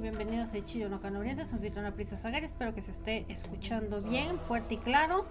Bienvenidos 0.00 0.54
a 0.54 0.64
Chillo 0.64 0.88
no 0.88 0.98
Oriente, 1.18 1.44
soy 1.44 1.58
Vitona 1.58 1.90
Prisa 1.90 2.16
Sagari, 2.16 2.46
espero 2.46 2.74
que 2.74 2.80
se 2.80 2.90
esté 2.90 3.26
escuchando 3.28 4.00
bien, 4.00 4.38
fuerte 4.38 4.74
y 4.74 4.78
claro. 4.78 5.26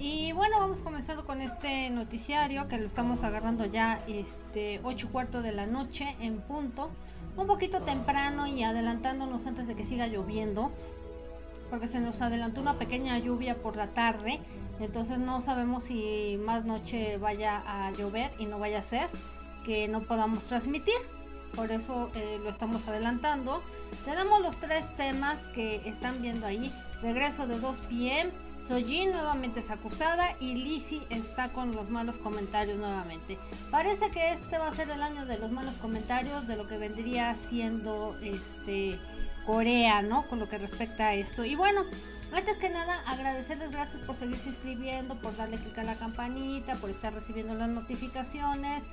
Y 0.00 0.32
bueno, 0.32 0.58
vamos 0.58 0.82
comenzando 0.82 1.24
con 1.24 1.40
este 1.40 1.90
noticiario 1.90 2.66
que 2.66 2.78
lo 2.78 2.88
estamos 2.88 3.22
agarrando 3.22 3.66
ya 3.66 4.02
este 4.08 4.80
8 4.82 5.10
cuartos 5.12 5.44
de 5.44 5.52
la 5.52 5.66
noche 5.66 6.16
en 6.20 6.40
punto, 6.40 6.90
un 7.36 7.46
poquito 7.46 7.82
temprano 7.82 8.48
y 8.48 8.64
adelantándonos 8.64 9.46
antes 9.46 9.68
de 9.68 9.76
que 9.76 9.84
siga 9.84 10.08
lloviendo, 10.08 10.72
porque 11.70 11.86
se 11.86 12.00
nos 12.00 12.20
adelantó 12.20 12.60
una 12.60 12.80
pequeña 12.80 13.16
lluvia 13.18 13.62
por 13.62 13.76
la 13.76 13.94
tarde, 13.94 14.40
entonces 14.80 15.20
no 15.20 15.40
sabemos 15.40 15.84
si 15.84 16.36
más 16.44 16.64
noche 16.64 17.16
vaya 17.18 17.62
a 17.64 17.92
llover 17.92 18.32
y 18.40 18.46
no 18.46 18.58
vaya 18.58 18.80
a 18.80 18.82
ser 18.82 19.08
que 19.64 19.86
no 19.86 20.00
podamos 20.00 20.42
transmitir 20.44 20.96
por 21.54 21.70
eso 21.72 22.10
eh, 22.14 22.38
lo 22.42 22.50
estamos 22.50 22.86
adelantando. 22.86 23.62
Tenemos 24.04 24.40
los 24.40 24.58
tres 24.58 24.94
temas 24.96 25.48
que 25.48 25.80
están 25.84 26.22
viendo 26.22 26.46
ahí. 26.46 26.72
Regreso 27.02 27.46
de 27.46 27.58
2 27.58 27.80
pm. 27.88 28.30
Sojin 28.60 29.12
nuevamente 29.12 29.60
es 29.60 29.70
acusada 29.70 30.36
y 30.38 30.54
Lizzie 30.54 31.00
está 31.08 31.50
con 31.50 31.74
los 31.74 31.88
malos 31.88 32.18
comentarios 32.18 32.78
nuevamente. 32.78 33.38
Parece 33.70 34.10
que 34.10 34.32
este 34.32 34.58
va 34.58 34.68
a 34.68 34.74
ser 34.74 34.90
el 34.90 35.02
año 35.02 35.24
de 35.24 35.38
los 35.38 35.50
malos 35.50 35.78
comentarios 35.78 36.46
de 36.46 36.56
lo 36.56 36.68
que 36.68 36.76
vendría 36.76 37.34
siendo 37.36 38.18
este 38.22 38.98
Corea, 39.46 40.02
¿no? 40.02 40.26
Con 40.28 40.38
lo 40.38 40.48
que 40.48 40.58
respecta 40.58 41.08
a 41.08 41.14
esto. 41.14 41.44
Y 41.44 41.54
bueno, 41.54 41.84
antes 42.32 42.58
que 42.58 42.70
nada, 42.70 43.02
agradecerles 43.06 43.70
gracias 43.72 44.02
por 44.02 44.14
seguirse 44.14 44.48
inscribiendo, 44.48 45.16
por 45.16 45.36
darle 45.36 45.58
clic 45.58 45.78
a 45.78 45.84
la 45.84 45.94
campanita, 45.94 46.76
por 46.76 46.90
estar 46.90 47.12
recibiendo 47.12 47.54
las 47.54 47.68
notificaciones, 47.68 48.86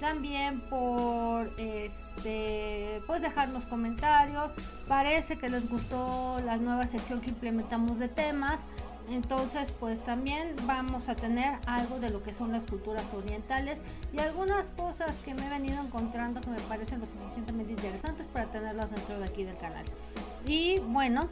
también 0.00 0.60
por 0.60 1.52
este 1.58 3.02
pues 3.06 3.22
dejarnos 3.22 3.64
comentarios. 3.66 4.52
Parece 4.88 5.38
que 5.38 5.48
les 5.48 5.68
gustó 5.68 6.38
la 6.44 6.56
nueva 6.56 6.86
sección 6.86 7.20
que 7.20 7.30
implementamos 7.30 7.98
de 7.98 8.08
temas. 8.08 8.66
Entonces, 9.10 9.70
pues 9.70 10.00
también 10.02 10.56
vamos 10.62 11.10
a 11.10 11.14
tener 11.14 11.58
algo 11.66 12.00
de 12.00 12.08
lo 12.08 12.22
que 12.22 12.32
son 12.32 12.52
las 12.52 12.64
culturas 12.64 13.04
orientales 13.12 13.78
y 14.14 14.18
algunas 14.18 14.70
cosas 14.70 15.14
que 15.26 15.34
me 15.34 15.46
he 15.46 15.50
venido 15.50 15.82
encontrando 15.82 16.40
que 16.40 16.48
me 16.48 16.60
parecen 16.60 17.00
lo 17.00 17.06
suficientemente 17.06 17.72
interesantes 17.72 18.26
para 18.28 18.46
tenerlas 18.46 18.90
dentro 18.90 19.18
de 19.18 19.26
aquí 19.26 19.44
del 19.44 19.58
canal. 19.58 19.84
Y 20.46 20.78
bueno, 20.78 21.28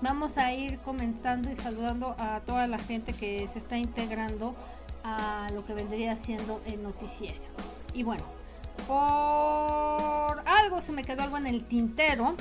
vamos 0.00 0.38
a 0.38 0.52
ir 0.52 0.78
comenzando 0.80 1.50
y 1.50 1.56
saludando 1.56 2.14
a 2.18 2.40
toda 2.40 2.66
la 2.66 2.78
gente 2.78 3.12
que 3.12 3.48
se 3.48 3.58
está 3.58 3.78
integrando 3.78 4.54
a 5.04 5.48
lo 5.54 5.64
que 5.64 5.74
vendría 5.74 6.16
siendo 6.16 6.60
el 6.66 6.82
noticiero. 6.82 7.40
Y 7.94 8.02
bueno, 8.02 8.24
por 8.86 10.42
algo 10.46 10.80
se 10.80 10.92
me 10.92 11.04
quedó 11.04 11.22
algo 11.22 11.38
en 11.38 11.46
el 11.46 11.64
tintero 11.64 12.34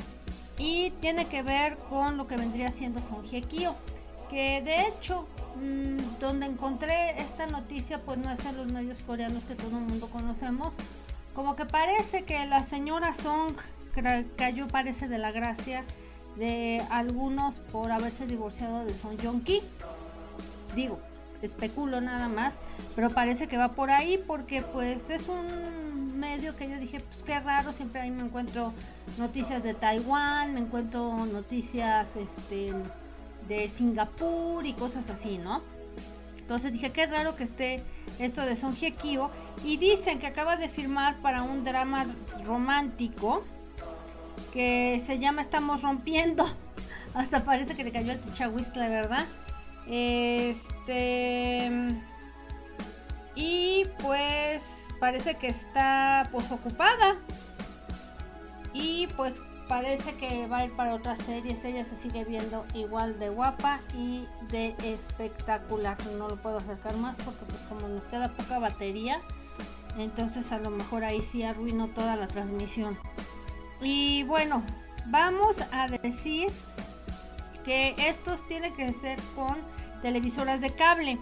y 0.58 0.92
tiene 1.02 1.28
que 1.28 1.44
ver 1.44 1.78
con 1.90 2.18
lo 2.18 2.28
que 2.28 2.38
vendría 2.38 2.72
siendo 2.72 3.02
Son 3.02 3.24
Kyo, 3.24 3.76
que 4.30 4.62
de 4.62 4.88
hecho 4.88 5.28
mm, 5.56 6.20
donde 6.20 6.46
encontré 6.46 7.22
esta 7.22 7.46
noticia 7.46 8.00
pues 8.02 8.18
no 8.18 8.32
es 8.32 8.44
en 8.46 8.58
los 8.58 8.68
medios 8.68 9.00
coreanos 9.02 9.46
que 9.46 9.56
todo 9.56 9.78
el 9.78 9.84
mundo 9.86 10.10
conocemos, 10.10 10.76
como 11.34 11.56
que 11.56 11.66
parece 11.66 12.24
que 12.24 12.46
la 12.46 12.64
señora 12.64 13.14
Song 13.14 13.56
cayó 14.36 14.68
parece 14.68 15.08
de 15.08 15.18
la 15.18 15.32
gracia 15.32 15.84
de 16.36 16.82
algunos 16.90 17.60
por 17.72 17.92
haberse 17.92 18.28
divorciado 18.28 18.86
de 18.86 18.94
Son 18.94 19.18
Jong-ki. 19.18 19.62
Digo, 20.76 21.00
especulo 21.42 22.02
nada 22.02 22.28
más, 22.28 22.56
pero 22.96 23.10
parece 23.10 23.48
que 23.48 23.58
va 23.58 23.70
por 23.70 23.90
ahí 23.90 24.18
porque 24.18 24.62
pues 24.62 25.10
es 25.10 25.28
un 25.28 26.18
medio 26.20 26.56
que 26.56 26.70
yo 26.70 26.78
dije, 26.78 27.00
pues 27.00 27.24
qué 27.24 27.40
raro, 27.40 27.72
siempre 27.72 28.02
ahí 28.02 28.12
me 28.12 28.24
encuentro 28.24 28.74
noticias 29.18 29.64
de 29.64 29.74
Taiwán, 29.74 30.54
me 30.54 30.62
encuentro 30.62 31.26
noticias 31.26 32.16
este 32.16 32.74
de 33.48 33.70
Singapur 33.70 34.66
y 34.66 34.74
cosas 34.74 35.10
así, 35.10 35.38
¿no? 35.38 35.62
Entonces 36.40 36.72
dije, 36.72 36.92
qué 36.92 37.06
raro 37.08 37.36
que 37.36 37.44
esté 37.44 37.84
esto 38.20 38.42
de 38.42 38.56
Son 38.56 38.76
Hye 38.76 38.94
Kyo 38.94 39.30
y 39.64 39.78
dicen 39.78 40.20
que 40.20 40.28
acaba 40.28 40.58
de 40.58 40.70
firmar 40.70 41.18
para 41.18 41.42
un 41.44 41.64
drama 41.64 42.06
romántico 42.44 43.44
que 44.54 45.02
se 45.06 45.20
llama 45.20 45.42
Estamos 45.42 45.82
rompiendo. 45.82 46.46
Hasta 47.14 47.44
parece 47.44 47.76
que 47.76 47.84
le 47.84 47.92
cayó 47.92 48.14
a 48.14 48.78
la 48.78 48.90
¿verdad? 48.90 49.26
Este. 49.88 51.72
Y 53.36 53.86
pues 54.02 54.64
parece 55.00 55.36
que 55.36 55.48
está 55.48 56.28
pues 56.32 56.52
ocupada. 56.52 57.18
Y 58.74 59.08
pues 59.16 59.42
parece 59.68 60.14
que 60.16 60.48
va 60.48 60.58
a 60.58 60.66
ir 60.66 60.72
para 60.76 60.96
otras 60.96 61.20
series. 61.20 61.64
Ella 61.64 61.84
se 61.84 61.96
sigue 61.96 62.26
viendo 62.26 62.66
igual 62.74 63.20
de 63.20 63.30
guapa 63.30 63.80
y 63.98 64.28
de 64.52 64.76
espectacular. 64.84 65.98
No 66.18 66.28
lo 66.28 66.36
puedo 66.38 66.60
acercar 66.60 66.96
más 66.98 67.16
porque 67.18 67.46
pues 67.46 67.62
como 67.70 67.88
nos 67.88 68.06
queda 68.06 68.30
poca 68.30 68.60
batería. 68.60 69.22
Entonces 69.98 70.52
a 70.52 70.60
lo 70.60 70.70
mejor 70.70 71.04
ahí 71.04 71.22
sí 71.22 71.44
arruino 71.44 71.88
toda 71.88 72.16
la 72.16 72.28
transmisión. 72.28 72.98
Y 73.86 74.24
bueno, 74.24 74.64
vamos 75.06 75.58
a 75.72 75.88
decir 75.88 76.48
que 77.64 77.94
estos 78.00 78.46
tienen 78.48 78.76
que 78.76 78.92
ser 78.92 79.20
con 79.36 79.58
televisoras 80.02 80.60
de 80.60 80.72
cable 80.72 81.20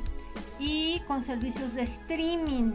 y 0.60 1.02
con 1.02 1.22
servicios 1.22 1.74
de 1.74 1.82
streaming. 1.84 2.72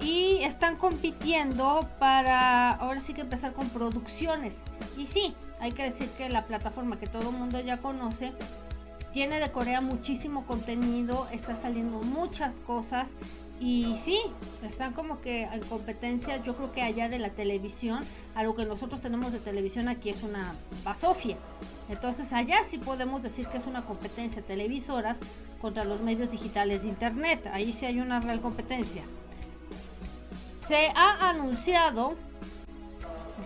Y 0.00 0.40
están 0.42 0.76
compitiendo 0.76 1.88
para 1.98 2.72
ahora 2.72 3.00
sí 3.00 3.14
que 3.14 3.22
empezar 3.22 3.54
con 3.54 3.70
producciones. 3.70 4.62
Y 4.98 5.06
sí, 5.06 5.34
hay 5.60 5.72
que 5.72 5.84
decir 5.84 6.08
que 6.10 6.28
la 6.28 6.44
plataforma 6.44 6.98
que 6.98 7.06
todo 7.06 7.30
el 7.30 7.36
mundo 7.36 7.58
ya 7.60 7.78
conoce 7.78 8.34
tiene 9.14 9.40
de 9.40 9.50
Corea 9.50 9.80
muchísimo 9.80 10.46
contenido, 10.46 11.26
está 11.32 11.56
saliendo 11.56 12.00
muchas 12.02 12.60
cosas 12.60 13.16
y 13.60 13.96
sí, 13.98 14.20
están 14.62 14.92
como 14.92 15.20
que 15.20 15.42
en 15.42 15.60
competencia, 15.62 16.36
yo 16.42 16.54
creo 16.54 16.72
que 16.72 16.82
allá 16.82 17.08
de 17.08 17.18
la 17.18 17.30
televisión, 17.30 18.04
algo 18.34 18.54
que 18.54 18.64
nosotros 18.64 19.00
tenemos 19.00 19.32
de 19.32 19.40
televisión 19.40 19.88
aquí 19.88 20.10
es 20.10 20.22
una 20.22 20.54
basofia. 20.84 21.36
Entonces 21.88 22.32
allá 22.32 22.62
sí 22.64 22.78
podemos 22.78 23.22
decir 23.22 23.46
que 23.48 23.58
es 23.58 23.66
una 23.66 23.84
competencia 23.84 24.42
televisoras 24.42 25.18
contra 25.60 25.84
los 25.84 26.00
medios 26.00 26.30
digitales 26.30 26.82
de 26.82 26.88
internet. 26.88 27.48
Ahí 27.52 27.72
sí 27.72 27.86
hay 27.86 27.98
una 28.00 28.20
real 28.20 28.40
competencia. 28.40 29.02
Se 30.68 30.92
ha 30.94 31.30
anunciado 31.30 32.14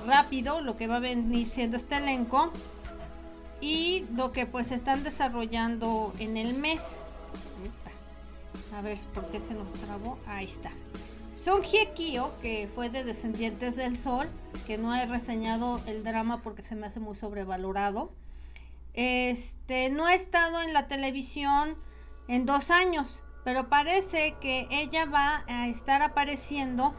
rápido 0.06 0.60
lo 0.60 0.76
que 0.76 0.88
va 0.88 0.96
a 0.96 1.00
venir 1.00 1.48
siendo 1.48 1.76
este 1.76 1.96
elenco 1.96 2.52
y 3.60 4.04
lo 4.14 4.32
que 4.32 4.44
pues 4.44 4.72
están 4.72 5.04
desarrollando 5.04 6.12
en 6.18 6.36
el 6.36 6.54
mes. 6.54 6.98
A 8.74 8.80
ver, 8.80 8.98
¿por 9.14 9.26
qué 9.30 9.40
se 9.40 9.54
nos 9.54 9.72
trabó? 9.74 10.18
Ahí 10.26 10.46
está. 10.46 10.70
Son 11.36 11.62
Hye 11.62 11.92
Kyo, 11.94 12.32
que 12.40 12.68
fue 12.74 12.88
de 12.88 13.04
Descendientes 13.04 13.76
del 13.76 13.96
Sol, 13.96 14.28
que 14.66 14.78
no 14.78 14.94
he 14.94 15.06
reseñado 15.06 15.80
el 15.86 16.04
drama 16.04 16.42
porque 16.42 16.62
se 16.62 16.74
me 16.74 16.86
hace 16.86 17.00
muy 17.00 17.14
sobrevalorado. 17.14 18.12
Este, 18.94 19.88
no 19.88 20.06
ha 20.06 20.14
estado 20.14 20.62
en 20.62 20.72
la 20.72 20.86
televisión 20.86 21.74
en 22.28 22.46
dos 22.46 22.70
años, 22.70 23.20
pero 23.44 23.68
parece 23.68 24.34
que 24.40 24.68
ella 24.70 25.06
va 25.06 25.42
a 25.48 25.68
estar 25.68 26.02
apareciendo 26.02 26.94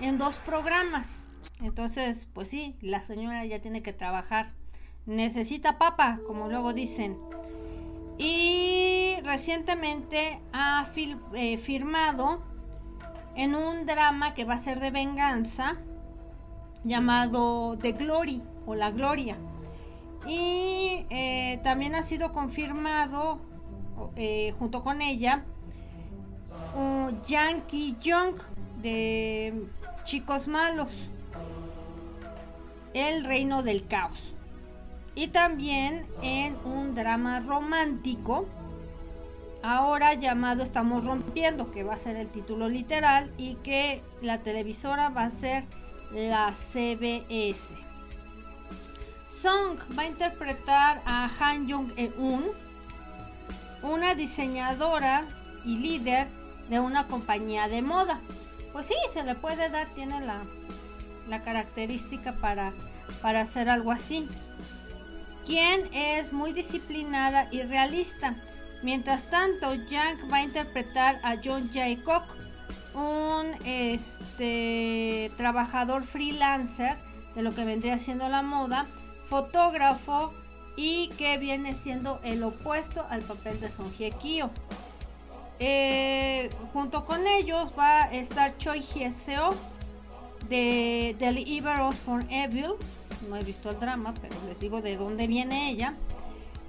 en 0.00 0.18
dos 0.18 0.38
programas. 0.38 1.24
Entonces, 1.60 2.26
pues 2.32 2.48
sí, 2.48 2.76
la 2.80 3.00
señora 3.00 3.44
ya 3.44 3.60
tiene 3.60 3.82
que 3.82 3.92
trabajar. 3.92 4.52
Necesita 5.06 5.78
papa, 5.78 6.20
como 6.26 6.48
luego 6.48 6.72
dicen. 6.72 7.18
Y 8.18 9.14
recientemente 9.22 10.40
ha 10.52 10.90
eh, 11.34 11.56
firmado 11.56 12.42
en 13.36 13.54
un 13.54 13.86
drama 13.86 14.34
que 14.34 14.44
va 14.44 14.54
a 14.54 14.58
ser 14.58 14.80
de 14.80 14.90
venganza 14.90 15.76
llamado 16.82 17.78
The 17.78 17.92
Glory 17.92 18.42
o 18.66 18.74
La 18.74 18.90
Gloria. 18.90 19.36
Y 20.26 21.06
eh, 21.10 21.60
también 21.62 21.94
ha 21.94 22.02
sido 22.02 22.32
confirmado 22.32 23.38
eh, 24.16 24.52
junto 24.58 24.82
con 24.82 25.00
ella 25.00 25.44
Yankee 27.26 27.96
Young 28.00 28.34
de 28.82 29.68
Chicos 30.04 30.48
Malos, 30.48 31.08
El 32.94 33.24
Reino 33.24 33.62
del 33.62 33.86
Caos 33.86 34.34
y 35.18 35.26
también 35.26 36.06
en 36.22 36.56
un 36.64 36.94
drama 36.94 37.40
romántico 37.40 38.46
ahora 39.64 40.14
llamado 40.14 40.62
Estamos 40.62 41.04
rompiendo, 41.04 41.72
que 41.72 41.82
va 41.82 41.94
a 41.94 41.96
ser 41.96 42.14
el 42.14 42.28
título 42.28 42.68
literal 42.68 43.28
y 43.36 43.56
que 43.56 44.00
la 44.22 44.38
televisora 44.38 45.08
va 45.08 45.24
a 45.24 45.28
ser 45.28 45.64
la 46.12 46.54
CBS. 46.54 47.74
Song 49.28 49.80
va 49.98 50.02
a 50.02 50.06
interpretar 50.06 51.02
a 51.04 51.28
Han 51.40 51.68
Jung-eun, 51.68 52.44
una 53.82 54.14
diseñadora 54.14 55.24
y 55.64 55.78
líder 55.78 56.28
de 56.70 56.78
una 56.78 57.08
compañía 57.08 57.66
de 57.66 57.82
moda. 57.82 58.20
Pues 58.72 58.86
sí, 58.86 58.94
se 59.12 59.24
le 59.24 59.34
puede 59.34 59.68
dar, 59.68 59.88
tiene 59.96 60.20
la, 60.20 60.44
la 61.28 61.42
característica 61.42 62.34
para, 62.34 62.72
para 63.20 63.40
hacer 63.40 63.68
algo 63.68 63.90
así. 63.90 64.28
Quien 65.48 65.88
es 65.94 66.34
muy 66.34 66.52
disciplinada 66.52 67.48
y 67.50 67.62
realista. 67.62 68.34
Mientras 68.82 69.24
tanto, 69.30 69.72
Yang 69.72 70.30
va 70.30 70.36
a 70.36 70.42
interpretar 70.42 71.18
a 71.22 71.36
John 71.42 71.70
Jaycock, 71.72 72.24
un 72.92 73.54
este, 73.64 75.32
trabajador 75.38 76.04
freelancer 76.04 76.98
de 77.34 77.40
lo 77.40 77.54
que 77.54 77.64
vendría 77.64 77.96
siendo 77.96 78.28
la 78.28 78.42
moda, 78.42 78.84
fotógrafo 79.30 80.34
y 80.76 81.08
que 81.16 81.38
viene 81.38 81.74
siendo 81.74 82.20
el 82.24 82.42
opuesto 82.42 83.06
al 83.08 83.22
papel 83.22 83.58
de 83.58 83.70
Song 83.70 83.90
Hye 83.96 84.10
Kyo. 84.10 84.50
Eh, 85.60 86.50
junto 86.74 87.06
con 87.06 87.26
ellos 87.26 87.72
va 87.76 88.02
a 88.02 88.12
estar 88.12 88.54
Choi 88.58 88.82
Hye 88.82 89.10
Seo 89.10 89.54
de 90.50 91.16
Deliver 91.18 91.80
Us 91.80 91.96
for 91.96 92.22
Evil. 92.28 92.74
No 93.28 93.36
he 93.36 93.44
visto 93.44 93.70
el 93.70 93.78
drama, 93.78 94.14
pero 94.20 94.34
les 94.46 94.58
digo 94.60 94.82
de 94.82 94.96
dónde 94.96 95.26
viene 95.26 95.70
ella. 95.70 95.94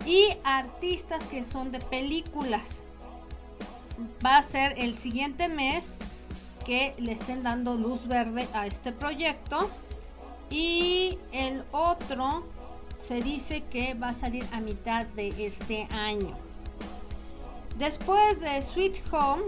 Y 0.05 0.29
artistas 0.43 1.23
que 1.25 1.43
son 1.43 1.71
de 1.71 1.79
películas. 1.79 2.81
Va 4.25 4.37
a 4.37 4.43
ser 4.43 4.73
el 4.77 4.97
siguiente 4.97 5.47
mes 5.49 5.95
que 6.65 6.93
le 6.97 7.11
estén 7.11 7.43
dando 7.43 7.75
luz 7.75 8.07
verde 8.07 8.47
a 8.53 8.65
este 8.65 8.91
proyecto. 8.91 9.69
Y 10.49 11.17
el 11.31 11.63
otro 11.71 12.43
se 12.99 13.21
dice 13.21 13.63
que 13.69 13.93
va 13.93 14.09
a 14.09 14.13
salir 14.13 14.45
a 14.51 14.59
mitad 14.59 15.05
de 15.07 15.29
este 15.45 15.87
año. 15.91 16.33
Después 17.77 18.41
de 18.41 18.61
Sweet 18.61 19.01
Home 19.11 19.43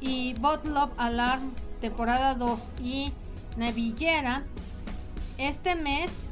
y 0.00 0.34
Bot 0.34 0.64
Love 0.64 0.92
Alarm 0.96 1.52
temporada 1.80 2.34
2 2.34 2.70
y 2.82 3.12
Navillera, 3.58 4.42
este 5.38 5.74
mes 5.74 6.26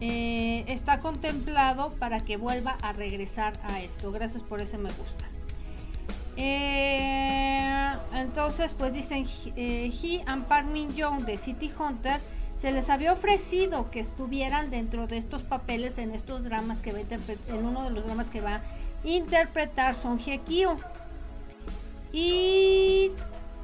eh, 0.00 0.64
está 0.68 1.00
contemplado 1.00 1.90
para 1.98 2.24
que 2.24 2.36
vuelva 2.36 2.76
a 2.82 2.92
regresar 2.92 3.58
a 3.62 3.80
esto. 3.80 4.12
Gracias 4.12 4.42
por 4.42 4.60
ese 4.60 4.78
me 4.78 4.90
gusta. 4.90 5.24
Eh, 6.36 7.94
entonces, 8.14 8.72
pues 8.76 8.92
dicen 8.92 9.26
eh, 9.56 9.90
He 10.02 10.22
and 10.26 10.44
Park 10.46 10.66
Min 10.66 10.94
Young 10.94 11.24
de 11.24 11.38
City 11.38 11.72
Hunter 11.78 12.20
se 12.56 12.72
les 12.72 12.88
había 12.88 13.12
ofrecido 13.12 13.90
que 13.90 14.00
estuvieran 14.00 14.70
dentro 14.70 15.06
de 15.06 15.18
estos 15.18 15.42
papeles 15.42 15.98
en 15.98 16.10
estos 16.10 16.42
dramas 16.42 16.80
que 16.80 16.92
va 16.92 16.98
a 16.98 17.54
en 17.54 17.66
uno 17.66 17.84
de 17.84 17.90
los 17.90 18.04
dramas 18.04 18.30
que 18.30 18.40
va 18.40 18.62
interpretar 19.04 19.94
Son 19.94 20.18
Hye 20.18 20.40
Kyo. 20.40 20.76
Y 22.12 23.10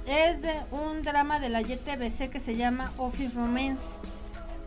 es 0.06 0.43
de 0.43 0.54
un 0.70 1.02
drama 1.02 1.40
de 1.40 1.49
la 1.49 1.60
YTBC 1.60 2.31
que 2.31 2.40
se 2.40 2.56
llama 2.56 2.93
Office 2.99 3.34
Romance. 3.34 3.99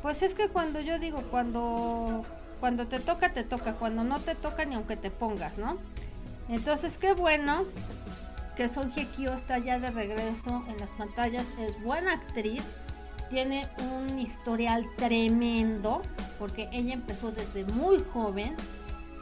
Pues 0.05 0.21
es 0.21 0.35
que 0.35 0.49
cuando 0.49 0.81
yo 0.81 0.99
digo, 0.99 1.23
cuando, 1.31 2.23
cuando 2.59 2.85
te 2.85 2.99
toca, 2.99 3.33
te 3.33 3.43
toca. 3.43 3.73
Cuando 3.73 4.03
no 4.03 4.19
te 4.19 4.35
toca, 4.35 4.63
ni 4.63 4.75
aunque 4.75 4.97
te 4.97 5.09
pongas, 5.09 5.57
¿no? 5.57 5.79
Entonces, 6.47 6.99
qué 6.99 7.13
bueno 7.13 7.63
que 8.55 8.69
Son 8.69 8.91
Hye 8.91 9.07
Kyo 9.07 9.33
está 9.33 9.57
ya 9.57 9.79
de 9.79 9.89
regreso 9.89 10.63
en 10.67 10.79
las 10.79 10.91
pantallas. 10.91 11.51
Es 11.57 11.81
buena 11.81 12.13
actriz. 12.13 12.75
Tiene 13.31 13.67
un 13.79 14.19
historial 14.19 14.85
tremendo. 14.95 16.03
Porque 16.37 16.69
ella 16.71 16.93
empezó 16.93 17.31
desde 17.31 17.65
muy 17.65 18.05
joven. 18.13 18.55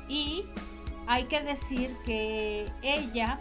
Y 0.09 0.43
hay 1.07 1.23
que 1.27 1.39
decir 1.39 1.95
que 2.05 2.69
ella 2.81 3.39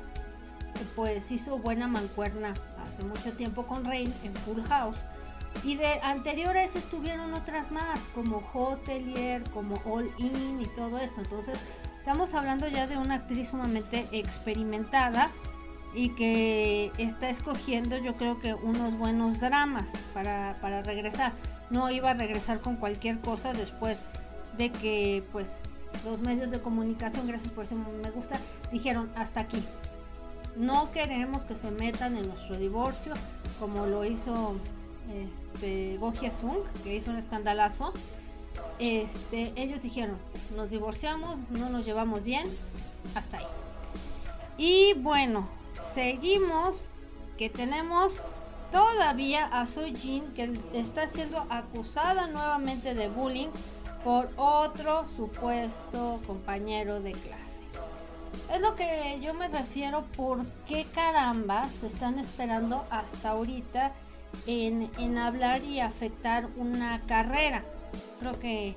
pues 0.95 1.33
hizo 1.33 1.59
buena 1.59 1.89
mancuerna 1.89 2.55
hace 2.87 3.03
mucho 3.03 3.33
tiempo 3.33 3.67
con 3.67 3.85
Rain 3.85 4.15
en 4.23 4.33
Full 4.33 4.63
House 4.69 4.99
y 5.65 5.77
de 5.77 6.01
anteriores 6.03 6.75
estuvieron 6.77 7.35
otras 7.35 7.71
más 7.71 8.09
como 8.15 8.41
Hotelier, 8.41 9.43
como 9.51 9.81
All 9.85 10.11
In 10.19 10.61
y 10.61 10.67
todo 10.75 10.99
eso. 10.99 11.21
Entonces 11.21 11.59
estamos 11.99 12.35
hablando 12.35 12.69
ya 12.69 12.87
de 12.87 12.99
una 12.99 13.17
actriz 13.17 13.49
sumamente 13.49 14.09
experimentada 14.13 15.31
y 15.95 16.11
que 16.11 16.91
está 16.99 17.29
escogiendo 17.29 17.99
yo 17.99 18.15
creo 18.15 18.41
que 18.41 18.55
unos 18.55 18.97
buenos 18.99 19.41
dramas 19.41 19.93
para, 20.15 20.57
para 20.61 20.83
regresar. 20.83 21.33
No 21.71 21.91
iba 21.91 22.11
a 22.11 22.15
regresar 22.15 22.61
con 22.61 22.77
cualquier 22.77 23.21
cosa 23.21 23.53
después 23.53 24.01
de 24.57 24.71
que 24.71 25.25
pues 25.33 25.65
los 26.05 26.21
medios 26.21 26.51
de 26.51 26.61
comunicación, 26.61 27.27
gracias 27.29 27.53
por 27.53 27.65
ese 27.65 27.75
me 27.75 28.11
gusta, 28.11 28.39
dijeron 28.73 29.11
hasta 29.17 29.41
aquí. 29.41 29.63
No 30.57 30.91
queremos 30.93 31.45
que 31.45 31.57
se 31.57 31.71
metan 31.71 32.17
en 32.17 32.29
nuestro 32.29 32.59
divorcio, 32.59 33.15
como 33.59 33.87
lo 33.87 34.05
hizo 34.05 34.57
este 35.11 35.97
Go 35.99 36.13
Sung, 36.31 36.59
que 36.85 36.97
hizo 36.97 37.11
un 37.11 37.17
escandalazo. 37.17 37.93
Este, 38.79 39.53
ellos 39.57 39.83
dijeron, 39.83 40.17
nos 40.57 40.71
divorciamos, 40.71 41.37
no 41.51 41.69
nos 41.69 41.85
llevamos 41.85 42.25
bien, 42.25 42.47
hasta 43.15 43.39
ahí. 43.39 43.47
Y 44.59 44.95
bueno, 44.95 45.49
seguimos 45.95 46.77
que 47.39 47.49
tenemos 47.49 48.23
todavía 48.71 49.49
a 49.53 49.67
Jin 49.67 50.33
que 50.35 50.59
está 50.73 51.07
siendo 51.07 51.47
acusada 51.51 52.27
nuevamente 52.27 52.95
de 52.95 53.09
bullying 53.09 53.49
por 54.03 54.31
otro 54.37 55.07
supuesto 55.09 56.21
compañero 56.27 57.01
de 57.01 57.13
clase. 57.13 57.43
Es 58.53 58.61
lo 58.61 58.75
que 58.75 59.19
yo 59.23 59.35
me 59.35 59.49
refiero, 59.49 60.05
¿por 60.17 60.45
qué 60.67 60.87
carambas 60.95 61.73
se 61.73 61.87
están 61.87 62.19
esperando 62.19 62.85
hasta 62.91 63.31
ahorita 63.31 63.93
en, 64.47 65.19
hablar 65.19 65.63
y 65.65 65.81
afectar 65.81 66.49
una 66.57 67.01
carrera? 67.07 67.65
Creo 68.21 68.39
que, 68.39 68.75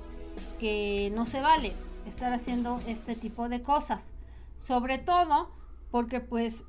que 0.58 1.10
no 1.14 1.26
se 1.26 1.40
vale 1.40 1.72
estar 2.06 2.32
haciendo 2.32 2.80
este 2.86 3.16
tipo 3.16 3.48
de 3.48 3.62
cosas. 3.62 4.12
Sobre 4.58 4.98
todo 4.98 5.50
porque 5.90 6.20
pues 6.20 6.64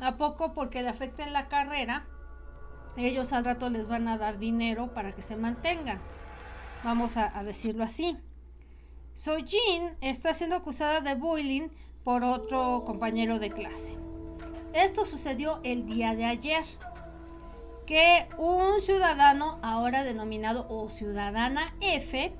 a 0.00 0.16
poco 0.16 0.54
porque 0.54 0.82
le 0.82 0.88
afecten 0.88 1.32
la 1.32 1.48
carrera, 1.48 2.02
ellos 2.96 3.32
al 3.32 3.44
rato 3.44 3.70
les 3.70 3.88
van 3.88 4.08
a 4.08 4.18
dar 4.18 4.38
dinero 4.38 4.88
para 4.94 5.14
que 5.14 5.22
se 5.22 5.36
mantengan. 5.36 6.00
Vamos 6.84 7.16
a, 7.16 7.42
decirlo 7.42 7.84
así. 7.84 8.16
Sojin 9.14 9.96
está 10.00 10.34
siendo 10.34 10.56
acusada 10.56 11.00
de 11.00 11.14
bullying 11.14 11.68
por 12.04 12.22
otro 12.22 12.84
compañero 12.86 13.38
de 13.38 13.50
clase. 13.50 13.96
Esto 14.72 15.04
sucedió 15.04 15.60
el 15.64 15.86
día 15.86 16.14
de 16.14 16.24
ayer, 16.24 16.64
que 17.88 18.28
un 18.36 18.82
ciudadano, 18.82 19.58
ahora 19.62 20.04
denominado 20.04 20.66
o 20.68 20.90
ciudadana 20.90 21.74
F, 21.80 22.34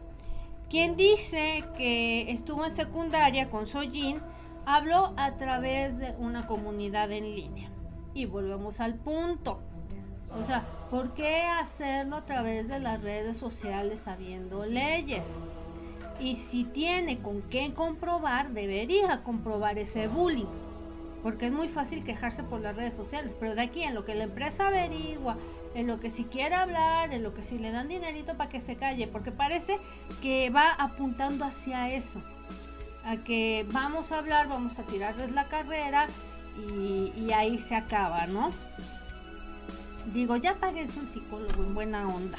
quien 0.68 0.94
dice 0.94 1.64
que 1.78 2.30
estuvo 2.30 2.66
en 2.66 2.76
secundaria 2.76 3.48
con 3.48 3.66
Sojin, 3.66 4.20
habló 4.66 5.14
a 5.16 5.38
través 5.38 5.96
de 5.96 6.14
una 6.18 6.46
comunidad 6.46 7.10
en 7.12 7.34
línea. 7.34 7.70
Y 8.12 8.26
volvemos 8.26 8.78
al 8.80 8.96
punto. 8.96 9.62
O 10.38 10.44
sea, 10.44 10.66
¿por 10.90 11.14
qué 11.14 11.40
hacerlo 11.44 12.16
a 12.16 12.26
través 12.26 12.68
de 12.68 12.80
las 12.80 13.00
redes 13.00 13.38
sociales 13.38 14.00
sabiendo 14.00 14.66
leyes? 14.66 15.40
Y 16.20 16.36
si 16.36 16.64
tiene 16.64 17.20
con 17.20 17.40
qué 17.40 17.72
comprobar, 17.72 18.50
debería 18.50 19.22
comprobar 19.22 19.78
ese 19.78 20.08
bullying. 20.08 20.67
Porque 21.28 21.48
es 21.48 21.52
muy 21.52 21.68
fácil 21.68 22.02
quejarse 22.04 22.42
por 22.42 22.62
las 22.62 22.74
redes 22.74 22.94
sociales, 22.94 23.36
pero 23.38 23.54
de 23.54 23.60
aquí 23.60 23.82
en 23.82 23.94
lo 23.94 24.06
que 24.06 24.14
la 24.14 24.24
empresa 24.24 24.68
averigua, 24.68 25.36
en 25.74 25.86
lo 25.86 26.00
que 26.00 26.08
si 26.08 26.24
quiere 26.24 26.54
hablar, 26.54 27.12
en 27.12 27.22
lo 27.22 27.34
que 27.34 27.42
si 27.42 27.58
le 27.58 27.70
dan 27.70 27.88
dinerito 27.88 28.34
para 28.38 28.48
que 28.48 28.62
se 28.62 28.76
calle, 28.76 29.06
porque 29.08 29.30
parece 29.30 29.78
que 30.22 30.48
va 30.48 30.72
apuntando 30.72 31.44
hacia 31.44 31.92
eso, 31.92 32.22
a 33.04 33.18
que 33.18 33.66
vamos 33.72 34.10
a 34.10 34.20
hablar, 34.20 34.48
vamos 34.48 34.78
a 34.78 34.84
tirarles 34.84 35.30
la 35.32 35.48
carrera 35.48 36.06
y, 36.56 37.12
y 37.14 37.30
ahí 37.34 37.58
se 37.58 37.74
acaba, 37.74 38.26
¿no? 38.26 38.50
digo, 40.14 40.34
ya 40.36 40.54
pagues 40.54 40.96
un 40.96 41.06
psicólogo 41.06 41.62
en 41.62 41.74
buena 41.74 42.08
onda. 42.08 42.38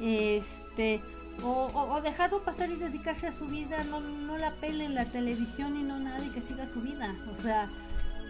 Este, 0.00 1.00
o, 1.44 2.00
dejarlo 2.02 2.42
pasar 2.42 2.68
y 2.68 2.74
dedicarse 2.74 3.28
a 3.28 3.32
su 3.32 3.46
vida, 3.46 3.84
no, 3.84 4.00
no 4.00 4.36
la 4.38 4.54
pele 4.56 4.86
en 4.86 4.96
la 4.96 5.04
televisión 5.04 5.76
y 5.76 5.84
no 5.84 6.00
nadie 6.00 6.32
que 6.32 6.40
siga 6.40 6.66
su 6.66 6.80
vida. 6.80 7.14
O 7.32 7.42
sea, 7.42 7.68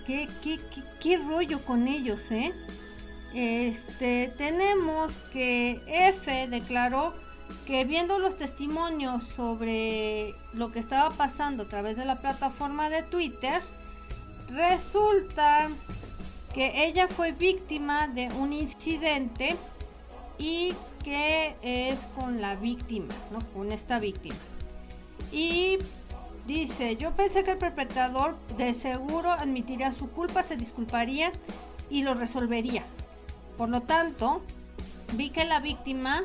qué, 0.09 0.27
qué, 0.43 0.59
qué, 0.75 0.83
qué 1.01 1.19
rollo 1.19 1.61
con 1.65 1.87
ellos, 1.87 2.31
¿eh? 2.31 2.55
Este, 3.35 4.33
tenemos 4.39 5.13
que 5.35 5.83
F 5.87 6.49
declaró 6.49 7.13
que 7.67 7.85
viendo 7.85 8.19
los 8.19 8.39
testimonios 8.39 9.23
sobre 9.25 10.35
lo 10.55 10.73
que 10.73 10.79
estaba 10.79 11.11
pasando 11.11 11.65
a 11.65 11.69
través 11.69 11.99
de 11.99 12.07
la 12.07 12.21
plataforma 12.23 12.89
de 12.89 13.03
Twitter, 13.03 13.61
resulta 14.49 15.69
que 16.55 16.87
ella 16.87 17.07
fue 17.07 17.33
víctima 17.33 18.09
de 18.09 18.29
un 18.29 18.55
incidente 18.55 19.57
y 20.39 20.73
que 21.05 21.55
es 21.63 22.07
con 22.17 22.41
la 22.41 22.55
víctima, 22.55 23.15
¿no? 23.31 23.41
Con 23.53 23.73
esta 23.73 23.99
víctima. 23.99 24.37
Y 25.33 25.79
dice, 26.49 26.97
yo 26.97 27.13
pensé 27.13 27.45
que 27.45 27.53
el 27.53 27.59
perpetrador 27.59 28.35
de 28.57 28.73
seguro 28.73 29.31
admitiría 29.31 29.93
su 29.93 30.11
culpa, 30.11 30.43
se 30.43 30.57
disculparía 30.57 31.31
y 31.91 32.03
lo 32.03 32.15
resolvería. 32.15 32.83
Por 33.59 33.69
lo 33.69 33.83
tanto, 33.83 34.41
vi 35.13 35.29
que 35.29 35.45
la 35.45 35.61
víctima 35.61 36.23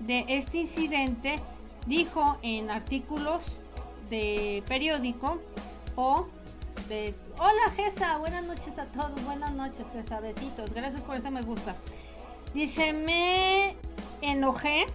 de 0.00 0.24
este 0.28 0.58
incidente 0.58 1.40
dijo 1.86 2.38
en 2.40 2.70
artículos 2.70 3.42
de 4.08 4.64
periódico 4.66 5.38
o 5.94 6.26
de 6.88 7.14
hola 7.38 7.70
Gesa, 7.76 8.16
buenas 8.16 8.44
noches 8.44 8.78
a 8.78 8.86
todos, 8.86 9.22
buenas 9.24 9.52
noches 9.52 9.86
Gesa, 9.92 10.20
besitos, 10.20 10.72
gracias 10.72 11.02
por 11.02 11.16
ese 11.16 11.30
me 11.30 11.42
gusta. 11.42 11.76
Dice, 12.54 12.94
me 12.94 13.76
enojé 14.22 14.86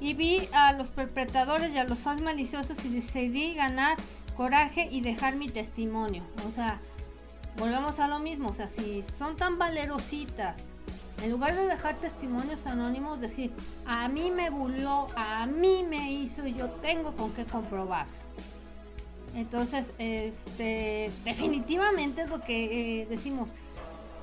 y 0.00 0.14
vi 0.14 0.48
a 0.52 0.72
los 0.72 0.90
perpetradores 0.90 1.72
y 1.72 1.78
a 1.78 1.84
los 1.84 1.98
fans 1.98 2.20
maliciosos 2.20 2.84
y 2.84 2.88
decidí 2.88 3.54
ganar 3.54 3.96
coraje 4.36 4.88
y 4.90 5.00
dejar 5.00 5.36
mi 5.36 5.48
testimonio. 5.48 6.22
O 6.46 6.50
sea, 6.50 6.80
volvemos 7.58 7.98
a 8.00 8.08
lo 8.08 8.18
mismo, 8.18 8.50
o 8.50 8.52
sea, 8.52 8.68
si 8.68 9.02
son 9.18 9.36
tan 9.36 9.58
valerositas, 9.58 10.58
en 11.22 11.30
lugar 11.30 11.56
de 11.56 11.66
dejar 11.66 11.96
testimonios 11.96 12.66
anónimos, 12.66 13.20
decir, 13.20 13.50
a 13.86 14.06
mí 14.08 14.30
me 14.30 14.50
bulió, 14.50 15.08
a 15.16 15.46
mí 15.46 15.82
me 15.88 16.12
hizo 16.12 16.46
y 16.46 16.54
yo 16.54 16.68
tengo 16.82 17.12
con 17.12 17.32
qué 17.32 17.44
comprobar. 17.44 18.06
Entonces, 19.34 19.94
este, 19.98 21.10
definitivamente 21.24 22.22
es 22.22 22.30
lo 22.30 22.40
que 22.40 23.02
eh, 23.02 23.06
decimos. 23.06 23.50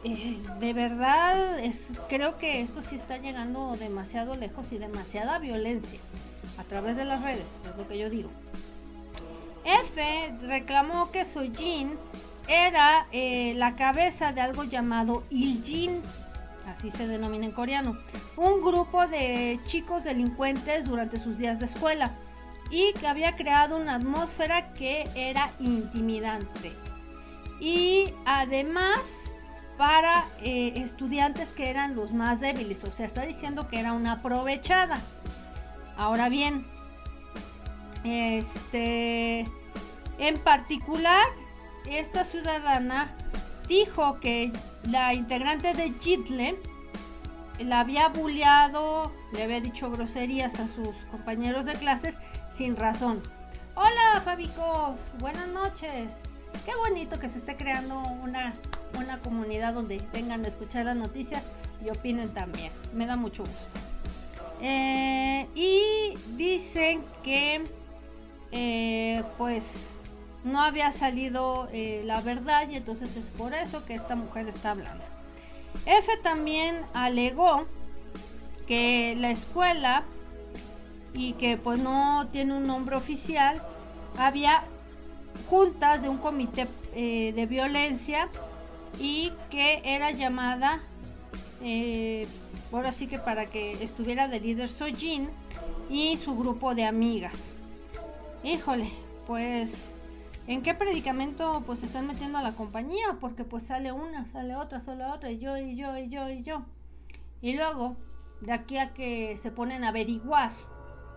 Eh, 0.03 0.37
de 0.59 0.73
verdad, 0.73 1.57
creo 2.09 2.37
que 2.37 2.61
esto 2.61 2.81
sí 2.81 2.95
está 2.95 3.17
llegando 3.17 3.77
demasiado 3.77 4.35
lejos 4.35 4.71
y 4.73 4.77
demasiada 4.77 5.39
violencia 5.39 5.99
a 6.57 6.63
través 6.63 6.97
de 6.97 7.05
las 7.05 7.21
redes, 7.21 7.59
es 7.69 7.77
lo 7.77 7.87
que 7.87 7.97
yo 7.97 8.09
digo. 8.09 8.29
F 9.63 10.35
reclamó 10.41 11.09
que 11.11 11.23
Sojin 11.23 11.93
era 12.49 13.07
eh, 13.13 13.53
la 13.55 13.75
cabeza 13.75 14.33
de 14.33 14.41
algo 14.41 14.65
llamado 14.65 15.23
Iljin, 15.29 16.01
así 16.67 16.91
se 16.91 17.07
denomina 17.07 17.45
en 17.45 17.53
coreano, 17.53 17.97
un 18.35 18.61
grupo 18.61 19.07
de 19.07 19.57
chicos 19.65 20.03
delincuentes 20.03 20.85
durante 20.85 21.17
sus 21.17 21.37
días 21.37 21.59
de 21.59 21.65
escuela 21.65 22.11
y 22.69 22.91
que 22.93 23.07
había 23.07 23.37
creado 23.37 23.77
una 23.77 23.95
atmósfera 23.95 24.73
que 24.73 25.07
era 25.15 25.51
intimidante. 25.59 26.73
Y 27.61 28.13
además 28.25 29.22
para 29.77 30.25
eh, 30.41 30.73
estudiantes 30.75 31.51
que 31.51 31.69
eran 31.69 31.95
los 31.95 32.11
más 32.13 32.39
débiles, 32.39 32.83
o 32.83 32.91
sea, 32.91 33.05
está 33.05 33.23
diciendo 33.23 33.67
que 33.67 33.79
era 33.79 33.93
una 33.93 34.13
aprovechada. 34.13 35.01
Ahora 35.97 36.29
bien, 36.29 36.65
este, 38.03 39.47
en 40.17 40.39
particular, 40.43 41.25
esta 41.89 42.23
ciudadana 42.23 43.11
dijo 43.67 44.19
que 44.19 44.51
la 44.89 45.13
integrante 45.13 45.73
de 45.73 45.93
Jitle 45.99 46.55
la 47.59 47.81
había 47.81 48.09
bulleado, 48.09 49.11
le 49.31 49.43
había 49.43 49.61
dicho 49.61 49.89
groserías 49.91 50.59
a 50.59 50.67
sus 50.67 50.95
compañeros 51.11 51.65
de 51.65 51.73
clases 51.73 52.17
sin 52.51 52.75
razón. 52.75 53.21
Hola, 53.75 54.21
Fabicos, 54.23 55.13
buenas 55.19 55.47
noches. 55.47 56.23
Qué 56.65 56.75
bonito 56.75 57.19
que 57.19 57.29
se 57.29 57.39
esté 57.39 57.55
creando 57.57 57.99
una, 57.99 58.53
una 58.97 59.19
comunidad 59.19 59.73
donde 59.73 60.01
vengan 60.13 60.45
a 60.45 60.47
escuchar 60.47 60.85
las 60.85 60.95
noticias 60.95 61.43
y 61.83 61.89
opinen 61.89 62.33
también. 62.33 62.71
Me 62.93 63.05
da 63.05 63.15
mucho 63.15 63.43
gusto. 63.43 63.79
Eh, 64.61 65.47
y 65.55 66.13
dicen 66.37 67.03
que 67.23 67.65
eh, 68.51 69.23
pues 69.37 69.73
no 70.43 70.61
había 70.61 70.91
salido 70.91 71.67
eh, 71.73 72.03
la 72.05 72.21
verdad 72.21 72.69
y 72.69 72.75
entonces 72.75 73.17
es 73.17 73.29
por 73.29 73.53
eso 73.53 73.83
que 73.85 73.95
esta 73.95 74.15
mujer 74.15 74.47
está 74.47 74.71
hablando. 74.71 75.03
F 75.85 76.17
también 76.21 76.81
alegó 76.93 77.65
que 78.67 79.15
la 79.17 79.31
escuela 79.31 80.03
y 81.13 81.33
que 81.33 81.57
pues 81.57 81.79
no 81.79 82.27
tiene 82.31 82.53
un 82.53 82.65
nombre 82.65 82.95
oficial, 82.95 83.61
había 84.17 84.63
juntas 85.49 86.01
de 86.01 86.09
un 86.09 86.17
comité 86.17 86.67
eh, 86.95 87.33
de 87.33 87.45
violencia 87.45 88.29
y 88.99 89.31
que 89.49 89.81
era 89.83 90.11
llamada, 90.11 90.81
eh, 91.61 92.27
ahora 92.71 92.91
sí 92.91 93.07
que 93.07 93.19
para 93.19 93.47
que 93.47 93.83
estuviera 93.83 94.27
de 94.27 94.39
líder 94.39 94.69
Sojin 94.69 95.29
y 95.89 96.17
su 96.17 96.35
grupo 96.37 96.75
de 96.75 96.85
amigas. 96.85 97.51
Híjole, 98.43 98.91
pues 99.27 99.85
¿en 100.47 100.61
qué 100.61 100.73
predicamento 100.73 101.63
pues 101.65 101.83
están 101.83 102.07
metiendo 102.07 102.37
a 102.37 102.41
la 102.41 102.53
compañía? 102.53 103.17
Porque 103.19 103.43
pues 103.43 103.63
sale 103.63 103.91
una, 103.91 104.25
sale 104.25 104.55
otra, 104.55 104.79
sale 104.79 105.05
otra, 105.05 105.31
y 105.31 105.39
yo, 105.39 105.57
y 105.57 105.75
yo, 105.75 105.97
y 105.97 106.09
yo, 106.09 106.29
y 106.29 106.43
yo. 106.43 106.63
Y 107.41 107.53
luego, 107.53 107.95
de 108.41 108.51
aquí 108.51 108.77
a 108.77 108.93
que 108.93 109.37
se 109.37 109.51
ponen 109.51 109.83
a 109.83 109.89
averiguar 109.89 110.51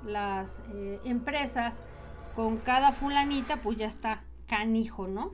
las 0.04 0.62
eh, 0.72 1.00
empresas 1.04 1.82
con 2.36 2.58
cada 2.58 2.92
fulanita, 2.92 3.56
pues 3.56 3.78
ya 3.78 3.86
está 3.86 4.22
canijo, 4.46 5.08
¿no? 5.08 5.32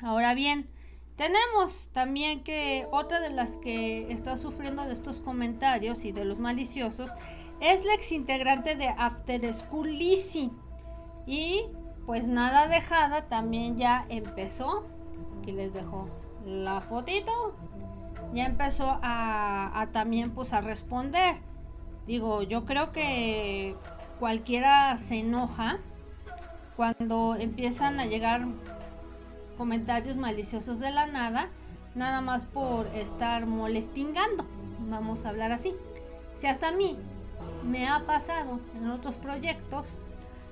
Ahora 0.00 0.34
bien, 0.34 0.68
tenemos 1.16 1.88
también 1.92 2.44
que 2.44 2.86
otra 2.92 3.20
de 3.20 3.30
las 3.30 3.58
que 3.58 4.12
está 4.12 4.36
sufriendo 4.36 4.84
de 4.84 4.92
estos 4.92 5.20
comentarios 5.20 6.04
y 6.04 6.12
de 6.12 6.24
los 6.24 6.38
maliciosos 6.38 7.10
es 7.60 7.84
la 7.84 7.94
exintegrante 7.94 8.76
de 8.76 8.88
After 8.88 9.52
School 9.52 9.88
Lizzie. 9.88 10.50
Y 11.26 11.64
pues 12.06 12.28
nada 12.28 12.68
dejada, 12.68 13.28
también 13.28 13.76
ya 13.76 14.06
empezó. 14.08 14.84
Aquí 15.40 15.52
les 15.52 15.72
dejo 15.72 16.08
la 16.46 16.80
fotito. 16.80 17.56
Ya 18.34 18.46
empezó 18.46 18.98
a, 19.02 19.80
a 19.80 19.86
también 19.92 20.30
pues 20.30 20.52
a 20.52 20.60
responder. 20.60 21.36
Digo, 22.06 22.42
yo 22.42 22.64
creo 22.66 22.92
que 22.92 23.74
cualquiera 24.18 24.96
se 24.96 25.20
enoja 25.20 25.78
cuando 26.76 27.36
empiezan 27.38 28.00
a 28.00 28.06
llegar 28.06 28.46
comentarios 29.56 30.16
maliciosos 30.16 30.80
de 30.80 30.90
la 30.90 31.06
nada, 31.06 31.48
nada 31.94 32.20
más 32.20 32.44
por 32.44 32.86
estar 32.88 33.46
molestingando, 33.46 34.44
vamos 34.88 35.24
a 35.24 35.30
hablar 35.30 35.52
así. 35.52 35.74
Si 36.36 36.46
hasta 36.46 36.68
a 36.68 36.72
mí 36.72 36.96
me 37.64 37.88
ha 37.88 38.00
pasado 38.06 38.58
en 38.76 38.90
otros 38.90 39.16
proyectos, 39.16 39.96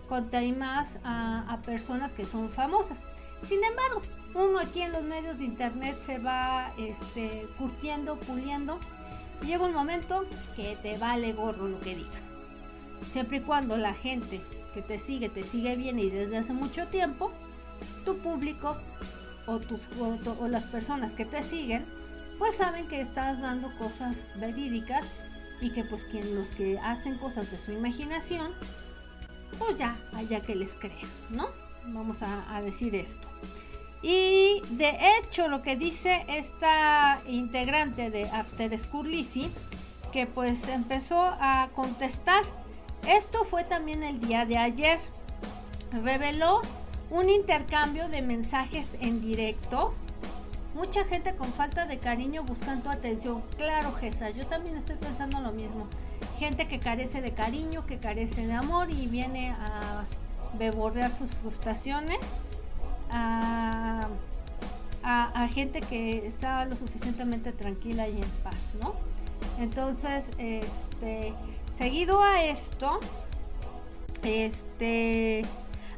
conté 0.08 0.52
más 0.52 1.00
a, 1.04 1.58
personas 1.64 2.12
que 2.12 2.26
son 2.26 2.50
famosas. 2.50 3.04
Sin 3.48 3.62
embargo, 3.64 4.02
uno 4.34 4.58
aquí 4.60 4.82
en 4.82 4.92
los 4.92 5.04
medios 5.04 5.38
de 5.38 5.46
internet 5.46 5.98
se 5.98 6.18
va 6.18 6.72
este, 6.78 7.48
curtiendo, 7.58 8.16
puliendo 8.16 8.78
llega 9.44 9.64
un 9.64 9.74
momento 9.74 10.24
que 10.54 10.76
te 10.82 10.96
vale 10.98 11.32
gorro 11.32 11.68
lo 11.68 11.80
que 11.80 11.96
digan. 11.96 12.22
Siempre 13.10 13.38
y 13.38 13.40
cuando 13.40 13.76
la 13.76 13.92
gente 13.92 14.40
que 14.72 14.82
te 14.82 14.98
sigue 14.98 15.28
te 15.28 15.44
sigue 15.44 15.76
bien 15.76 15.98
y 15.98 16.10
desde 16.10 16.38
hace 16.38 16.52
mucho 16.52 16.86
tiempo, 16.88 17.30
tu 18.04 18.16
público 18.18 18.76
o, 19.46 19.58
tus, 19.58 19.88
o, 19.98 20.48
las 20.48 20.64
personas 20.64 21.12
que 21.12 21.24
te 21.24 21.42
siguen, 21.42 21.84
pues 22.38 22.56
saben 22.56 22.86
que 22.88 23.00
estás 23.00 23.40
dando 23.40 23.76
cosas 23.76 24.26
verídicas 24.36 25.06
y 25.60 25.70
que 25.70 25.84
pues 25.84 26.04
quien 26.04 26.34
los 26.34 26.50
que 26.50 26.78
hacen 26.78 27.18
cosas 27.18 27.50
de 27.50 27.58
su 27.58 27.72
imaginación, 27.72 28.52
pues 29.58 29.76
ya, 29.76 29.96
allá 30.14 30.40
que 30.40 30.54
les 30.54 30.72
crean, 30.74 31.08
¿no? 31.30 31.48
Vamos 31.86 32.18
a, 32.22 32.60
decir 32.62 32.94
esto. 32.94 33.28
Y 34.02 34.62
de 34.70 34.96
hecho 35.18 35.48
lo 35.48 35.62
que 35.62 35.76
dice 35.76 36.24
esta 36.28 37.20
integrante 37.26 38.10
de 38.10 38.24
After 38.30 38.70
Lizzie, 39.04 39.50
que 40.12 40.26
pues 40.26 40.66
empezó 40.68 41.20
a 41.20 41.70
contestar, 41.74 42.42
esto 43.06 43.44
fue 43.44 43.64
también 43.64 44.02
el 44.02 44.20
día 44.20 44.46
de 44.46 44.58
ayer, 44.58 44.98
reveló 45.92 46.62
un 47.10 47.28
intercambio 47.28 48.08
de 48.08 48.22
mensajes 48.22 48.96
en 49.00 49.20
directo. 49.20 49.92
Mucha 50.74 51.04
gente 51.04 51.36
con 51.36 51.52
falta 51.52 51.84
de 51.84 51.98
cariño 51.98 52.44
buscando 52.44 52.90
atención. 52.90 53.42
Claro, 53.58 53.92
Gesa, 53.92 54.30
yo 54.30 54.46
también 54.46 54.76
estoy 54.76 54.96
pensando 54.96 55.40
lo 55.40 55.52
mismo. 55.52 55.86
Gente 56.38 56.66
que 56.66 56.78
carece 56.78 57.20
de 57.20 57.32
cariño, 57.32 57.84
que 57.86 57.98
carece 57.98 58.46
de 58.46 58.54
amor 58.54 58.90
y 58.90 59.06
viene 59.06 59.50
a 59.50 60.04
beborrear 60.58 61.12
sus 61.12 61.30
frustraciones 61.30 62.38
a, 63.12 64.08
gente 65.52 65.80
que 65.82 66.26
está 66.26 66.64
lo 66.64 66.76
suficientemente 66.76 67.52
tranquila 67.52 68.08
y 68.08 68.16
en 68.16 68.28
paz, 68.42 68.56
¿no? 68.80 68.94
Entonces, 69.58 70.30
este, 70.38 71.34
seguido 71.76 72.22
a 72.22 72.44
esto, 72.44 73.00
este, 74.22 75.44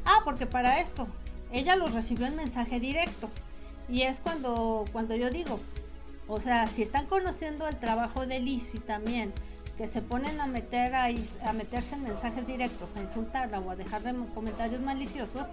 ah, 0.05 0.21
porque 0.23 0.45
para 0.45 0.79
esto, 0.79 1.07
ella 1.51 1.75
lo 1.75 1.87
recibió 1.87 2.25
en 2.27 2.35
mensaje 2.35 2.79
directo. 2.79 3.29
Y 3.87 4.01
es 4.03 4.19
cuando, 4.19 4.85
cuando 4.91 5.15
yo 5.15 5.29
digo, 5.29 5.59
o 6.27 6.39
sea, 6.39 6.67
si 6.67 6.81
están 6.83 7.05
conociendo 7.05 7.67
el 7.67 7.77
trabajo 7.77 8.25
de 8.25 8.39
Lizzie 8.39 8.79
también, 8.79 9.31
que 9.77 9.87
se 9.87 10.01
ponen 10.01 10.39
a 10.41 10.47
meter 10.47 10.95
a 10.95 11.53
meterse 11.53 11.95
en 11.95 12.03
mensajes 12.03 12.47
directos, 12.47 12.95
a 12.95 13.01
insultarla 13.01 13.59
o 13.59 13.71
a 13.71 13.75
dejarle 13.75 14.13
comentarios 14.33 14.81
maliciosos, 14.81 15.49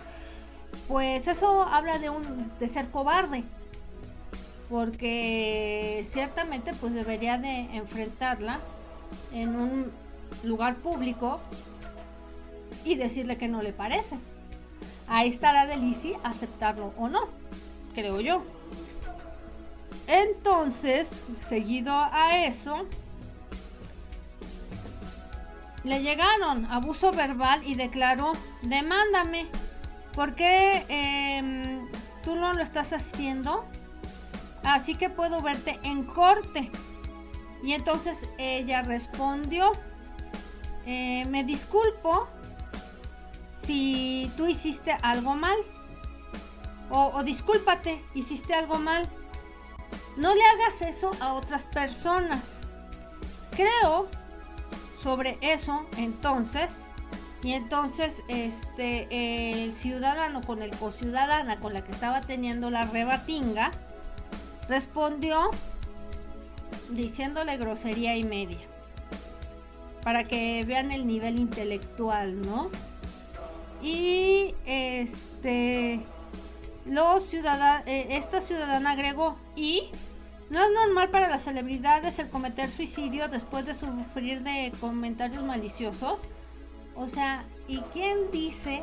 pues 0.88 1.26
eso 1.29 1.62
habla 1.62 1.99
de 1.99 2.11
un 2.11 2.50
de 2.59 2.69
ser 2.69 2.88
cobarde. 2.91 3.45
porque 4.71 6.02
ciertamente 6.07 6.73
pues 6.75 6.95
debería 6.95 7.37
de 7.38 7.76
enfrentarla 7.76 8.61
en 9.33 9.55
un 9.57 9.93
lugar 10.42 10.76
público 10.76 11.40
y 12.84 12.96
decirle 12.96 13.36
que 13.38 13.48
no 13.48 13.62
le 13.62 13.72
parece. 13.72 14.16
Ahí 15.08 15.28
estará 15.28 15.66
de 15.66 15.76
Lizzie 15.76 16.16
aceptarlo 16.24 16.92
o 16.96 17.08
no, 17.08 17.28
creo 17.94 18.20
yo. 18.20 18.42
Entonces, 20.06 21.10
seguido 21.48 21.92
a 21.94 22.44
eso, 22.44 22.86
le 25.84 26.02
llegaron 26.02 26.66
abuso 26.66 27.12
verbal 27.12 27.62
y 27.66 27.74
declaró, 27.74 28.32
demándame, 28.62 29.46
¿por 30.14 30.34
qué 30.34 30.84
em, 30.88 31.88
tú 32.24 32.36
no 32.36 32.52
lo 32.52 32.62
estás 32.62 32.92
haciendo? 32.92 33.64
Así 34.64 34.94
que 34.94 35.10
puedo 35.10 35.40
verte 35.40 35.78
en 35.82 36.04
corte. 36.04 36.70
Y 37.62 37.72
entonces 37.72 38.26
ella 38.38 38.82
respondió, 38.82 39.72
eh, 40.86 41.24
me 41.26 41.44
disculpo 41.44 42.26
si 43.64 44.30
tú 44.36 44.46
hiciste 44.46 44.96
algo 45.02 45.34
mal. 45.34 45.56
O, 46.90 47.22
discúlpate, 47.22 48.02
hiciste 48.14 48.52
algo 48.54 48.78
mal. 48.78 49.08
No 50.16 50.34
le 50.34 50.42
hagas 50.44 50.82
eso 50.82 51.12
a 51.20 51.32
otras 51.32 51.64
personas. 51.66 52.60
Creo 53.52 54.08
sobre 55.02 55.38
eso 55.40 55.86
entonces 55.96 56.88
y 57.42 57.54
entonces 57.54 58.22
este 58.28 59.64
el 59.64 59.72
ciudadano 59.72 60.42
con 60.42 60.62
el 60.62 60.70
co-ciudadana 60.70 61.58
con 61.58 61.74
la 61.74 61.82
que 61.82 61.90
estaba 61.90 62.20
teniendo 62.20 62.70
la 62.70 62.84
rebatinga 62.84 63.72
respondió 64.68 65.50
diciéndole 66.90 67.56
grosería 67.56 68.16
y 68.16 68.22
media 68.22 68.72
para 70.02 70.25
que 70.25 70.64
vean 70.66 70.90
el 70.92 71.06
nivel 71.06 71.38
intelectual, 71.38 72.40
¿no? 72.42 72.71
Y 73.82 74.54
este 74.66 76.00
los 76.87 77.25
ciudadanos, 77.25 77.87
eh, 77.87 78.06
esta 78.11 78.40
ciudadana 78.40 78.92
agregó 78.92 79.37
y 79.54 79.90
no 80.50 80.62
es 80.62 80.71
normal 80.73 81.11
para 81.11 81.28
las 81.28 81.44
celebridades 81.44 82.18
el 82.18 82.28
cometer 82.28 82.71
suicidio 82.71 83.28
después 83.28 83.66
de 83.66 83.75
sufrir 83.75 84.42
de 84.42 84.73
comentarios 84.80 85.42
maliciosos. 85.44 86.21
O 86.94 87.09
sea, 87.09 87.44
¿y 87.68 87.78
quién 87.92 88.30
dice 88.32 88.82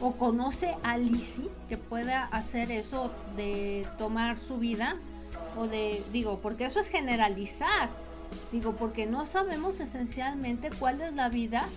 o 0.00 0.12
conoce 0.12 0.74
a 0.82 0.98
Lizzie 0.98 1.48
que 1.68 1.78
pueda 1.78 2.24
hacer 2.24 2.70
eso 2.72 3.12
de 3.36 3.86
tomar 3.98 4.38
su 4.38 4.58
vida? 4.58 4.96
O 5.56 5.66
de, 5.66 6.02
digo, 6.12 6.40
porque 6.42 6.64
eso 6.64 6.80
es 6.80 6.88
generalizar. 6.88 7.88
Digo, 8.50 8.72
porque 8.72 9.06
no 9.06 9.26
sabemos 9.26 9.80
esencialmente 9.80 10.70
cuál 10.78 11.00
es 11.00 11.12
la 11.14 11.28
vida 11.28 11.68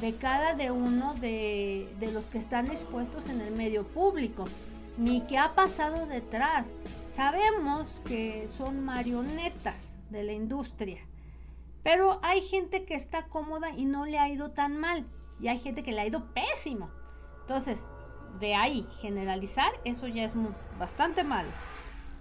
de 0.00 0.14
cada 0.14 0.54
de 0.54 0.70
uno 0.70 1.14
de, 1.14 1.88
de 2.00 2.12
los 2.12 2.26
que 2.26 2.38
están 2.38 2.70
expuestos 2.70 3.28
en 3.28 3.40
el 3.40 3.52
medio 3.52 3.84
público 3.84 4.46
ni 4.96 5.22
qué 5.22 5.38
ha 5.38 5.54
pasado 5.54 6.06
detrás. 6.06 6.74
Sabemos 7.10 8.00
que 8.06 8.48
son 8.48 8.84
marionetas 8.84 9.96
de 10.10 10.22
la 10.22 10.32
industria, 10.32 11.00
pero 11.82 12.18
hay 12.22 12.42
gente 12.42 12.84
que 12.84 12.94
está 12.94 13.26
cómoda 13.26 13.70
y 13.70 13.84
no 13.84 14.06
le 14.06 14.18
ha 14.18 14.28
ido 14.28 14.50
tan 14.50 14.78
mal, 14.78 15.04
y 15.40 15.48
hay 15.48 15.58
gente 15.58 15.82
que 15.82 15.92
le 15.92 16.00
ha 16.00 16.06
ido 16.06 16.22
pésimo. 16.32 16.88
Entonces, 17.42 17.84
de 18.40 18.54
ahí 18.54 18.86
generalizar, 19.00 19.72
eso 19.84 20.08
ya 20.08 20.24
es 20.24 20.34
bastante 20.78 21.24
malo. 21.24 21.50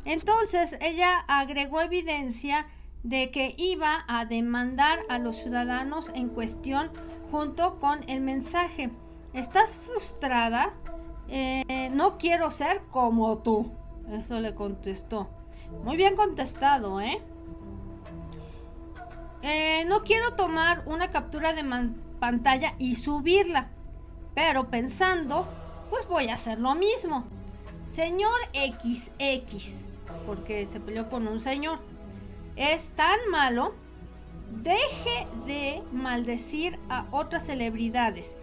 Entonces, 0.06 0.78
ella 0.82 1.26
agregó 1.28 1.82
evidencia 1.82 2.68
de 3.06 3.30
que 3.30 3.54
iba 3.60 4.04
a 4.08 4.26
demandar 4.26 4.98
a 5.10 5.20
los 5.20 5.36
ciudadanos 5.36 6.12
en 6.16 6.30
cuestión 6.30 6.90
junto 7.30 7.80
con 7.80 8.04
el 8.10 8.20
mensaje. 8.20 8.90
¿Estás 9.32 9.76
frustrada? 9.76 10.74
Eh, 11.28 11.92
no 11.94 12.18
quiero 12.18 12.50
ser 12.50 12.82
como 12.90 13.38
tú. 13.38 13.72
Eso 14.10 14.40
le 14.40 14.56
contestó. 14.56 15.30
Muy 15.84 15.98
bien 15.98 16.16
contestado, 16.16 17.00
¿eh? 17.00 17.22
eh 19.44 19.86
no 19.86 20.04
quiero 20.04 20.34
tomar 20.34 20.82
una 20.88 21.12
captura 21.12 21.54
de 21.54 21.64
pantalla 22.20 22.74
y 22.80 22.96
subirla. 22.96 23.70
Pero 24.34 24.72
pensando, 24.72 25.48
pues 25.92 26.08
voy 26.08 26.30
a 26.30 26.34
hacer 26.34 26.60
lo 26.60 26.74
mismo. 26.74 27.26
Señor 27.86 28.34
XX, 28.56 29.86
porque 30.26 30.66
se 30.66 30.80
peleó 30.80 31.08
con 31.08 31.28
un 31.28 31.40
señor, 31.40 31.80
es 32.56 32.88
tan 32.96 33.20
malo. 33.30 33.74
Deje 34.64 35.28
de 35.46 35.84
maldecir 35.92 36.80
a 36.90 37.06
otras 37.12 37.46
celebridades. 37.46 38.38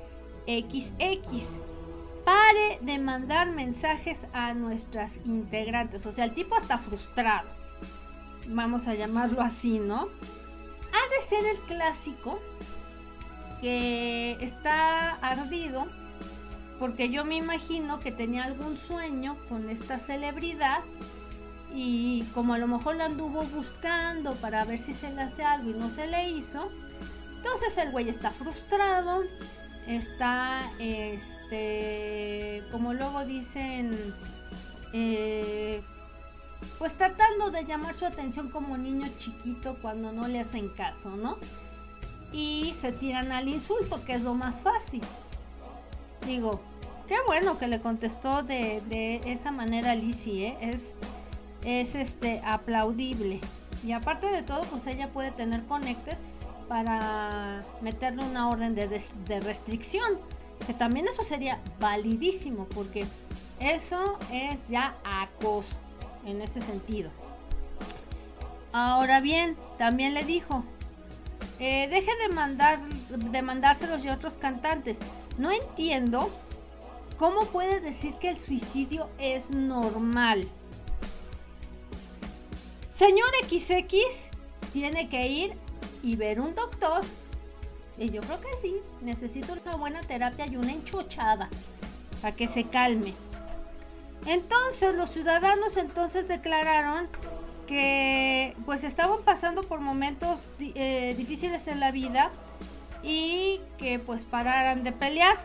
XX 0.46 1.46
pare 2.24 2.78
de 2.80 2.98
mandar 2.98 3.50
mensajes 3.50 4.26
a 4.32 4.54
nuestras 4.54 5.18
integrantes. 5.24 6.06
O 6.06 6.12
sea, 6.12 6.24
el 6.24 6.34
tipo 6.34 6.56
está 6.56 6.78
frustrado. 6.78 7.48
Vamos 8.46 8.86
a 8.86 8.94
llamarlo 8.94 9.40
así, 9.40 9.78
¿no? 9.78 10.08
Ha 10.92 11.14
de 11.14 11.20
ser 11.26 11.44
el 11.46 11.58
clásico 11.60 12.40
que 13.60 14.36
está 14.40 15.12
ardido 15.16 15.86
porque 16.78 17.10
yo 17.10 17.24
me 17.24 17.36
imagino 17.36 18.00
que 18.00 18.10
tenía 18.10 18.44
algún 18.44 18.76
sueño 18.76 19.36
con 19.48 19.70
esta 19.70 20.00
celebridad 20.00 20.80
y 21.74 22.22
como 22.34 22.54
a 22.54 22.58
lo 22.58 22.66
mejor 22.66 22.96
la 22.96 23.06
anduvo 23.06 23.42
buscando 23.44 24.34
para 24.34 24.64
ver 24.64 24.78
si 24.78 24.94
se 24.94 25.10
le 25.12 25.22
hace 25.22 25.44
algo 25.44 25.70
y 25.70 25.74
no 25.74 25.90
se 25.90 26.06
le 26.06 26.30
hizo, 26.30 26.70
entonces 27.36 27.76
el 27.78 27.90
güey 27.90 28.08
está 28.08 28.30
frustrado, 28.30 29.24
está, 29.86 30.70
este, 30.78 32.62
como 32.70 32.94
luego 32.94 33.24
dicen, 33.24 34.14
eh, 34.92 35.82
pues 36.78 36.96
tratando 36.96 37.50
de 37.50 37.64
llamar 37.64 37.94
su 37.94 38.06
atención 38.06 38.48
como 38.50 38.76
niño 38.76 39.08
chiquito 39.18 39.76
cuando 39.80 40.12
no 40.12 40.28
le 40.28 40.40
hacen 40.40 40.68
caso, 40.70 41.10
¿no? 41.16 41.38
Y 42.32 42.74
se 42.74 42.92
tiran 42.92 43.32
al 43.32 43.48
insulto, 43.48 44.04
que 44.04 44.14
es 44.14 44.22
lo 44.22 44.34
más 44.34 44.60
fácil. 44.60 45.02
Digo, 46.26 46.60
qué 47.08 47.16
bueno 47.26 47.58
que 47.58 47.66
le 47.66 47.80
contestó 47.80 48.42
de, 48.42 48.80
de 48.88 49.20
esa 49.26 49.50
manera 49.50 49.94
Lizzie, 49.94 50.48
¿eh? 50.48 50.58
Es, 50.60 50.94
es 51.64 51.94
este, 51.94 52.40
aplaudible. 52.44 53.40
Y 53.84 53.92
aparte 53.92 54.26
de 54.26 54.42
todo, 54.42 54.62
pues 54.62 54.86
ella 54.86 55.08
puede 55.08 55.30
tener 55.32 55.64
conectes 55.64 56.22
para 56.68 57.64
meterle 57.80 58.24
una 58.24 58.48
orden 58.48 58.74
de, 58.74 59.40
restricción, 59.40 60.18
que 60.66 60.72
también 60.72 61.06
eso 61.08 61.22
sería 61.22 61.58
validísimo, 61.80 62.66
porque 62.66 63.04
eso 63.60 64.18
es 64.32 64.68
ya 64.68 64.94
acoso 65.04 65.76
en 66.24 66.40
ese 66.40 66.60
sentido. 66.60 67.10
Ahora 68.72 69.20
bien, 69.20 69.56
también 69.76 70.14
le 70.14 70.24
dijo, 70.24 70.64
eh, 71.58 71.88
deje 71.90 72.10
de, 72.26 72.34
mandar, 72.34 72.80
de 72.80 73.42
mandárselos 73.42 74.02
de 74.02 74.10
otros 74.10 74.38
cantantes. 74.38 74.98
No 75.38 75.50
entiendo 75.50 76.30
cómo 77.18 77.44
puede 77.46 77.80
decir 77.80 78.14
que 78.14 78.30
el 78.30 78.38
suicidio 78.38 79.08
es 79.18 79.50
normal. 79.50 80.48
Señor 83.02 83.30
XX 83.50 84.28
tiene 84.72 85.08
que 85.08 85.26
ir 85.26 85.52
y 86.04 86.14
ver 86.14 86.38
un 86.38 86.54
doctor. 86.54 87.02
Y 87.98 88.10
yo 88.10 88.20
creo 88.20 88.40
que 88.40 88.56
sí, 88.56 88.76
necesito 89.00 89.54
una 89.54 89.74
buena 89.74 90.02
terapia 90.02 90.46
y 90.46 90.54
una 90.54 90.70
enchuchada 90.70 91.50
para 92.20 92.36
que 92.36 92.46
se 92.46 92.62
calme. 92.62 93.12
Entonces 94.24 94.94
los 94.94 95.10
ciudadanos 95.10 95.76
entonces 95.78 96.28
declararon 96.28 97.08
que 97.66 98.54
pues 98.66 98.84
estaban 98.84 99.20
pasando 99.24 99.64
por 99.64 99.80
momentos 99.80 100.52
eh, 100.60 101.14
difíciles 101.16 101.66
en 101.66 101.80
la 101.80 101.90
vida 101.90 102.30
y 103.02 103.60
que 103.78 103.98
pues 103.98 104.22
pararan 104.22 104.84
de 104.84 104.92
pelear. 104.92 105.44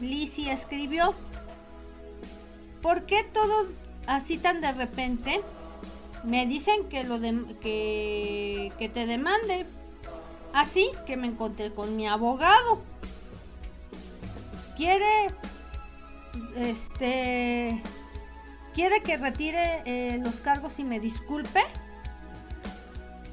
Lizzie 0.00 0.50
escribió, 0.50 1.12
¿por 2.80 3.04
qué 3.04 3.22
todo 3.22 3.66
así 4.06 4.38
tan 4.38 4.62
de 4.62 4.72
repente? 4.72 5.42
Me 6.24 6.46
dicen 6.46 6.88
que, 6.88 7.04
lo 7.04 7.20
que, 7.20 8.72
que 8.78 8.88
te 8.88 9.06
demande. 9.06 9.66
Así 10.54 10.90
que 11.06 11.16
me 11.16 11.26
encontré 11.26 11.70
con 11.72 11.96
mi 11.96 12.06
abogado. 12.06 12.80
Quiere, 14.76 15.34
este, 16.56 17.82
quiere 18.72 19.02
que 19.02 19.16
retire 19.16 19.82
eh, 19.84 20.18
los 20.18 20.36
cargos 20.36 20.78
y 20.78 20.84
me 20.84 21.00
disculpe. 21.00 21.60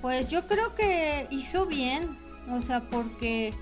Pues 0.01 0.29
yo 0.29 0.47
creo 0.47 0.75
que 0.75 1.27
hizo 1.29 1.67
bien, 1.67 2.17
o 2.49 2.59
sea, 2.59 2.81
porque, 2.89 3.53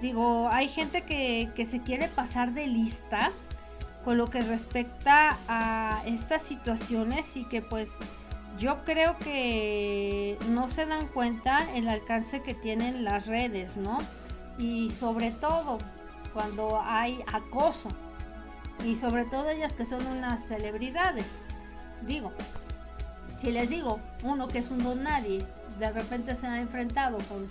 digo, 0.00 0.48
hay 0.48 0.68
gente 0.68 1.02
que, 1.02 1.50
que 1.56 1.66
se 1.66 1.82
quiere 1.82 2.08
pasar 2.08 2.52
de 2.52 2.68
lista 2.68 3.32
con 4.04 4.16
lo 4.16 4.30
que 4.30 4.40
respecta 4.42 5.36
a 5.48 6.02
estas 6.06 6.42
situaciones 6.42 7.36
y 7.36 7.44
que 7.44 7.62
pues 7.62 7.98
yo 8.58 8.84
creo 8.84 9.16
que 9.18 10.38
no 10.48 10.68
se 10.68 10.86
dan 10.86 11.06
cuenta 11.08 11.66
el 11.74 11.88
alcance 11.88 12.42
que 12.42 12.54
tienen 12.54 13.04
las 13.04 13.26
redes, 13.26 13.76
¿no? 13.76 13.98
Y 14.58 14.90
sobre 14.90 15.30
todo 15.30 15.78
cuando 16.32 16.80
hay 16.82 17.22
acoso. 17.32 17.88
Y 18.84 18.96
sobre 18.96 19.24
todo 19.24 19.50
ellas 19.50 19.74
que 19.74 19.84
son 19.84 20.06
unas 20.06 20.46
celebridades. 20.46 21.38
Digo, 22.06 22.32
si 23.38 23.50
les 23.50 23.68
digo, 23.68 24.00
uno 24.22 24.48
que 24.48 24.58
es 24.58 24.70
un 24.70 24.82
don 24.82 25.02
nadie, 25.02 25.44
de 25.78 25.90
repente 25.90 26.34
se 26.34 26.46
ha 26.46 26.60
enfrentado 26.60 27.18
con, 27.28 27.46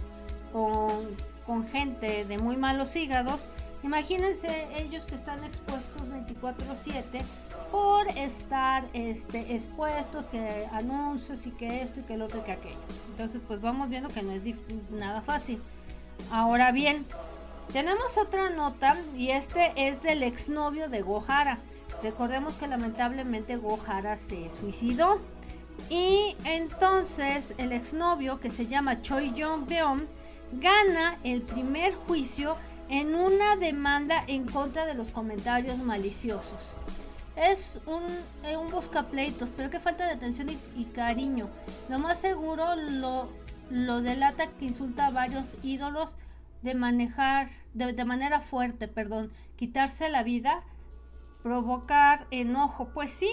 con, 0.52 1.16
con 1.46 1.68
gente 1.68 2.26
de 2.26 2.38
muy 2.38 2.58
malos 2.58 2.96
hígados, 2.96 3.48
imagínense 3.84 4.68
ellos 4.76 5.06
que 5.06 5.16
están 5.16 5.44
expuestos 5.44 6.02
24/7 6.10 7.22
por 7.72 8.08
estar 8.10 8.88
este, 8.94 9.54
expuestos, 9.54 10.26
que 10.28 10.68
anuncios 10.72 11.46
y 11.46 11.52
que 11.52 11.82
esto 11.82 12.00
y 12.00 12.04
que 12.04 12.18
lo 12.18 12.26
otro 12.26 12.40
y 12.40 12.44
que 12.44 12.52
aquello. 12.52 12.78
Entonces, 13.12 13.42
pues 13.48 13.62
vamos 13.62 13.90
viendo 13.90 14.10
que 14.10 14.24
no 14.24 14.32
es 14.32 14.42
nada 14.92 15.22
fácil. 15.22 15.62
Ahora 16.32 16.72
bien, 16.72 17.06
tenemos 17.72 18.18
otra 18.18 18.50
nota 18.50 18.98
y 19.16 19.30
este 19.30 19.74
es 19.76 20.02
del 20.02 20.24
exnovio 20.24 20.90
de 20.90 21.02
Gohara. 21.02 21.60
Recordemos 22.02 22.56
que 22.56 22.68
lamentablemente 22.68 23.58
Gohara 23.58 24.18
se 24.18 24.50
suicidó. 24.60 25.20
Y 25.90 26.36
entonces 26.44 27.54
el 27.58 27.72
exnovio 27.72 28.40
que 28.40 28.50
se 28.50 28.68
llama 28.68 29.02
Choi 29.02 29.34
Jong 29.38 29.68
Beom 29.68 30.02
gana 30.54 31.18
el 31.24 31.42
primer 31.42 31.94
juicio 31.94 32.58
en 32.90 33.16
una 33.16 33.56
demanda 33.56 34.24
en 34.28 34.46
contra 34.46 34.86
de 34.86 34.96
los 34.96 35.12
comentarios 35.12 35.78
maliciosos. 35.78 36.74
Es 37.40 37.80
un, 37.86 38.04
eh, 38.44 38.58
un 38.58 38.70
buscapleitos, 38.70 39.50
pero 39.52 39.70
que 39.70 39.80
falta 39.80 40.06
de 40.06 40.12
atención 40.12 40.50
y, 40.76 40.84
cariño. 40.86 41.50
Lo 41.88 41.98
más 41.98 42.20
seguro 42.20 42.76
lo, 42.76 43.30
lo 43.70 44.02
delata 44.02 44.48
que 44.60 44.66
insulta 44.66 45.08
a 45.08 45.12
varios 45.12 45.56
ídolos 45.64 46.18
de 46.64 46.76
manejar, 46.76 47.50
de, 47.74 47.94
de 47.94 48.04
manera 48.04 48.42
fuerte, 48.42 48.90
perdón, 48.90 49.32
quitarse 49.56 50.10
la 50.10 50.24
vida, 50.24 50.64
provocar 51.42 52.26
enojo. 52.32 52.92
Pues 52.94 53.12
sí, 53.12 53.32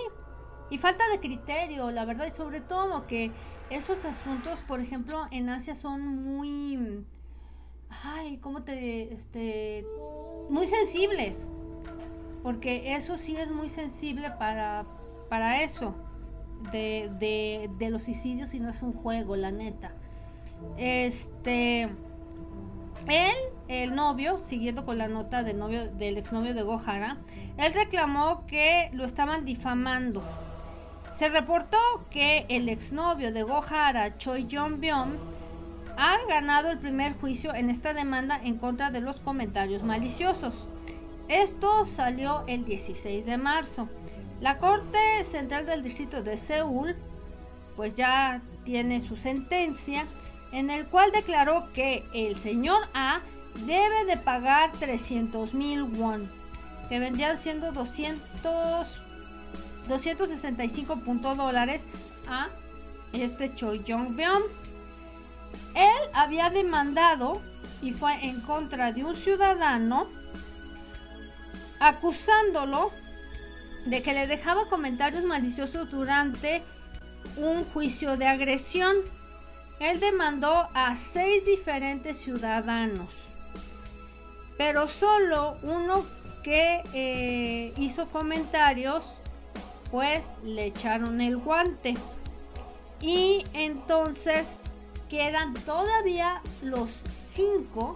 y 0.71 0.79
falta 0.79 1.03
de 1.09 1.19
criterio, 1.19 1.91
la 1.91 2.05
verdad, 2.05 2.29
y 2.29 2.35
sobre 2.35 2.61
todo 2.61 3.09
que 3.09 3.33
esos 3.71 4.05
asuntos, 4.05 4.61
por 4.69 4.81
ejemplo, 4.81 5.27
en 5.33 5.49
Asia 5.49 5.75
son 5.75 6.07
muy, 6.07 7.05
ay, 7.91 8.39
¿cómo 8.39 8.63
te, 8.63 9.13
este, 9.13 9.85
muy 10.49 10.69
sensibles 10.69 11.49
porque 12.47 12.95
eso 12.95 13.19
sí 13.19 13.37
es 13.37 13.51
muy 13.51 13.69
sensible 13.69 14.31
para, 14.31 14.85
para 15.29 15.65
eso, 15.65 15.97
de, 16.71 17.69
los 17.91 18.05
suicidios 18.05 18.55
y 18.55 18.61
no 18.61 18.71
es 18.71 18.83
un 18.83 18.93
juego, 18.93 19.35
la 19.35 19.51
neta. 19.51 19.91
Este, 20.77 21.89
él, 23.09 23.37
el 23.67 23.97
novio, 23.97 24.39
siguiendo 24.39 24.87
con 24.87 24.97
la 24.97 25.09
nota 25.09 25.43
del 25.43 25.59
novio, 25.59 25.91
del 25.91 26.19
exnovio 26.19 26.55
de 26.55 26.63
Gohara, 26.63 27.17
él 27.59 27.75
reclamó 27.75 28.47
que 28.47 28.91
lo 28.93 29.07
estaban 29.07 29.45
difamando. 29.45 30.23
Se 31.19 31.29
reportó 31.29 31.79
que 32.11 32.47
el 32.49 32.69
exnovio 32.69 33.33
de 33.33 33.43
Gohara, 33.43 34.19
Choi 34.19 34.47
Jong-byung, 34.49 35.17
ha 35.97 36.17
ganado 36.29 36.71
el 36.71 36.79
primer 36.79 37.15
juicio 37.19 37.53
en 37.53 37.71
esta 37.71 37.93
demanda 37.93 38.41
en 38.41 38.57
contra 38.57 38.93
de 38.93 39.01
los 39.01 39.19
comentarios 39.19 39.83
maliciosos. 39.83 40.69
Esto 41.29 41.85
salió 41.85 42.45
el 42.47 42.65
16 42.65 43.27
de 43.27 43.37
marzo. 43.37 43.89
La 44.41 44.59
Corte 44.59 45.25
Central 45.25 45.67
del 45.67 45.83
Distrito 45.83 46.23
de 46.23 46.37
Seúl 46.37 46.95
pues 47.75 47.95
ya 47.95 48.41
tiene 48.65 49.01
su 49.01 49.17
sentencia 49.17 50.07
en 50.53 50.71
el 50.71 50.87
cual 50.87 51.11
declaró 51.13 51.73
que 51.73 52.05
el 52.15 52.37
señor 52.37 52.89
A 52.95 53.21
debe 53.67 54.05
de 54.05 54.17
pagar 54.17 54.73
300 54.79 55.53
mil 55.53 55.83
won, 55.83 56.31
que 56.89 56.99
vendrían 56.99 57.37
siendo 57.37 57.73
200, 57.73 59.01
265 59.89 60.97
dólares 61.37 61.87
a 62.29 62.49
este 63.13 63.55
Choi 63.55 63.83
Jong-beom. 63.87 64.43
Él 65.75 66.11
había 66.13 66.51
demandado 66.51 67.41
y 67.83 67.93
fue 67.93 68.15
en 68.25 68.41
contra 68.43 68.93
de 68.93 69.05
un 69.05 69.17
ciudadano 69.17 70.07
acusándolo 71.81 72.91
de 73.85 74.03
que 74.03 74.13
le 74.13 74.27
dejaba 74.27 74.69
comentarios 74.69 75.25
maliciosos 75.25 75.91
durante 75.91 76.63
un 77.37 77.65
juicio 77.65 78.17
de 78.17 78.27
agresión. 78.27 78.97
Él 79.81 80.01
demandó 80.01 80.69
a 80.75 80.97
seis 80.97 81.45
diferentes 81.45 82.17
ciudadanos, 82.17 83.13
pero 84.57 84.89
solo 84.89 85.59
uno 85.63 86.07
que 86.43 86.83
eh, 86.95 87.75
hizo 87.77 88.07
comentarios, 88.07 89.05
pues 89.91 90.33
le 90.45 90.67
echaron 90.67 91.21
el 91.21 91.37
guante. 91.37 91.95
Y 93.01 93.45
entonces 93.53 94.59
quedan 95.11 95.55
todavía 95.55 96.41
los 96.63 97.05
cinco 97.29 97.95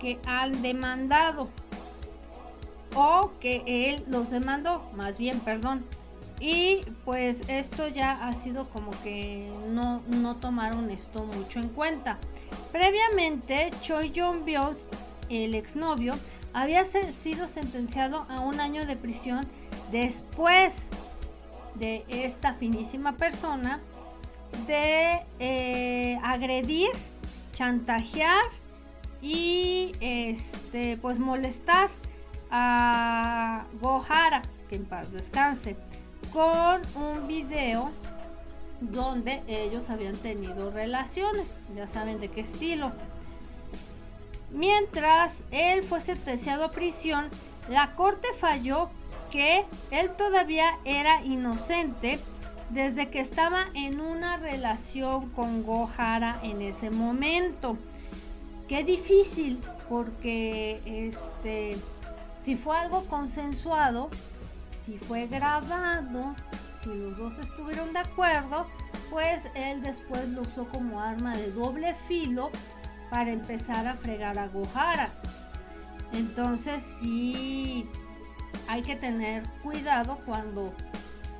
que 0.00 0.18
han 0.26 0.60
demandado 0.62 1.48
o 2.94 3.30
que 3.40 3.62
él 3.66 4.04
los 4.08 4.30
demandó, 4.30 4.82
más 4.94 5.18
bien, 5.18 5.40
perdón. 5.40 5.84
Y 6.40 6.80
pues 7.04 7.42
esto 7.48 7.88
ya 7.88 8.26
ha 8.26 8.34
sido 8.34 8.68
como 8.70 8.90
que 9.02 9.48
no, 9.70 10.02
no 10.08 10.36
tomaron 10.36 10.90
esto 10.90 11.24
mucho 11.24 11.60
en 11.60 11.68
cuenta. 11.68 12.18
Previamente, 12.72 13.70
Choi 13.80 14.12
Jong 14.14 14.44
Byung, 14.44 14.76
el 15.28 15.54
exnovio, 15.54 16.14
había 16.52 16.84
sido 16.84 17.48
sentenciado 17.48 18.26
a 18.28 18.40
un 18.40 18.60
año 18.60 18.86
de 18.86 18.96
prisión 18.96 19.46
después 19.90 20.88
de 21.74 22.04
esta 22.08 22.54
finísima 22.54 23.12
persona 23.16 23.80
de 24.66 25.20
eh, 25.40 26.18
agredir, 26.22 26.90
chantajear 27.52 28.44
y 29.20 29.92
este 30.00 30.96
pues 30.98 31.18
molestar 31.18 31.88
a 32.56 33.64
Gohara, 33.80 34.40
que 34.68 34.76
en 34.76 34.84
paz 34.84 35.10
descanse, 35.10 35.74
con 36.32 36.82
un 36.94 37.26
video 37.26 37.90
donde 38.80 39.42
ellos 39.48 39.90
habían 39.90 40.14
tenido 40.14 40.70
relaciones, 40.70 41.48
ya 41.74 41.88
saben 41.88 42.20
de 42.20 42.28
qué 42.28 42.42
estilo. 42.42 42.92
Mientras 44.52 45.42
él 45.50 45.82
fue 45.82 46.00
sentenciado 46.00 46.66
a 46.66 46.70
prisión, 46.70 47.28
la 47.68 47.96
corte 47.96 48.28
falló 48.38 48.88
que 49.32 49.64
él 49.90 50.10
todavía 50.10 50.78
era 50.84 51.24
inocente 51.24 52.20
desde 52.70 53.08
que 53.08 53.18
estaba 53.18 53.66
en 53.74 54.00
una 54.00 54.36
relación 54.36 55.28
con 55.30 55.64
Gohara 55.64 56.38
en 56.44 56.62
ese 56.62 56.90
momento. 56.90 57.76
Qué 58.68 58.84
difícil, 58.84 59.58
porque 59.88 60.80
este 60.86 61.76
si 62.44 62.56
fue 62.56 62.76
algo 62.76 63.06
consensuado, 63.06 64.10
si 64.84 64.98
fue 64.98 65.26
grabado, 65.26 66.36
si 66.82 66.90
los 66.90 67.16
dos 67.16 67.38
estuvieron 67.38 67.94
de 67.94 68.00
acuerdo, 68.00 68.66
pues 69.10 69.48
él 69.54 69.80
después 69.80 70.28
lo 70.28 70.42
usó 70.42 70.68
como 70.68 71.00
arma 71.00 71.34
de 71.34 71.50
doble 71.52 71.94
filo 72.06 72.50
para 73.08 73.30
empezar 73.30 73.86
a 73.86 73.94
fregar 73.94 74.38
a 74.38 74.48
Gohara. 74.48 75.08
Entonces 76.12 76.82
sí 77.00 77.88
hay 78.68 78.82
que 78.82 78.96
tener 78.96 79.48
cuidado 79.62 80.18
cuando 80.26 80.74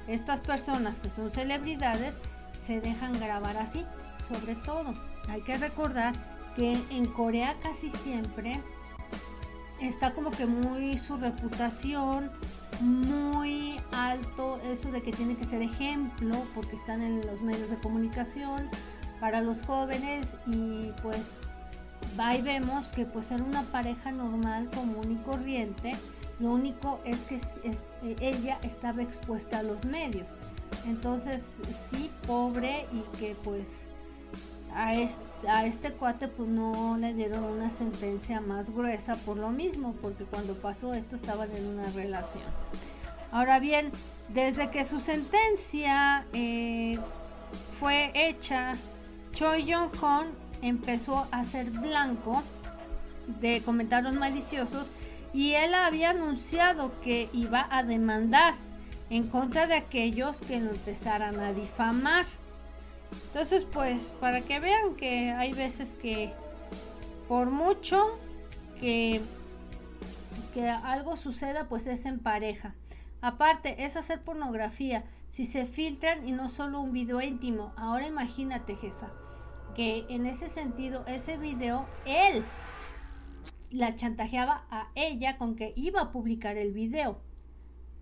estas 0.08 0.40
personas 0.40 1.00
que 1.00 1.10
son 1.10 1.30
celebridades 1.30 2.18
se 2.66 2.80
dejan 2.80 3.20
grabar 3.20 3.58
así. 3.58 3.84
Sobre 4.26 4.54
todo, 4.54 4.94
hay 5.28 5.42
que 5.42 5.58
recordar 5.58 6.14
que 6.56 6.80
en 6.90 7.06
Corea 7.08 7.54
casi 7.62 7.90
siempre 7.90 8.58
está 9.88 10.12
como 10.12 10.30
que 10.30 10.46
muy 10.46 10.98
su 10.98 11.16
reputación, 11.16 12.30
muy 12.80 13.80
alto 13.92 14.60
eso 14.64 14.90
de 14.90 15.02
que 15.02 15.12
tiene 15.12 15.36
que 15.36 15.44
ser 15.44 15.62
ejemplo 15.62 16.36
porque 16.54 16.76
están 16.76 17.02
en 17.02 17.24
los 17.26 17.40
medios 17.42 17.70
de 17.70 17.76
comunicación 17.76 18.68
para 19.20 19.40
los 19.40 19.62
jóvenes 19.62 20.36
y 20.46 20.90
pues 21.02 21.40
va 22.18 22.36
y 22.36 22.42
vemos 22.42 22.86
que 22.92 23.04
pues 23.04 23.26
ser 23.26 23.42
una 23.42 23.62
pareja 23.64 24.12
normal, 24.12 24.68
común 24.74 25.12
y 25.12 25.22
corriente, 25.22 25.94
lo 26.40 26.50
único 26.50 27.00
es 27.04 27.24
que 27.24 27.40
ella 28.20 28.58
estaba 28.62 29.02
expuesta 29.02 29.60
a 29.60 29.62
los 29.62 29.84
medios. 29.84 30.38
Entonces 30.86 31.58
sí, 31.70 32.10
pobre 32.26 32.86
y 32.92 33.18
que 33.18 33.36
pues 33.44 33.86
a 34.74 35.64
este 35.64 35.92
cuate 35.92 36.28
pues 36.28 36.48
no 36.48 36.96
le 36.98 37.14
dieron 37.14 37.44
una 37.44 37.70
sentencia 37.70 38.40
más 38.40 38.70
gruesa 38.70 39.14
por 39.16 39.36
lo 39.36 39.50
mismo, 39.50 39.94
porque 40.02 40.24
cuando 40.24 40.54
pasó 40.54 40.94
esto 40.94 41.16
estaban 41.16 41.50
en 41.56 41.66
una 41.66 41.90
relación. 41.90 42.44
Ahora 43.30 43.58
bien, 43.58 43.90
desde 44.28 44.70
que 44.70 44.84
su 44.84 45.00
sentencia 45.00 46.24
eh, 46.32 46.98
fue 47.78 48.10
hecha, 48.14 48.74
Choi 49.32 49.70
Jong-hon 49.70 50.28
empezó 50.62 51.26
a 51.30 51.44
ser 51.44 51.70
blanco 51.70 52.42
de 53.40 53.62
comentarios 53.62 54.14
maliciosos 54.14 54.90
y 55.32 55.54
él 55.54 55.74
había 55.74 56.10
anunciado 56.10 56.92
que 57.02 57.28
iba 57.32 57.66
a 57.70 57.82
demandar 57.82 58.54
en 59.10 59.28
contra 59.28 59.66
de 59.66 59.74
aquellos 59.74 60.40
que 60.40 60.60
lo 60.60 60.70
empezaran 60.70 61.40
a 61.40 61.52
difamar. 61.52 62.26
Entonces, 63.26 63.66
pues, 63.72 64.12
para 64.20 64.42
que 64.42 64.60
vean 64.60 64.94
que 64.94 65.30
hay 65.32 65.52
veces 65.52 65.90
que 66.00 66.32
por 67.28 67.50
mucho 67.50 68.18
que, 68.80 69.20
que 70.52 70.68
algo 70.68 71.16
suceda, 71.16 71.68
pues 71.68 71.86
es 71.86 72.06
en 72.06 72.20
pareja. 72.20 72.74
Aparte, 73.20 73.84
es 73.84 73.96
hacer 73.96 74.22
pornografía. 74.22 75.04
Si 75.30 75.44
se 75.44 75.66
filtran 75.66 76.28
y 76.28 76.32
no 76.32 76.48
solo 76.48 76.80
un 76.80 76.92
video 76.92 77.20
íntimo. 77.20 77.72
Ahora 77.76 78.06
imagínate, 78.06 78.76
Gesa, 78.76 79.10
que 79.74 80.04
en 80.10 80.26
ese 80.26 80.48
sentido, 80.48 81.04
ese 81.06 81.36
video, 81.36 81.86
él 82.04 82.44
la 83.70 83.96
chantajeaba 83.96 84.64
a 84.70 84.88
ella 84.94 85.36
con 85.38 85.56
que 85.56 85.72
iba 85.74 86.00
a 86.00 86.12
publicar 86.12 86.56
el 86.56 86.72
video. 86.72 87.18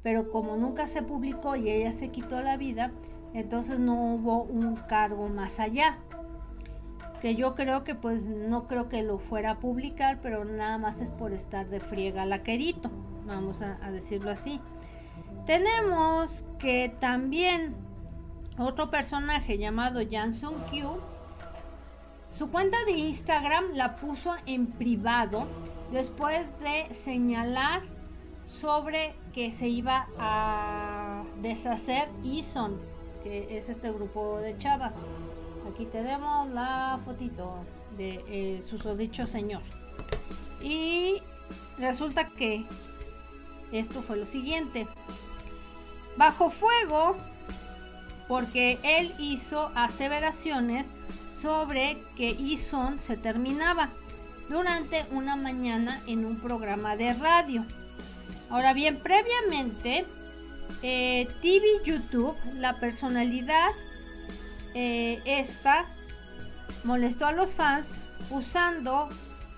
Pero 0.02 0.30
como 0.30 0.56
nunca 0.56 0.86
se 0.86 1.02
publicó 1.02 1.56
y 1.56 1.70
ella 1.70 1.92
se 1.92 2.10
quitó 2.10 2.42
la 2.42 2.56
vida, 2.56 2.92
entonces 3.34 3.78
no 3.78 4.14
hubo 4.14 4.42
un 4.42 4.76
cargo 4.76 5.28
más 5.28 5.60
allá. 5.60 5.98
Que 7.20 7.36
yo 7.36 7.54
creo 7.54 7.84
que 7.84 7.94
pues 7.94 8.26
no 8.26 8.66
creo 8.66 8.88
que 8.88 9.02
lo 9.02 9.18
fuera 9.18 9.52
a 9.52 9.58
publicar, 9.60 10.18
pero 10.22 10.44
nada 10.44 10.78
más 10.78 11.00
es 11.00 11.10
por 11.10 11.32
estar 11.32 11.68
de 11.68 11.78
friega 11.78 12.26
la 12.26 12.42
querito, 12.42 12.90
vamos 13.26 13.62
a, 13.62 13.76
decirlo 13.90 14.30
así. 14.30 14.60
Tenemos 15.46 16.44
que 16.58 16.94
también 17.00 17.76
otro 18.58 18.90
personaje 18.90 19.56
llamado 19.56 20.00
Janson 20.10 20.54
Q, 20.68 21.00
su 22.28 22.50
cuenta 22.50 22.84
de 22.86 22.92
Instagram 22.92 23.74
la 23.74 23.96
puso 23.96 24.34
en 24.46 24.66
privado 24.66 25.46
después 25.92 26.48
de 26.60 26.92
señalar 26.92 27.82
sobre 28.46 29.14
que 29.32 29.50
se 29.50 29.68
iba 29.68 30.08
a 30.18 31.24
deshacer 31.40 32.08
Ison, 32.24 32.80
que 33.22 33.56
es 33.56 33.68
este 33.68 33.90
grupo 33.90 34.38
de 34.38 34.56
chavas. 34.58 34.94
Aquí 35.70 35.86
tenemos 35.86 36.48
la 36.48 37.00
fotito 37.04 37.64
de 37.96 38.24
eh, 38.28 38.62
su 38.62 38.78
dicho 38.96 39.26
señor. 39.26 39.62
Y 40.62 41.22
resulta 41.78 42.28
que 42.28 42.64
esto 43.72 44.02
fue 44.02 44.16
lo 44.16 44.26
siguiente. 44.26 44.86
Bajo 46.16 46.50
fuego, 46.50 47.16
porque 48.28 48.78
él 48.82 49.14
hizo 49.18 49.70
aseveraciones 49.74 50.90
sobre 51.40 51.98
que 52.16 52.30
Ison 52.30 53.00
se 53.00 53.16
terminaba 53.16 53.90
durante 54.48 55.06
una 55.10 55.36
mañana 55.36 56.02
en 56.06 56.24
un 56.24 56.36
programa 56.36 56.96
de 56.96 57.14
radio. 57.14 57.64
Ahora 58.50 58.74
bien, 58.74 58.98
previamente, 58.98 60.06
eh, 60.82 61.28
TV 61.40 61.64
YouTube, 61.84 62.36
la 62.56 62.78
personalidad 62.80 63.70
eh, 64.74 65.20
esta 65.24 65.86
molestó 66.84 67.26
a 67.26 67.32
los 67.32 67.54
fans 67.54 67.92
usando 68.30 69.08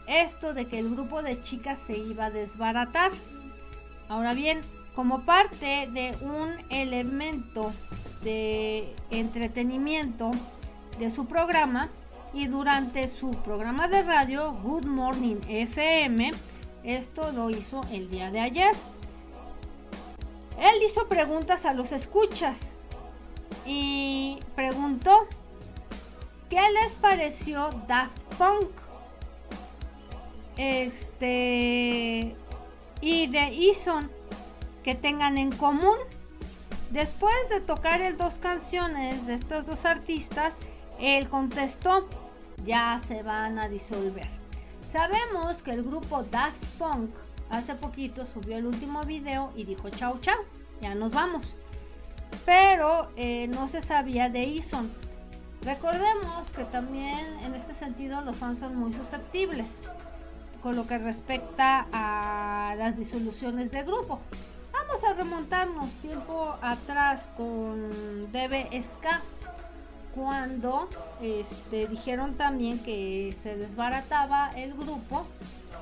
esto 0.07 0.55
de 0.55 0.67
que 0.67 0.79
el 0.79 0.91
grupo 0.91 1.23
de 1.23 1.43
chicas 1.43 1.79
se 1.79 1.97
iba 1.97 2.27
a 2.27 2.31
desbaratar. 2.31 3.13
Ahora 4.09 4.35
bien, 4.35 4.63
como 4.95 5.25
parte 5.25 5.89
de 5.93 6.17
un 6.21 6.51
elemento 6.71 7.73
de 8.23 8.95
entretenimiento 9.11 10.31
de 10.99 11.11
su 11.11 11.27
programa 11.27 11.89
y 12.33 12.47
durante 12.47 13.09
su 13.09 13.31
programa 13.43 13.89
de 13.89 14.03
radio 14.03 14.53
Good 14.53 14.87
Morning 14.87 15.37
FM, 15.49 16.33
esto 16.83 17.33
lo 17.33 17.51
hizo 17.51 17.83
el 17.91 18.11
día 18.11 18.31
de 18.31 18.41
ayer. 18.41 18.73
Él 20.59 20.83
hizo 20.83 21.09
preguntas 21.09 21.65
a 21.65 21.73
los 21.73 21.93
escuchas 21.93 22.73
y 23.67 24.39
preguntó 24.55 25.27
¿qué 26.51 26.61
les 26.83 26.95
pareció 26.95 27.71
Daft 27.89 28.19
Punk? 28.39 28.71
Este 30.57 32.37
y 33.01 33.27
de 33.27 33.53
Ison 33.53 34.11
que 34.85 34.95
tengan 34.95 35.39
en 35.39 35.51
común. 35.51 35.97
Después 36.91 37.35
de 37.51 37.61
tocar 37.61 38.01
el 38.01 38.17
dos 38.17 38.37
canciones 38.37 39.27
de 39.27 39.35
estos 39.35 39.67
dos 39.67 39.85
artistas, 39.85 40.57
él 41.01 41.29
contestó, 41.29 42.09
ya 42.65 43.01
se 43.05 43.25
van 43.25 43.59
a 43.59 43.69
disolver. 43.69 44.29
Sabemos 44.87 45.63
que 45.63 45.73
el 45.73 45.83
grupo 45.83 46.23
Daft 46.23 46.65
Punk 46.79 47.11
hace 47.59 47.75
poquito 47.75 48.27
subió 48.27 48.57
el 48.57 48.67
último 48.67 49.03
video 49.05 49.53
y 49.57 49.65
dijo 49.65 49.91
chao 49.91 50.19
chao, 50.21 50.39
ya 50.81 50.95
nos 50.95 51.13
vamos. 51.13 51.55
Pero 52.45 53.11
eh, 53.17 53.49
no 53.49 53.69
se 53.69 53.81
sabía 53.81 54.29
de 54.29 54.45
Ison. 54.45 54.91
Recordemos 55.63 56.51
que 56.51 56.65
también 56.65 57.27
en 57.43 57.55
este 57.55 57.73
sentido 57.73 58.21
los 58.21 58.37
fans 58.37 58.59
son 58.59 58.77
muy 58.77 58.93
susceptibles 58.93 59.81
con 60.63 60.77
lo 60.77 60.87
que 60.87 60.99
respecta 60.99 61.87
a 61.93 62.75
las 62.77 62.97
disoluciones 62.97 63.71
de 63.71 63.83
grupo. 63.83 64.21
Vamos 64.73 65.05
a 65.05 65.15
remontarnos 65.15 65.91
tiempo 65.97 66.57
atrás 66.61 67.29
con 67.37 67.91
DBSK 68.33 69.07
cuando 70.15 70.89
este, 71.21 71.87
dijeron 71.89 72.35
también 72.35 72.79
que 72.79 73.35
se 73.37 73.57
desbarataba 73.57 74.53
el 74.57 74.75
grupo, 74.75 75.27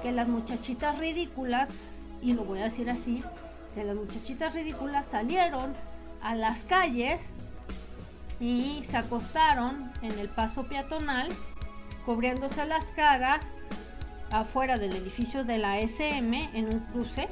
que 0.02 0.12
las 0.12 0.28
muchachitas 0.28 0.98
ridículas, 0.98 1.84
y 2.20 2.34
lo 2.34 2.44
voy 2.44 2.60
a 2.60 2.64
decir 2.64 2.90
así, 2.90 3.22
que 3.74 3.84
las 3.84 3.96
muchachitas 3.96 4.54
ridículas 4.54 5.06
salieron 5.06 5.74
a 6.20 6.34
las 6.34 6.64
calles 6.64 7.32
y 8.40 8.82
se 8.84 8.96
acostaron 8.96 9.92
en 10.02 10.18
el 10.18 10.28
paso 10.28 10.64
peatonal, 10.66 11.28
cubriéndose 12.04 12.66
las 12.66 12.84
caras 12.86 13.52
afuera 14.30 14.78
del 14.78 14.96
edificio 14.96 15.44
de 15.44 15.58
la 15.58 15.78
SM 15.78 16.50
en 16.54 16.66
un 16.66 16.80
cruce 16.80 17.28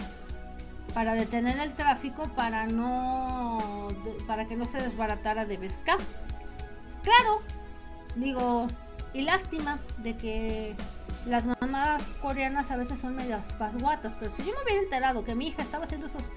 para 0.95 1.15
detener 1.15 1.59
el 1.59 1.73
tráfico 1.73 2.29
para 2.35 2.67
no 2.67 3.89
para 4.27 4.47
que 4.47 4.57
no 4.57 4.67
se 4.67 4.81
desbaratara 4.81 5.45
de 5.45 5.57
Vesca. 5.57 5.97
Claro, 7.03 7.41
digo, 8.17 8.67
y 9.13 9.23
lástima 9.23 9.79
de 9.99 10.17
que 10.17 10.75
las 11.27 11.45
mamás 11.47 12.09
coreanas 12.23 12.71
a 12.71 12.77
veces 12.77 12.99
son 12.99 13.17
medias 13.17 13.53
pasguatas, 13.55 14.15
pero 14.15 14.31
si 14.31 14.43
yo 14.43 14.53
me 14.53 14.63
hubiera 14.63 14.83
enterado 14.83 15.25
que 15.25 15.35
mi 15.35 15.49
hija 15.49 15.63
estaba 15.63 15.85
haciendo 15.85 16.07
esos, 16.07 16.31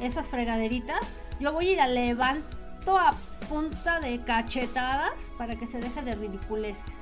esas 0.00 0.30
fregaderitas, 0.30 1.12
yo 1.40 1.52
voy 1.52 1.68
a 1.68 1.72
ir 1.72 1.80
a 1.80 1.88
levanto 1.88 2.98
a 2.98 3.14
punta 3.48 4.00
de 4.00 4.20
cachetadas 4.22 5.30
para 5.36 5.56
que 5.56 5.66
se 5.66 5.80
deje 5.80 6.02
de 6.02 6.14
ridiculeces. 6.14 7.00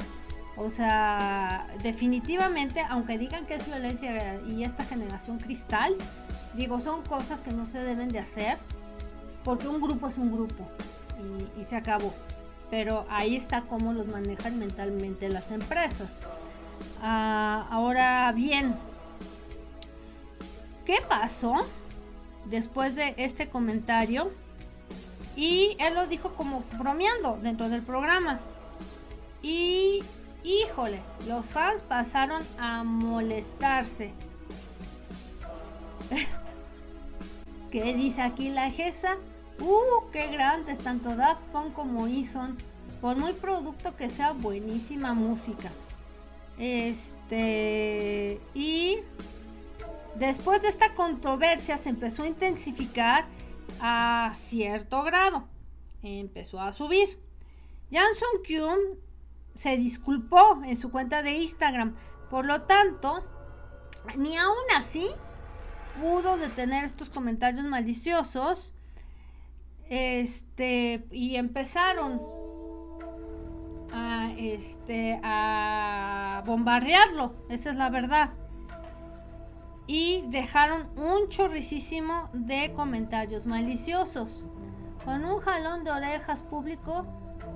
O 0.57 0.68
sea, 0.68 1.66
definitivamente, 1.83 2.81
aunque 2.88 3.18
digan 3.18 3.46
que 3.46 3.55
es 3.55 3.66
violencia 3.66 4.40
y 4.46 4.64
esta 4.64 4.85
generación 4.85 5.38
cristal, 5.38 5.94
digo, 6.55 6.79
son 6.81 7.03
cosas 7.03 7.40
que 7.40 7.53
no 7.53 7.64
se 7.64 7.79
deben 7.79 8.11
de 8.11 8.18
hacer 8.18 8.59
porque 9.44 9.66
un 9.68 9.81
grupo 9.81 10.09
es 10.09 10.18
un 10.18 10.33
grupo 10.33 10.68
y 11.59 11.64
se 11.64 11.77
acabó 11.77 12.12
pero 12.72 13.04
ahí 13.11 13.37
está 13.37 13.61
cómo 13.61 13.92
los 13.92 14.06
manejan 14.06 14.58
mentalmente 14.58 15.28
las 15.28 15.50
empresas. 15.50 16.22
Ah, 17.02 17.66
ahora 17.70 18.32
bien, 18.32 18.76
¿qué 20.87 20.96
pasó 21.06 21.66
después 22.46 22.96
de 22.96 23.12
este 23.18 23.50
comentario? 23.50 24.32
Y 25.37 25.76
él 25.80 25.92
lo 25.92 26.06
dijo 26.06 26.32
como 26.35 26.64
bromeando 26.78 27.38
dentro 27.42 27.68
del 27.68 27.82
programa. 27.82 28.40
Y 29.42 30.02
híjole, 30.42 31.02
los 31.28 31.52
fans 31.52 31.82
pasaron 31.82 32.42
a 32.58 32.85
molestarse. 32.85 34.12
¿Qué 37.70 37.92
dice 37.92 38.22
aquí 38.22 38.48
la 38.48 38.70
Gesa? 38.70 39.18
¡Uh, 39.62 40.11
qué 40.11 40.27
grandes! 40.27 40.81
Tanto 40.81 41.14
Daft 41.14 41.40
Punk 41.53 41.72
como 41.72 42.09
Ison. 42.09 42.59
Por 43.01 43.16
muy 43.16 43.33
producto 43.33 43.96
que 43.96 44.09
sea, 44.09 44.33
buenísima 44.33 45.14
música. 45.14 45.70
Este. 46.59 48.40
Y. 48.55 48.98
Después 50.16 50.61
de 50.62 50.68
esta 50.68 50.94
controversia 50.94 51.79
se 51.79 51.88
empezó 51.88 52.25
a 52.25 52.27
intensificar 52.27 53.25
a 53.81 54.35
cierto 54.37 55.03
grado. 55.05 55.44
Empezó 56.03 56.61
a 56.61 56.72
subir. 56.72 57.18
Jansson 57.92 58.42
Kyun 58.44 58.81
se 59.57 59.77
disculpó 59.77 60.62
en 60.64 60.77
su 60.77 60.90
cuenta 60.90 61.22
de 61.22 61.38
Instagram. 61.38 61.94
Por 62.31 62.46
lo 62.46 62.62
tanto, 62.62 63.20
ni 64.16 64.37
aún 64.37 64.64
así 64.77 65.07
pudo 66.01 66.37
detener 66.37 66.85
estos 66.85 67.11
comentarios 67.11 67.64
maliciosos. 67.64 68.71
Este, 69.94 71.05
y 71.11 71.37
empezaron 71.37 72.18
a, 73.92 74.33
este, 74.38 75.20
a 75.22 76.42
bombardearlo, 76.46 77.35
esa 77.50 77.68
es 77.68 77.76
la 77.76 77.90
verdad. 77.90 78.31
Y 79.87 80.24
dejaron 80.28 80.88
un 80.96 81.28
chorricísimo 81.28 82.31
de 82.33 82.72
comentarios 82.72 83.46
maliciosos. 83.46 84.46
Con 85.05 85.26
un 85.26 85.40
jalón 85.40 85.85
de 85.85 85.90
orejas 85.90 86.40
público 86.40 87.05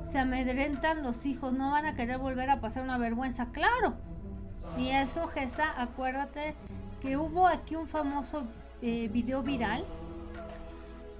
se 0.04 0.18
amedrentan 0.18 1.02
los 1.02 1.24
hijos, 1.24 1.54
no 1.54 1.70
van 1.70 1.86
a 1.86 1.94
querer 1.94 2.18
volver 2.18 2.50
a 2.50 2.60
pasar 2.60 2.82
una 2.82 2.98
vergüenza, 2.98 3.46
claro. 3.46 3.94
Y 4.76 4.90
eso, 4.90 5.26
Gesa, 5.28 5.72
acuérdate 5.80 6.54
que 7.00 7.16
hubo 7.16 7.46
aquí 7.46 7.76
un 7.76 7.88
famoso 7.88 8.44
eh, 8.82 9.08
video 9.10 9.42
viral 9.42 9.86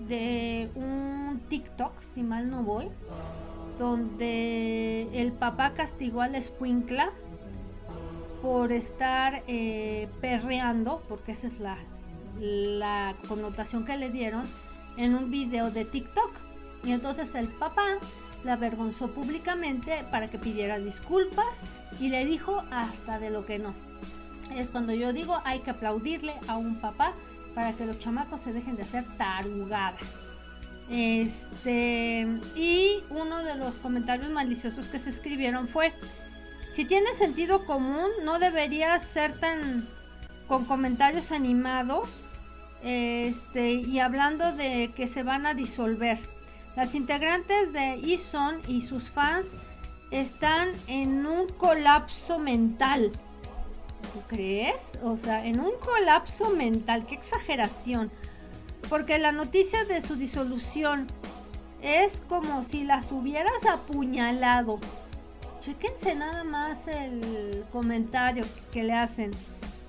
de 0.01 0.71
un 0.75 1.41
TikTok, 1.49 2.01
si 2.01 2.23
mal 2.23 2.51
no 2.51 2.63
voy, 2.63 2.89
donde 3.79 5.09
el 5.13 5.33
papá 5.33 5.75
castigó 5.75 6.23
a 6.23 6.29
la 6.29 6.39
escuincla 6.39 7.11
por 8.43 8.73
estar 8.73 9.43
eh, 9.47 10.09
perreando, 10.21 11.03
porque 11.09 11.33
esa 11.33 11.47
es 11.47 11.61
la, 11.61 11.79
la 12.39 13.17
connotación 13.29 13.85
que 13.85 13.97
le 13.97 14.11
dieron 14.11 14.45
en 14.97 15.15
un 15.15 15.31
video 15.31 15.71
de 15.71 15.85
TikTok. 15.85 16.31
Y 16.85 16.93
entonces 16.93 17.35
el 17.35 17.49
papá 17.49 17.85
la 18.45 18.55
avergonzó 18.55 19.09
públicamente 19.09 20.05
para 20.11 20.31
que 20.31 20.39
pidiera 20.39 20.79
disculpas 20.79 21.63
y 22.01 22.09
le 22.09 22.25
dijo 22.25 22.63
hasta 22.71 23.19
de 23.19 23.31
lo 23.31 23.45
que 23.45 23.59
no. 23.59 23.75
Es 24.55 24.71
cuando 24.71 24.95
yo 24.95 25.13
digo 25.13 25.41
hay 25.45 25.61
que 25.61 25.71
aplaudirle 25.71 26.35
a 26.47 26.57
un 26.57 26.77
papá 26.77 27.13
para 27.57 27.73
que 27.73 27.87
los 27.87 27.99
chamacos 27.99 28.43
se 28.43 28.53
dejen 28.53 28.77
de 28.77 28.83
hacer 28.83 29.05
tarugada. 29.17 29.97
Este, 30.91 32.29
y 32.55 33.03
uno 33.09 33.43
de 33.43 33.57
los 33.57 33.77
comentarios 33.77 34.31
maliciosos 34.31 34.89
que 34.89 34.99
se 34.99 35.09
escribieron 35.09 35.67
fue, 35.67 35.95
si 36.71 36.85
tiene 36.85 37.15
sentido 37.15 37.65
común, 37.65 38.11
no 38.25 38.39
debería 38.39 38.99
ser 38.99 39.41
tan 39.41 39.89
con 40.47 40.67
comentarios 40.67 41.33
animados 41.33 42.23
este, 42.83 43.73
y 43.73 44.01
hablando 44.01 44.53
de 44.53 44.93
que 44.95 45.07
se 45.07 45.23
van 45.23 45.47
a 45.47 45.55
disolver. 45.55 46.19
Las 46.77 46.95
integrantes 46.95 47.73
de 47.73 47.97
Ison 47.97 48.61
y 48.69 48.83
sus 48.83 49.09
fans 49.09 49.55
están 50.11 50.69
en 50.89 51.25
un 51.25 51.49
colapso 51.49 52.39
mental. 52.39 53.13
¿Tú 54.13 54.21
crees? 54.29 54.83
O 55.03 55.17
sea, 55.17 55.45
en 55.45 55.61
un 55.61 55.73
colapso 55.79 56.51
mental. 56.51 57.07
¡Qué 57.07 57.15
exageración! 57.15 58.11
Porque 58.89 59.19
la 59.19 59.33
noticia 59.33 59.85
de 59.85 60.01
su 60.01 60.15
disolución 60.17 61.07
es 61.83 62.23
como 62.29 62.65
si 62.65 62.85
las 62.85 63.11
hubieras 63.13 63.67
apuñalado. 63.67 64.79
Chequense 65.61 66.15
nada 66.15 66.45
más 66.45 66.87
el 66.87 67.65
comentario 67.73 68.45
que 68.73 68.85
le 68.85 68.93
hacen. 68.93 69.33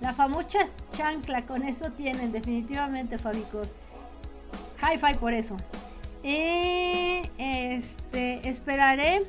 La 0.02 0.14
famosa 0.14 0.68
chancla, 0.92 1.46
con 1.46 1.64
eso 1.64 1.92
tienen 1.92 2.32
definitivamente, 2.32 3.18
Fabicos. 3.18 3.76
Hi-Fi 4.82 5.16
por 5.20 5.34
eso. 5.34 5.58
Este, 7.38 8.48
esperaré 8.48 9.24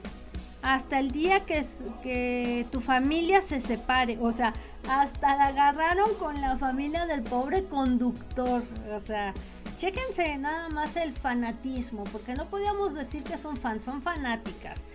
hasta 0.62 0.98
el 0.98 1.10
día 1.12 1.44
que, 1.46 1.64
que 2.02 2.66
tu 2.70 2.80
familia 2.80 3.40
se 3.40 3.60
separe. 3.60 4.18
O 4.20 4.32
sea, 4.32 4.52
hasta 4.88 5.36
la 5.36 5.46
agarraron 5.48 6.14
con 6.14 6.40
la 6.40 6.56
familia 6.56 7.06
del 7.06 7.22
pobre 7.22 7.64
conductor. 7.64 8.62
O 8.94 9.00
sea, 9.00 9.34
chéquense 9.76 10.38
nada 10.38 10.68
más 10.70 10.96
el 10.96 11.12
fanatismo, 11.12 12.04
porque 12.04 12.34
no 12.34 12.46
podíamos 12.46 12.94
decir 12.94 13.22
que 13.22 13.38
son 13.38 13.56
fans, 13.56 13.84
son 13.84 14.02
fanáticas. 14.02 14.86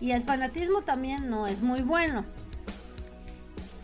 Y 0.00 0.12
el 0.12 0.22
fanatismo 0.22 0.82
también 0.82 1.28
no 1.28 1.46
es 1.46 1.60
muy 1.60 1.82
bueno. 1.82 2.24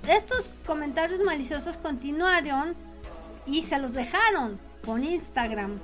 Estos 0.08 0.48
comentarios 0.64 1.20
maliciosos 1.20 1.76
continuaron 1.76 2.74
y 3.44 3.62
se 3.62 3.78
los 3.78 3.92
dejaron 3.92 4.58
con 4.84 5.02
Instagram. 5.02 5.78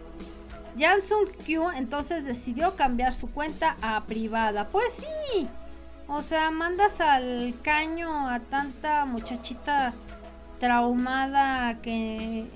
Jansung 0.78 1.28
Q 1.44 1.70
entonces 1.76 2.24
decidió 2.24 2.76
cambiar 2.76 3.12
su 3.12 3.30
cuenta 3.30 3.76
a 3.82 4.04
privada. 4.04 4.68
Pues 4.68 4.92
sí. 4.92 5.48
O 6.14 6.20
sea, 6.20 6.50
mandas 6.50 7.00
al 7.00 7.54
caño 7.62 8.28
a 8.28 8.38
tanta 8.38 9.06
muchachita 9.06 9.94
traumada 10.60 11.80
que 11.80 12.46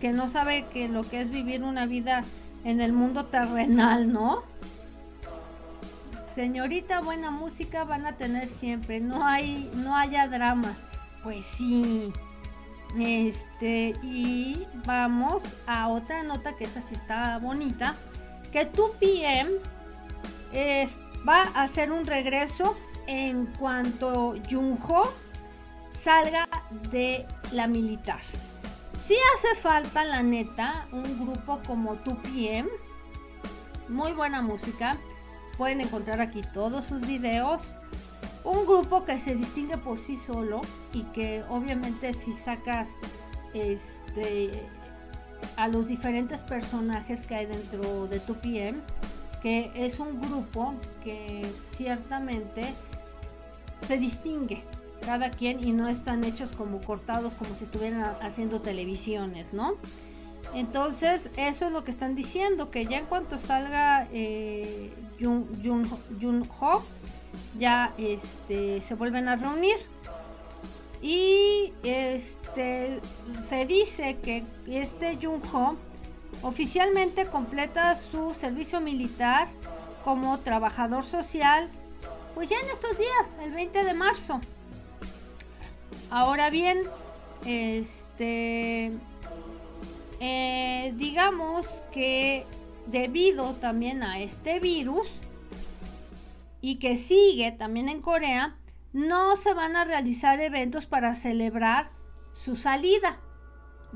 que 0.00 0.12
no 0.12 0.26
sabe 0.26 0.64
que 0.72 0.88
lo 0.88 1.02
que 1.06 1.20
es 1.20 1.30
vivir 1.30 1.62
una 1.62 1.84
vida 1.84 2.24
en 2.64 2.80
el 2.80 2.94
mundo 2.94 3.26
terrenal, 3.26 4.10
¿no? 4.10 4.42
Señorita, 6.34 7.00
buena 7.00 7.30
música 7.30 7.84
van 7.84 8.06
a 8.06 8.12
tener 8.12 8.48
siempre, 8.48 9.00
no 9.00 9.26
hay 9.26 9.70
no 9.74 9.94
haya 9.94 10.26
dramas. 10.26 10.82
Pues 11.22 11.44
sí. 11.44 12.10
Este, 12.98 13.94
y 14.02 14.66
vamos 14.86 15.42
a 15.66 15.88
otra 15.88 16.22
nota 16.22 16.56
que 16.56 16.64
esa 16.64 16.80
sí 16.80 16.94
está 16.94 17.36
bonita. 17.36 17.94
Que 18.50 18.64
tu 18.64 18.92
PM 18.98 19.50
va 21.26 21.44
a 21.54 21.64
hacer 21.64 21.90
un 21.90 22.06
regreso 22.06 22.76
en 23.06 23.46
cuanto 23.58 24.34
Junho 24.50 25.12
salga 25.92 26.48
de 26.90 27.26
la 27.52 27.66
militar. 27.66 28.20
Si 29.04 29.14
hace 29.34 29.54
falta, 29.60 30.04
la 30.04 30.22
neta, 30.22 30.86
un 30.92 31.26
grupo 31.26 31.60
como 31.66 31.94
tu 31.96 32.16
PM. 32.22 32.68
Muy 33.88 34.12
buena 34.12 34.42
música. 34.42 34.96
Pueden 35.56 35.80
encontrar 35.80 36.20
aquí 36.20 36.42
todos 36.52 36.84
sus 36.84 37.00
videos 37.00 37.62
un 38.46 38.64
grupo 38.64 39.04
que 39.04 39.18
se 39.18 39.34
distingue 39.34 39.76
por 39.76 39.98
sí 39.98 40.16
solo 40.16 40.60
y 40.92 41.02
que 41.04 41.42
obviamente 41.48 42.14
si 42.14 42.32
sacas 42.32 42.88
este 43.54 44.62
a 45.56 45.68
los 45.68 45.88
diferentes 45.88 46.42
personajes 46.42 47.24
que 47.24 47.34
hay 47.34 47.46
dentro 47.46 48.06
de 48.06 48.20
tu 48.20 48.34
PM, 48.34 48.78
es 49.46 50.00
un 50.00 50.20
grupo 50.20 50.74
que 51.04 51.46
ciertamente 51.76 52.74
se 53.86 53.96
distingue 53.96 54.62
cada 55.04 55.30
quien 55.30 55.66
y 55.66 55.72
no 55.72 55.88
están 55.88 56.24
hechos 56.24 56.50
como 56.50 56.80
cortados 56.80 57.34
como 57.34 57.54
si 57.54 57.64
estuvieran 57.64 58.16
haciendo 58.20 58.60
televisiones, 58.60 59.52
¿no? 59.52 59.74
Entonces, 60.54 61.30
eso 61.36 61.66
es 61.66 61.72
lo 61.72 61.84
que 61.84 61.90
están 61.90 62.14
diciendo, 62.14 62.70
que 62.70 62.86
ya 62.86 62.98
en 62.98 63.06
cuanto 63.06 63.38
salga 63.38 64.08
eh, 64.12 64.92
Jun, 65.20 66.48
Ho, 66.60 66.82
ya 67.58 67.92
este, 67.98 68.80
se 68.80 68.94
vuelven 68.94 69.28
a 69.28 69.36
reunir. 69.36 69.76
Y 71.02 71.72
este, 71.84 73.00
se 73.42 73.66
dice 73.66 74.16
que 74.22 74.44
este 74.66 75.18
Jung-ho 75.20 75.76
oficialmente 76.42 77.26
completa 77.26 77.94
su 77.94 78.34
servicio 78.34 78.80
militar 78.80 79.48
como 80.04 80.38
trabajador 80.40 81.04
social, 81.04 81.68
pues 82.34 82.48
ya 82.48 82.56
en 82.58 82.70
estos 82.70 82.98
días, 82.98 83.38
el 83.42 83.52
20 83.52 83.84
de 83.84 83.94
marzo. 83.94 84.40
Ahora 86.10 86.50
bien, 86.50 86.82
este, 87.44 88.92
eh, 90.20 90.94
digamos 90.96 91.66
que 91.92 92.46
debido 92.86 93.54
también 93.54 94.02
a 94.02 94.20
este 94.20 94.60
virus, 94.60 95.08
y 96.66 96.80
que 96.80 96.96
sigue 96.96 97.52
también 97.52 97.88
en 97.88 98.02
Corea, 98.02 98.56
no 98.92 99.36
se 99.36 99.54
van 99.54 99.76
a 99.76 99.84
realizar 99.84 100.40
eventos 100.40 100.84
para 100.84 101.14
celebrar 101.14 101.88
su 102.34 102.56
salida. 102.56 103.16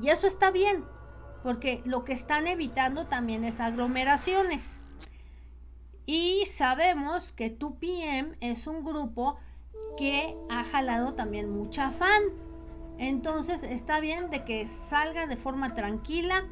Y 0.01 0.07
eso 0.07 0.25
está 0.25 0.51
bien, 0.51 0.85
porque 1.43 1.81
lo 1.85 2.03
que 2.03 2.13
están 2.13 2.47
evitando 2.47 3.07
también 3.07 3.43
es 3.43 3.59
aglomeraciones. 3.59 4.79
Y 6.05 6.45
sabemos 6.47 7.31
que 7.31 7.57
2PM 7.57 8.35
es 8.41 8.67
un 8.67 8.83
grupo 8.83 9.37
que 9.97 10.35
ha 10.49 10.63
jalado 10.63 11.13
también 11.13 11.49
mucha 11.49 11.91
fan. 11.91 12.21
Entonces 12.97 13.63
está 13.63 13.99
bien 13.99 14.29
de 14.29 14.43
que 14.43 14.67
salga 14.67 15.25
de 15.25 15.37
forma 15.37 15.73
tranquila, 15.73 16.43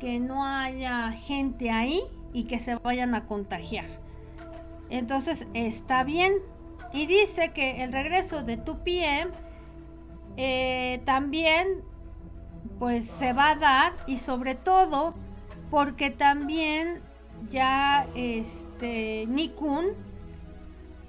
que 0.00 0.18
no 0.18 0.44
haya 0.44 1.12
gente 1.12 1.70
ahí 1.70 2.02
y 2.32 2.44
que 2.44 2.58
se 2.58 2.76
vayan 2.76 3.14
a 3.14 3.26
contagiar. 3.26 3.86
Entonces 4.90 5.46
está 5.54 6.04
bien. 6.04 6.34
Y 6.92 7.06
dice 7.06 7.52
que 7.52 7.82
el 7.82 7.92
regreso 7.92 8.42
de 8.42 8.56
tu 8.56 8.82
PM 8.82 9.30
eh, 10.36 11.00
también 11.06 11.82
pues 12.78 13.06
se 13.06 13.32
va 13.32 13.50
a 13.50 13.56
dar 13.56 13.92
y 14.06 14.18
sobre 14.18 14.54
todo 14.54 15.14
porque 15.70 16.10
también 16.10 17.00
ya 17.50 18.06
este 18.14 19.26
Nikun 19.26 19.86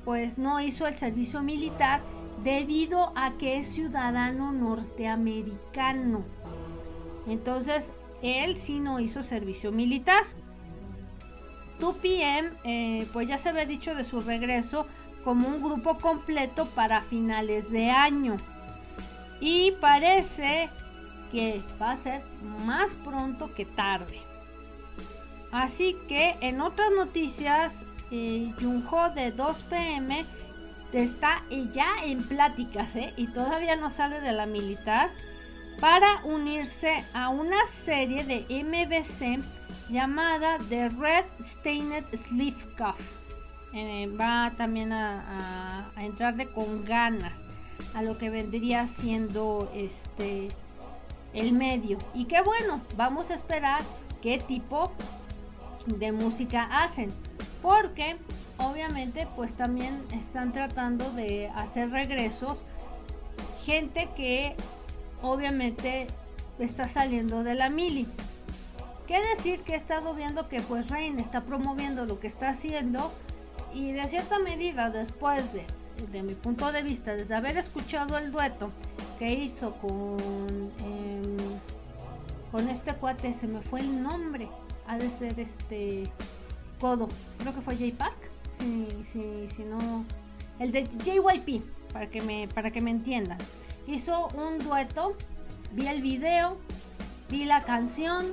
pues 0.06 0.38
no 0.38 0.60
hizo 0.60 0.88
el 0.88 0.94
servicio 0.94 1.42
militar 1.42 2.02
debido 2.44 3.14
a 3.16 3.38
que 3.38 3.58
es 3.58 3.68
ciudadano 3.68 4.52
norteamericano. 4.52 6.24
Entonces, 7.28 7.92
él 8.22 8.56
sí 8.56 8.80
no 8.80 9.00
hizo 9.00 9.24
servicio 9.24 9.72
militar. 9.72 10.24
2PM, 11.80 12.52
eh, 12.64 13.08
pues 13.14 13.28
ya 13.28 13.38
se 13.38 13.50
había 13.50 13.66
dicho 13.66 13.96
de 13.96 14.04
su 14.04 14.22
regreso 14.22 14.86
como 15.24 15.48
un 15.48 15.64
grupo 15.64 15.98
completo 16.00 16.66
para 16.68 17.02
finales 17.02 17.72
de 17.72 17.90
año. 17.90 18.38
Y 19.40 19.72
parece 19.80 20.70
que 21.34 21.62
va 21.82 21.92
a 21.92 21.96
ser 21.98 22.22
más 22.66 22.96
pronto 22.96 23.54
que 23.54 23.66
tarde. 23.66 24.22
Así 25.52 25.98
que 26.08 26.36
en 26.40 26.62
otras 26.62 26.92
noticias, 26.96 27.82
eh, 28.12 28.54
Junho 28.60 29.10
de 29.14 29.36
2PM 29.36 30.26
está 30.94 31.42
ya 31.74 32.04
en 32.04 32.24
pláticas 32.24 32.96
¿eh? 32.96 33.14
y 33.18 33.28
todavía 33.28 33.76
no 33.76 33.90
sale 33.90 34.22
de 34.22 34.32
la 34.32 34.46
militar 34.46 35.10
para 35.80 36.24
unirse 36.24 37.04
a 37.14 37.30
una 37.30 37.66
serie 37.66 38.24
de 38.24 38.46
MBC 38.64 39.44
llamada 39.90 40.60
The 40.70 40.90
Red 40.90 41.26
Stained 41.42 42.06
Sleeve 42.14 42.64
Cuff. 42.78 43.00
Eh, 43.74 44.08
va 44.20 44.54
también 44.56 44.94
a, 44.94 45.90
a, 45.96 46.04
entrarle 46.04 46.48
con 46.48 46.86
ganas 46.86 47.44
a 47.96 48.04
lo 48.04 48.20
que 48.20 48.30
vendría 48.30 48.86
siendo 48.86 49.72
este 49.76 50.50
el 51.34 51.54
medio. 51.54 51.98
Y 52.14 52.26
qué 52.26 52.42
bueno, 52.42 52.82
vamos 52.96 53.32
a 53.32 53.36
esperar 53.36 53.82
qué 54.22 54.38
tipo 54.40 54.92
de 55.86 56.12
música 56.12 56.64
hacen. 56.84 57.14
Porque 57.62 58.18
obviamente 58.58 59.28
pues 59.36 59.54
también 59.54 60.02
están 60.12 60.52
tratando 60.52 61.12
de 61.12 61.50
hacer 61.56 61.92
regresos. 61.92 62.60
Gente 63.64 64.10
que 64.16 64.56
obviamente 65.22 66.08
está 66.60 66.88
saliendo 66.88 67.44
de 67.44 67.56
la 67.56 67.70
mili. 67.70 68.08
Qué 69.08 69.20
decir 69.36 69.62
que 69.62 69.74
he 69.74 69.76
estado 69.76 70.14
viendo 70.14 70.48
que 70.48 70.62
pues 70.62 70.90
Rain 70.90 71.20
está 71.20 71.42
promoviendo 71.42 72.06
lo 72.06 72.20
que 72.20 72.28
está 72.28 72.50
haciendo 72.50 73.12
y 73.74 73.92
de 73.92 74.08
cierta 74.08 74.40
medida 74.40 74.90
después 74.90 75.52
de, 75.54 75.66
de 76.12 76.24
mi 76.24 76.34
punto 76.36 76.72
de 76.72 76.84
vista, 76.84 77.16
desde 77.16 77.36
haber 77.36 77.58
escuchado 77.58 78.18
el 78.18 78.32
dueto 78.32 78.70
que 79.20 79.34
hizo 79.34 79.74
con, 79.76 80.72
em, 80.80 81.38
con 82.52 82.68
este 82.70 82.94
cuate, 82.94 83.34
se 83.34 83.48
me 83.48 83.62
fue 83.62 83.82
el 83.82 84.02
nombre, 84.02 84.48
ha 84.88 84.98
de 84.98 85.10
ser 85.10 85.40
este 85.40 86.10
Codo, 86.80 87.08
creo 87.38 87.54
que 87.54 87.62
fue 87.62 87.76
J 87.76 87.98
Park, 87.98 88.18
si, 88.60 88.88
si, 89.06 89.48
si 89.48 89.64
no, 89.64 90.04
el 90.60 90.72
de 90.72 90.88
JYP, 90.88 91.64
para 91.94 92.08
que 92.08 92.22
me, 92.22 92.48
para 92.54 92.72
que 92.72 92.82
me 92.82 92.92
entiendan. 92.92 93.38
Hizo 93.88 94.28
un 94.30 94.60
dueto, 94.60 95.16
vi 95.74 95.88
el 95.88 96.02
video, 96.02 96.58
vi 97.30 97.46
la 97.46 97.64
canción, 97.64 98.28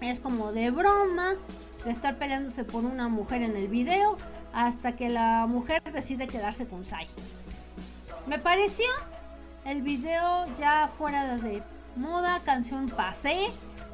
es 0.00 0.20
como 0.20 0.52
de 0.52 0.70
broma, 0.70 1.34
de 1.84 1.90
estar 1.90 2.18
peleándose 2.18 2.64
por 2.64 2.84
una 2.84 3.08
mujer 3.08 3.42
en 3.42 3.56
el 3.56 3.68
video, 3.68 4.18
hasta 4.52 4.92
que 4.92 5.08
la 5.08 5.46
mujer 5.46 5.82
decide 5.92 6.26
quedarse 6.28 6.66
con 6.66 6.84
Sai. 6.84 7.06
Me 8.26 8.38
pareció 8.38 8.86
el 9.64 9.82
video 9.82 10.46
ya 10.56 10.88
fuera 10.88 11.36
de 11.36 11.62
moda, 11.96 12.40
canción 12.44 12.88
pasé, 12.88 13.48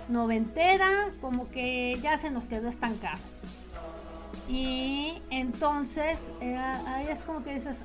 noventera, 0.08 1.10
como 1.20 1.50
que 1.50 1.98
ya 2.02 2.16
se 2.16 2.30
nos 2.30 2.46
quedó 2.46 2.68
estancado. 2.68 3.18
Y 4.48 5.20
entonces 5.30 6.30
eh, 6.40 6.56
ahí 6.56 7.06
es 7.08 7.22
como 7.22 7.44
que 7.44 7.54
dices, 7.54 7.82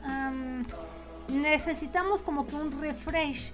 necesitamos 1.27 2.21
como 2.21 2.47
que 2.47 2.55
un 2.55 2.79
refresh 2.79 3.51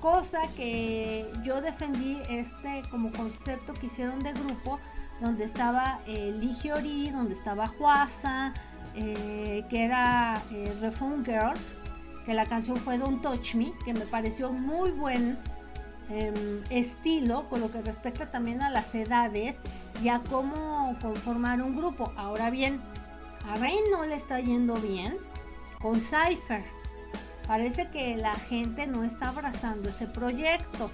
cosa 0.00 0.42
que 0.56 1.30
yo 1.44 1.60
defendí 1.60 2.22
este 2.30 2.82
como 2.90 3.10
concepto 3.12 3.74
que 3.74 3.86
hicieron 3.86 4.20
de 4.20 4.32
grupo 4.32 4.78
donde 5.20 5.44
estaba 5.44 6.00
eh, 6.06 6.34
Ligiori, 6.38 7.10
donde 7.10 7.34
estaba 7.34 7.66
Juasa, 7.66 8.54
eh, 8.94 9.64
que 9.68 9.84
era 9.84 10.40
eh, 10.50 10.92
Girls, 11.24 11.76
que 12.24 12.34
la 12.34 12.46
canción 12.46 12.76
fue 12.76 12.98
Don't 12.98 13.22
Touch 13.22 13.54
Me, 13.54 13.72
que 13.84 13.94
me 13.94 14.06
pareció 14.06 14.52
muy 14.52 14.90
buen 14.90 15.38
em, 16.10 16.62
estilo 16.70 17.48
con 17.48 17.60
lo 17.60 17.70
que 17.70 17.82
respecta 17.82 18.30
también 18.30 18.62
a 18.62 18.70
las 18.70 18.94
edades 18.94 19.60
y 20.02 20.08
a 20.08 20.20
cómo 20.30 20.96
conformar 21.00 21.62
un 21.62 21.76
grupo. 21.76 22.12
Ahora 22.16 22.50
bien, 22.50 22.80
a 23.48 23.56
Rain 23.56 23.82
no 23.90 24.04
le 24.04 24.14
está 24.14 24.40
yendo 24.40 24.74
bien 24.76 25.16
con 25.80 26.00
Cypher 26.00 26.78
Parece 27.48 27.88
que 27.88 28.14
la 28.18 28.34
gente 28.34 28.86
no 28.86 29.04
está 29.04 29.30
abrazando 29.30 29.88
ese 29.88 30.06
proyecto. 30.06 30.90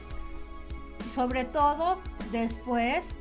Sobre 1.13 1.45
todo 1.45 1.99
después 2.31 3.17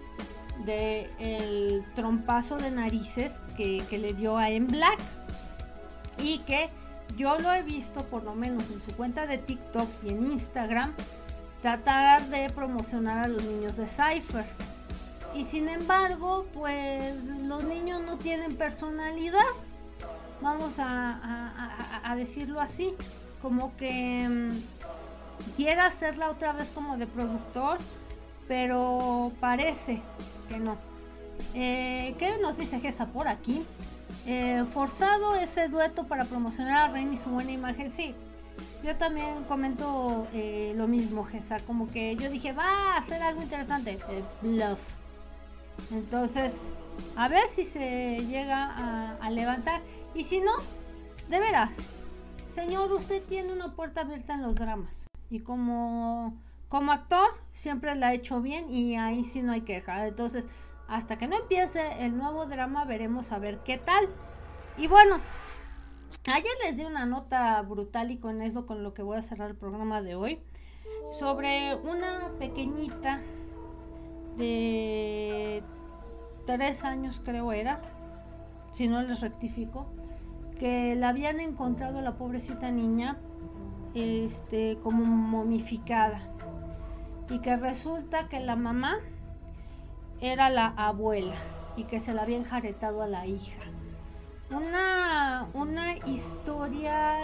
del 0.65 1.09
el 1.19 1.85
trompazo 1.95 2.57
de 2.57 2.71
narices 2.71 3.39
que, 3.57 3.85
le 3.91 4.13
dio 4.13 4.37
a 4.37 4.49
En 4.49 4.67
Black. 4.67 4.99
Y 6.19 6.39
que 6.39 6.69
yo 7.17 7.39
lo 7.39 7.53
he 7.53 7.63
visto 7.63 8.03
por 8.05 8.23
lo 8.23 8.35
menos 8.35 8.69
en 8.71 8.81
su 8.81 8.91
cuenta 8.95 9.25
de 9.25 9.37
TikTok 9.37 9.89
y 10.03 10.09
en 10.09 10.31
Instagram 10.31 10.93
tratar 11.61 12.27
de 12.27 12.49
promocionar 12.49 13.25
a 13.25 13.27
los 13.27 13.43
niños 13.43 13.77
de 13.77 13.87
Cypher. 13.87 14.45
Y 15.33 15.45
sin 15.45 15.69
embargo, 15.69 16.45
pues 16.53 17.23
los 17.23 17.63
niños 17.63 18.01
no 18.01 18.17
tienen 18.17 18.55
personalidad. 18.55 19.39
Vamos 20.41 20.75
a 20.77 22.13
decirlo 22.15 22.59
así 22.59 22.93
como 23.43 23.75
que 23.75 24.25
mm, 24.27 25.55
quiere 25.57 25.81
hacerla 25.81 26.29
otra 26.29 26.53
vez 26.53 26.69
como 26.69 26.97
de 26.97 27.05
productor, 27.05 27.77
pero 28.53 29.31
parece 29.39 29.99
que 30.47 30.59
no. 30.59 30.77
Eh, 31.55 32.13
¿Qué 32.19 32.37
nos 32.39 32.57
dice 32.57 32.79
Gesa 32.79 33.07
por 33.07 33.27
aquí? 33.27 33.63
Eh, 34.27 34.63
forzado 34.75 35.33
ese 35.33 35.69
dueto 35.69 36.03
para 36.03 36.25
promocionar 36.25 36.77
a 36.77 36.93
Rain 36.93 37.11
y 37.11 37.17
su 37.17 37.31
buena 37.31 37.51
imagen, 37.51 37.89
sí. 37.89 38.13
Yo 38.83 38.95
también 38.95 39.43
comento 39.45 40.27
eh, 40.35 40.73
lo 40.77 40.87
mismo, 40.87 41.25
Gesa, 41.25 41.61
como 41.61 41.89
que 41.89 42.15
yo 42.15 42.29
dije, 42.29 42.53
va 42.53 42.93
a 42.93 42.97
hacer 42.97 43.23
algo 43.23 43.41
interesante, 43.41 43.97
bluff. 44.43 44.79
Entonces, 45.91 46.53
a 47.15 47.27
ver 47.29 47.47
si 47.47 47.63
se 47.63 48.23
llega 48.27 49.17
a 49.19 49.31
levantar. 49.31 49.81
Y 50.13 50.25
si 50.25 50.41
no, 50.41 50.51
de 51.27 51.39
veras, 51.39 51.71
señor, 52.49 52.93
usted 52.93 53.23
tiene 53.23 53.51
una 53.51 53.71
puerta 53.75 54.01
abierta 54.01 54.35
en 54.35 54.43
los 54.43 54.53
dramas. 54.53 55.07
Y 55.31 55.39
como, 55.39 56.37
como 56.73 56.91
actor, 56.91 57.29
siempre 57.51 57.93
la 57.93 58.07
ha 58.07 58.13
hecho 58.15 58.41
bien 58.41 58.71
y 58.71 58.95
ahí 58.95 59.25
sí 59.25 59.43
no 59.43 59.51
hay 59.51 59.61
queja. 59.61 60.07
Entonces, 60.07 60.49
hasta 60.89 61.19
que 61.19 61.27
no 61.27 61.37
empiece 61.37 62.03
el 62.03 62.17
nuevo 62.17 62.47
drama, 62.47 62.83
veremos 62.85 63.31
a 63.31 63.37
ver 63.37 63.59
qué 63.63 63.77
tal. 63.77 64.07
Y 64.75 64.87
bueno, 64.87 65.19
ayer 66.25 66.51
les 66.65 66.75
di 66.75 66.83
una 66.83 67.05
nota 67.05 67.61
brutal 67.61 68.09
y 68.09 68.17
con 68.17 68.41
eso, 68.41 68.65
con 68.65 68.81
lo 68.81 68.95
que 68.95 69.03
voy 69.03 69.17
a 69.17 69.21
cerrar 69.21 69.51
el 69.51 69.55
programa 69.55 70.01
de 70.01 70.15
hoy, 70.15 70.41
sobre 71.19 71.75
una 71.75 72.31
pequeñita 72.39 73.21
de 74.37 75.61
tres 76.47 76.83
años 76.83 77.21
creo 77.23 77.51
era, 77.51 77.83
si 78.71 78.87
no 78.87 79.03
les 79.03 79.21
rectifico, 79.21 79.85
que 80.57 80.95
la 80.95 81.09
habían 81.09 81.39
encontrado 81.39 82.01
la 82.01 82.17
pobrecita 82.17 82.71
niña 82.71 83.19
este, 83.93 84.79
como 84.81 85.05
momificada 85.05 86.32
y 87.29 87.39
que 87.39 87.57
resulta 87.57 88.27
que 88.29 88.39
la 88.39 88.55
mamá 88.55 88.97
era 90.21 90.49
la 90.49 90.67
abuela 90.67 91.35
y 91.75 91.83
que 91.85 91.99
se 91.99 92.13
la 92.13 92.23
había 92.23 92.37
enjaretado 92.37 93.01
a 93.01 93.07
la 93.07 93.25
hija. 93.25 93.61
Una, 94.51 95.47
una 95.53 95.97
historia 96.07 97.17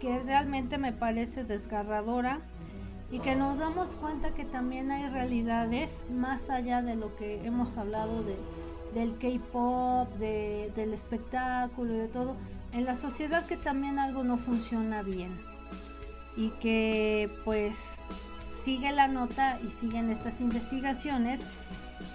que 0.00 0.20
realmente 0.20 0.78
me 0.78 0.92
parece 0.92 1.44
desgarradora 1.44 2.40
y 3.10 3.18
que 3.20 3.34
nos 3.34 3.58
damos 3.58 3.94
cuenta 3.94 4.34
que 4.34 4.44
también 4.44 4.90
hay 4.90 5.08
realidades 5.08 6.06
más 6.10 6.50
allá 6.50 6.82
de 6.82 6.96
lo 6.96 7.16
que 7.16 7.44
hemos 7.46 7.76
hablado 7.76 8.22
de, 8.22 8.36
del 8.94 9.18
K-pop, 9.18 10.12
de, 10.14 10.72
del 10.74 10.92
espectáculo 10.92 11.94
y 11.94 11.98
de 11.98 12.08
todo 12.08 12.36
en 12.72 12.84
la 12.84 12.94
sociedad 12.94 13.46
que 13.46 13.56
también 13.56 13.98
algo 13.98 14.22
no 14.24 14.38
funciona 14.38 15.02
bien 15.02 15.30
y 16.36 16.50
que 16.60 17.30
pues 17.44 17.98
sigue 18.66 18.90
la 18.90 19.06
nota 19.06 19.60
y 19.64 19.70
siguen 19.70 20.10
estas 20.10 20.40
investigaciones 20.40 21.40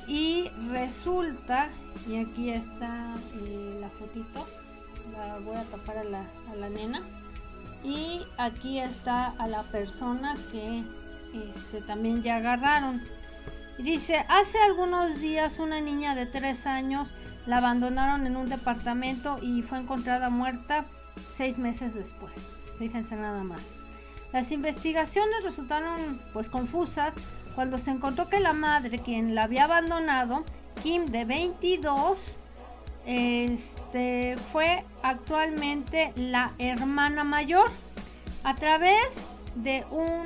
y 0.06 0.50
resulta 0.70 1.70
y 2.06 2.18
aquí 2.18 2.50
está 2.50 3.16
eh, 3.36 3.78
la 3.80 3.88
fotito 3.88 4.46
la 5.14 5.40
voy 5.40 5.56
a 5.56 5.64
tapar 5.64 6.00
a 6.00 6.04
la, 6.04 6.26
a 6.52 6.56
la, 6.58 6.68
nena 6.68 7.04
y 7.86 8.24
aquí 8.38 8.80
está 8.80 9.28
a 9.38 9.48
la 9.48 9.64
persona 9.64 10.36
que 10.52 10.84
este, 11.34 11.80
también 11.84 12.22
ya 12.22 12.36
agarraron 12.36 13.02
dice 13.78 14.26
hace 14.28 14.62
algunos 14.62 15.22
días 15.22 15.58
una 15.58 15.80
niña 15.80 16.16
de 16.16 16.26
tres 16.26 16.68
años 16.68 17.16
la 17.46 17.60
abandonaron 17.60 18.28
en 18.28 18.36
un 18.36 18.50
departamento 18.50 19.40
y 19.42 19.62
fue 19.62 19.80
encontrada 19.80 20.30
muerta 20.30 20.84
seis 21.30 21.58
meses 21.58 21.96
después. 21.96 22.50
Fíjense 22.78 23.16
nada 23.16 23.44
más. 23.44 23.81
Las 24.34 24.52
investigaciones 24.52 25.44
resultaron 25.44 26.22
pues 26.34 26.50
confusas 26.50 27.16
cuando 27.56 27.78
se 27.78 27.92
encontró 27.92 28.30
que 28.30 28.40
la 28.40 28.54
madre, 28.54 29.00
quien 29.00 29.36
la 29.36 29.44
había 29.44 29.66
abandonado, 29.66 30.44
Kim 30.82 31.06
de 31.08 31.26
22, 31.26 32.38
este, 33.06 34.38
fue 34.52 34.86
actualmente 35.04 36.14
la 36.16 36.54
hermana 36.60 37.24
mayor. 37.24 37.70
A 38.44 38.56
través 38.56 39.22
de 39.56 39.86
un 39.92 40.24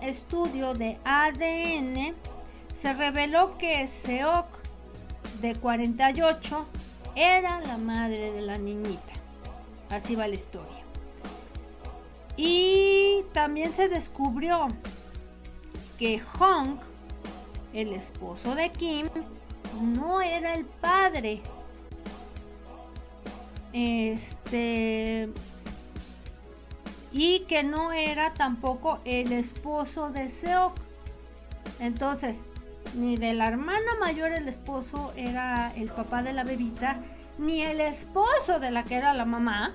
estudio 0.00 0.74
de 0.74 0.98
ADN, 1.04 2.14
se 2.74 2.94
reveló 2.94 3.58
que 3.58 3.86
Seok, 3.86 4.46
de 5.40 5.54
48, 5.54 6.66
era 7.16 7.60
la 7.60 7.76
madre 7.76 8.32
de 8.32 8.40
la 8.40 8.56
niñita. 8.56 9.12
Así 9.90 10.14
va 10.14 10.26
la 10.26 10.34
historia. 10.34 10.79
Y 12.42 13.26
también 13.34 13.74
se 13.74 13.90
descubrió 13.90 14.68
que 15.98 16.20
Hong, 16.20 16.78
el 17.74 17.92
esposo 17.92 18.54
de 18.54 18.70
Kim, 18.70 19.10
no 19.82 20.22
era 20.22 20.54
el 20.54 20.64
padre. 20.64 21.42
Este. 23.74 25.28
Y 27.12 27.40
que 27.40 27.62
no 27.62 27.92
era 27.92 28.32
tampoco 28.32 29.00
el 29.04 29.32
esposo 29.32 30.08
de 30.10 30.26
Seok. 30.26 30.72
Entonces, 31.78 32.46
ni 32.94 33.18
de 33.18 33.34
la 33.34 33.48
hermana 33.48 33.96
mayor 34.00 34.32
el 34.32 34.48
esposo 34.48 35.12
era 35.14 35.74
el 35.76 35.90
papá 35.90 36.22
de 36.22 36.32
la 36.32 36.44
bebita, 36.44 36.96
ni 37.36 37.60
el 37.60 37.82
esposo 37.82 38.58
de 38.60 38.70
la 38.70 38.84
que 38.84 38.94
era 38.94 39.12
la 39.12 39.26
mamá 39.26 39.74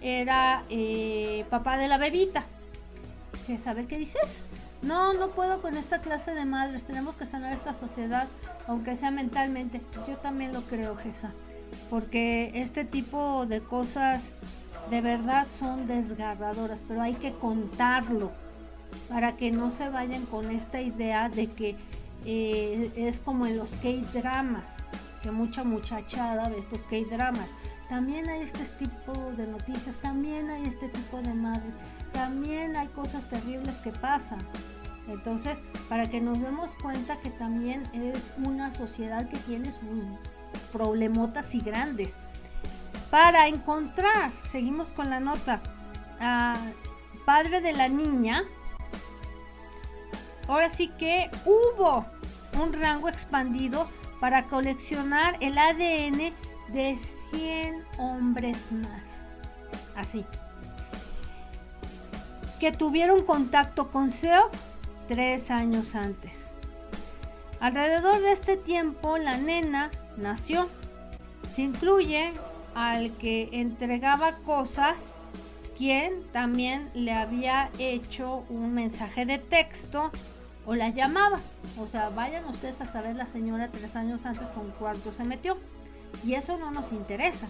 era 0.00 0.64
eh, 0.70 1.44
papá 1.50 1.76
de 1.76 1.88
la 1.88 1.98
bebita. 1.98 2.44
¿Qué 3.46 3.58
sabes 3.58 3.86
qué 3.86 3.98
dices? 3.98 4.42
No, 4.82 5.12
no 5.12 5.30
puedo 5.30 5.60
con 5.60 5.76
esta 5.76 6.00
clase 6.00 6.34
de 6.34 6.44
madres. 6.44 6.84
Tenemos 6.84 7.16
que 7.16 7.26
sanar 7.26 7.52
esta 7.52 7.74
sociedad, 7.74 8.28
aunque 8.66 8.94
sea 8.94 9.10
mentalmente. 9.10 9.80
Yo 10.06 10.16
también 10.16 10.52
lo 10.52 10.62
creo, 10.62 10.96
Gesa. 10.96 11.32
Porque 11.90 12.52
este 12.54 12.84
tipo 12.84 13.46
de 13.46 13.60
cosas 13.60 14.34
de 14.90 15.00
verdad 15.00 15.46
son 15.46 15.86
desgarradoras, 15.86 16.84
pero 16.86 17.02
hay 17.02 17.14
que 17.14 17.32
contarlo 17.32 18.30
para 19.08 19.36
que 19.36 19.50
no 19.50 19.70
se 19.70 19.88
vayan 19.88 20.24
con 20.26 20.50
esta 20.50 20.80
idea 20.80 21.28
de 21.28 21.48
que 21.48 21.76
eh, 22.24 22.90
es 22.96 23.20
como 23.20 23.46
en 23.46 23.56
los 23.56 23.70
K-dramas, 23.82 24.88
que 25.22 25.30
mucha 25.30 25.64
muchachada 25.64 26.48
de 26.48 26.58
estos 26.58 26.82
K-dramas. 26.82 27.48
También 27.88 28.28
hay 28.28 28.42
este 28.42 28.64
tipo 28.64 29.12
de 29.36 29.46
noticias, 29.46 29.98
también 29.98 30.50
hay 30.50 30.66
este 30.66 30.88
tipo 30.88 31.20
de 31.22 31.32
madres 31.32 31.74
también 32.12 32.76
hay 32.76 32.88
cosas 32.88 33.28
terribles 33.28 33.74
que 33.76 33.92
pasan. 33.92 34.40
Entonces, 35.08 35.62
para 35.88 36.10
que 36.10 36.20
nos 36.20 36.40
demos 36.40 36.70
cuenta 36.82 37.16
que 37.20 37.30
también 37.30 37.88
es 37.92 38.22
una 38.38 38.70
sociedad 38.70 39.28
que 39.28 39.38
tiene 39.38 39.70
sus 39.70 39.82
problemotas 40.72 41.54
y 41.54 41.60
grandes. 41.60 42.16
Para 43.10 43.48
encontrar, 43.48 44.32
seguimos 44.42 44.88
con 44.88 45.08
la 45.08 45.20
nota, 45.20 45.60
padre 47.24 47.60
de 47.60 47.72
la 47.72 47.88
niña, 47.88 48.42
ahora 50.46 50.68
sí 50.68 50.88
que 50.98 51.30
hubo 51.46 52.04
un 52.60 52.72
rango 52.72 53.08
expandido 53.08 53.88
para 54.20 54.44
coleccionar 54.44 55.36
el 55.40 55.56
ADN 55.56 56.32
de 56.72 56.96
100 56.96 57.84
hombres 57.98 58.70
más. 58.72 59.28
Así, 59.96 60.24
que 62.60 62.72
tuvieron 62.72 63.24
contacto 63.24 63.90
con 63.90 64.10
Seo 64.10 64.50
tres 65.06 65.50
años 65.50 65.94
antes. 65.94 66.52
Alrededor 67.60 68.20
de 68.20 68.32
este 68.32 68.56
tiempo 68.56 69.18
la 69.18 69.36
nena 69.36 69.90
nació. 70.16 70.68
Se 71.54 71.62
incluye 71.62 72.32
al 72.74 73.12
que 73.16 73.48
entregaba 73.52 74.36
cosas, 74.38 75.14
quien 75.76 76.22
también 76.32 76.90
le 76.94 77.12
había 77.12 77.70
hecho 77.78 78.44
un 78.48 78.74
mensaje 78.74 79.26
de 79.26 79.38
texto 79.38 80.10
o 80.66 80.74
la 80.74 80.90
llamaba. 80.90 81.40
O 81.78 81.86
sea, 81.86 82.10
vayan 82.10 82.44
ustedes 82.44 82.80
a 82.80 82.86
saber 82.86 83.16
la 83.16 83.26
señora 83.26 83.68
tres 83.72 83.96
años 83.96 84.26
antes 84.26 84.50
con 84.50 84.70
cuánto 84.78 85.10
se 85.10 85.24
metió. 85.24 85.56
Y 86.24 86.34
eso 86.34 86.56
no 86.56 86.70
nos 86.70 86.92
interesa. 86.92 87.46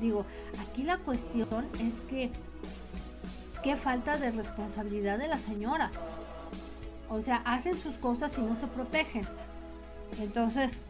Digo, 0.00 0.24
aquí 0.60 0.82
la 0.82 0.98
cuestión 0.98 1.66
es 1.80 2.00
que 2.02 2.30
qué 3.62 3.76
falta 3.76 4.16
de 4.16 4.30
responsabilidad 4.30 5.18
de 5.18 5.28
la 5.28 5.38
señora. 5.38 5.90
O 7.08 7.20
sea, 7.20 7.36
hacen 7.44 7.78
sus 7.78 7.94
cosas 7.96 8.36
y 8.38 8.42
no 8.42 8.54
se 8.54 8.66
protegen. 8.66 9.26
Entonces, 10.20 10.80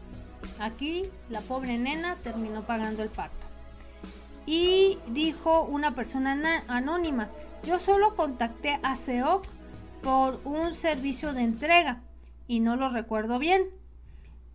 aquí 0.59 1.09
la 1.29 1.41
pobre 1.41 1.77
nena 1.77 2.15
terminó 2.23 2.63
pagando 2.63 3.03
el 3.03 3.09
parto. 3.09 3.47
Y 4.45 4.97
dijo 5.07 5.63
una 5.63 5.93
persona 5.95 6.63
anónima, 6.67 7.29
yo 7.63 7.79
solo 7.79 8.15
contacté 8.15 8.79
a 8.83 8.95
SEOC 8.95 9.45
por 10.01 10.39
un 10.43 10.73
servicio 10.75 11.33
de 11.33 11.41
entrega 11.41 12.01
y 12.47 12.59
no 12.59 12.75
lo 12.75 12.89
recuerdo 12.89 13.37
bien. 13.37 13.78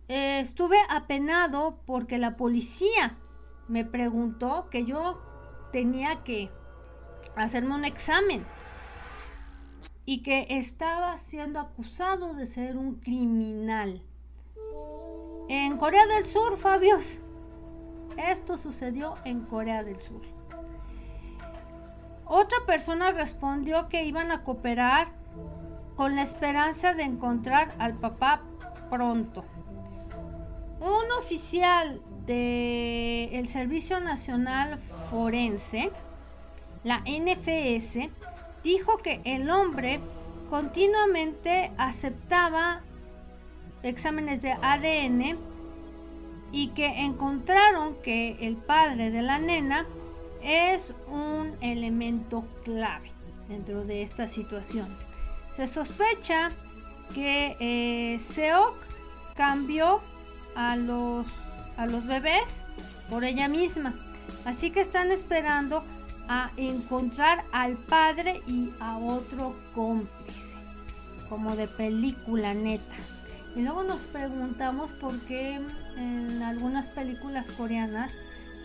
Estuve 0.07 0.77
apenado 0.89 1.79
porque 1.85 2.17
la 2.17 2.35
policía 2.35 3.11
me 3.69 3.83
preguntó 3.83 4.65
que 4.69 4.85
yo 4.85 5.21
tenía 5.71 6.23
que 6.23 6.49
hacerme 7.35 7.75
un 7.75 7.85
examen 7.85 8.45
y 10.05 10.21
que 10.21 10.47
estaba 10.49 11.17
siendo 11.17 11.59
acusado 11.59 12.35
de 12.35 12.45
ser 12.45 12.77
un 12.77 12.95
criminal. 12.95 14.01
En 15.49 15.77
Corea 15.77 16.05
del 16.07 16.25
Sur, 16.25 16.57
Fabios. 16.57 17.19
Esto 18.17 18.55
sucedió 18.55 19.15
en 19.25 19.41
Corea 19.41 19.83
del 19.83 19.99
Sur. 19.99 20.21
Otra 22.25 22.57
persona 22.65 23.11
respondió 23.11 23.89
que 23.89 24.03
iban 24.05 24.31
a 24.31 24.43
cooperar 24.43 25.09
con 25.95 26.15
la 26.15 26.21
esperanza 26.21 26.93
de 26.93 27.03
encontrar 27.03 27.75
al 27.77 27.95
papá 27.95 28.41
pronto. 28.89 29.43
Un 30.79 31.11
oficial 31.19 32.01
del 32.25 33.47
Servicio 33.47 33.99
Nacional 33.99 34.79
Forense 35.09 35.91
la 36.83 36.99
NFS 36.99 38.09
dijo 38.63 38.97
que 38.97 39.19
el 39.25 39.49
hombre 39.49 39.99
continuamente 40.49 41.71
aceptaba 41.77 42.81
exámenes 43.81 44.41
de 44.41 44.51
ADN 44.51 45.37
y 46.51 46.67
que 46.69 46.85
encontraron 46.85 47.95
que 48.03 48.37
el 48.39 48.55
padre 48.57 49.09
de 49.09 49.21
la 49.23 49.39
nena 49.39 49.87
es 50.43 50.93
un 51.07 51.55
elemento 51.61 52.45
clave 52.63 53.11
dentro 53.49 53.83
de 53.83 54.03
esta 54.03 54.27
situación. 54.27 54.87
Se 55.53 55.65
sospecha 55.65 56.51
que 57.15 57.55
eh, 57.59 58.19
Seok 58.19 58.75
cambió 59.35 60.01
a 60.55 60.75
los, 60.75 61.25
a 61.77 61.85
los 61.85 62.05
bebés 62.05 62.63
por 63.09 63.23
ella 63.23 63.47
misma. 63.47 63.93
Así 64.45 64.71
que 64.71 64.81
están 64.81 65.11
esperando 65.11 65.83
a 66.27 66.51
encontrar 66.57 67.43
al 67.51 67.75
padre 67.75 68.41
y 68.47 68.71
a 68.79 68.97
otro 68.97 69.55
cómplice, 69.73 70.55
como 71.29 71.55
de 71.55 71.67
película 71.67 72.53
neta. 72.53 72.95
Y 73.55 73.61
luego 73.61 73.83
nos 73.83 74.05
preguntamos 74.07 74.91
por 74.93 75.17
qué 75.21 75.61
en 75.95 76.41
algunas 76.43 76.89
películas 76.89 77.49
coreanas 77.51 78.11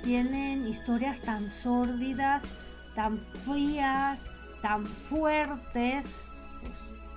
tienen 0.03 0.67
historias 0.67 1.21
tan 1.21 1.51
sórdidas, 1.51 2.45
tan 2.95 3.19
frías, 3.45 4.21
tan 4.63 4.87
fuertes. 4.87 6.21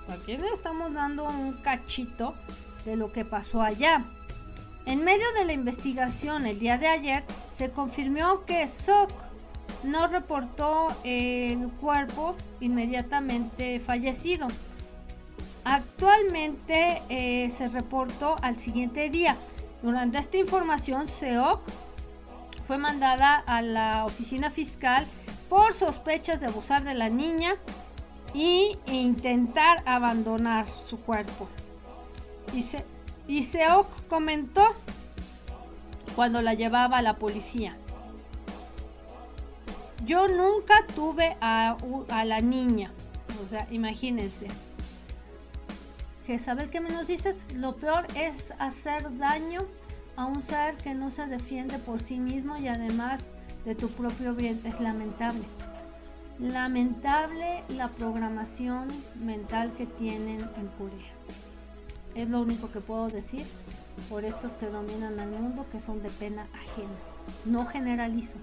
Pues 0.06 0.20
aquí 0.20 0.36
le 0.36 0.48
estamos 0.48 0.92
dando 0.92 1.24
un 1.24 1.54
cachito 1.54 2.34
de 2.84 2.96
lo 2.96 3.10
que 3.10 3.24
pasó 3.24 3.62
allá. 3.62 4.04
En 4.86 5.02
medio 5.02 5.24
de 5.38 5.46
la 5.46 5.52
investigación 5.52 6.46
el 6.46 6.58
día 6.58 6.76
de 6.76 6.88
ayer 6.88 7.24
se 7.50 7.70
confirmó 7.70 8.44
que 8.44 8.68
Sok 8.68 9.10
no 9.82 10.06
reportó 10.08 10.88
el 11.04 11.68
cuerpo 11.80 12.34
inmediatamente 12.60 13.80
fallecido. 13.80 14.48
Actualmente 15.64 17.02
eh, 17.08 17.48
se 17.50 17.68
reportó 17.68 18.36
al 18.42 18.58
siguiente 18.58 19.08
día. 19.08 19.36
Durante 19.82 20.18
esta 20.18 20.36
información, 20.36 21.08
SEOC 21.08 21.60
fue 22.66 22.78
mandada 22.78 23.36
a 23.46 23.62
la 23.62 24.04
oficina 24.04 24.50
fiscal 24.50 25.06
por 25.48 25.72
sospechas 25.72 26.40
de 26.40 26.46
abusar 26.46 26.84
de 26.84 26.94
la 26.94 27.08
niña 27.08 27.56
e 28.34 28.76
intentar 28.86 29.82
abandonar 29.86 30.66
su 30.86 30.98
cuerpo. 30.98 31.48
Y 33.26 33.44
SEOC 33.44 34.06
comentó 34.08 34.74
cuando 36.14 36.42
la 36.42 36.54
llevaba 36.54 36.98
a 36.98 37.02
la 37.02 37.16
policía. 37.16 37.76
Yo 40.04 40.28
nunca 40.28 40.86
tuve 40.94 41.36
a, 41.40 41.76
la 42.24 42.40
niña. 42.40 42.90
O 43.42 43.48
sea, 43.48 43.66
imagínense. 43.70 44.48
Jezabel, 46.26 46.70
¿qué 46.70 46.80
me 46.80 46.90
nos 46.90 47.06
dices? 47.06 47.38
Lo 47.54 47.76
peor 47.76 48.06
es 48.14 48.52
hacer 48.58 49.16
daño 49.18 49.62
a 50.16 50.26
un 50.26 50.42
ser 50.42 50.76
que 50.76 50.94
no 50.94 51.10
se 51.10 51.26
defiende 51.26 51.78
por 51.78 52.00
sí 52.00 52.18
mismo 52.18 52.56
y 52.56 52.68
además 52.68 53.30
de 53.64 53.74
tu 53.74 53.88
propio 53.88 54.34
bien. 54.34 54.60
Es 54.64 54.78
lamentable. 54.80 55.44
Lamentable 56.38 57.62
la 57.68 57.88
programación 57.88 58.88
mental 59.14 59.72
que 59.72 59.86
tienen 59.86 60.40
en 60.56 60.66
Corea. 60.78 61.13
Es 62.14 62.28
lo 62.28 62.40
único 62.40 62.70
que 62.70 62.80
puedo 62.80 63.08
decir 63.08 63.44
por 64.08 64.24
estos 64.24 64.54
que 64.54 64.66
dominan 64.66 65.18
al 65.20 65.30
mundo 65.30 65.66
que 65.70 65.80
son 65.80 66.02
de 66.02 66.10
pena 66.10 66.46
ajena. 66.52 66.94
No 67.44 67.66
generalizo, 67.66 68.36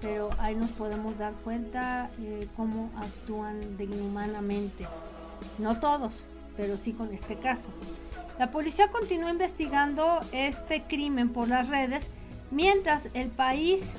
pero 0.00 0.30
ahí 0.38 0.54
nos 0.54 0.70
podemos 0.70 1.18
dar 1.18 1.32
cuenta 1.44 2.10
eh, 2.20 2.48
cómo 2.56 2.90
actúan 2.96 3.76
de 3.76 3.84
inhumanamente. 3.84 4.86
No 5.58 5.78
todos, 5.80 6.24
pero 6.56 6.76
sí 6.76 6.92
con 6.92 7.12
este 7.12 7.36
caso. 7.36 7.68
La 8.38 8.50
policía 8.50 8.88
continúa 8.88 9.30
investigando 9.30 10.20
este 10.32 10.82
crimen 10.84 11.30
por 11.30 11.48
las 11.48 11.68
redes 11.68 12.10
mientras 12.50 13.08
el 13.14 13.30
país 13.30 13.92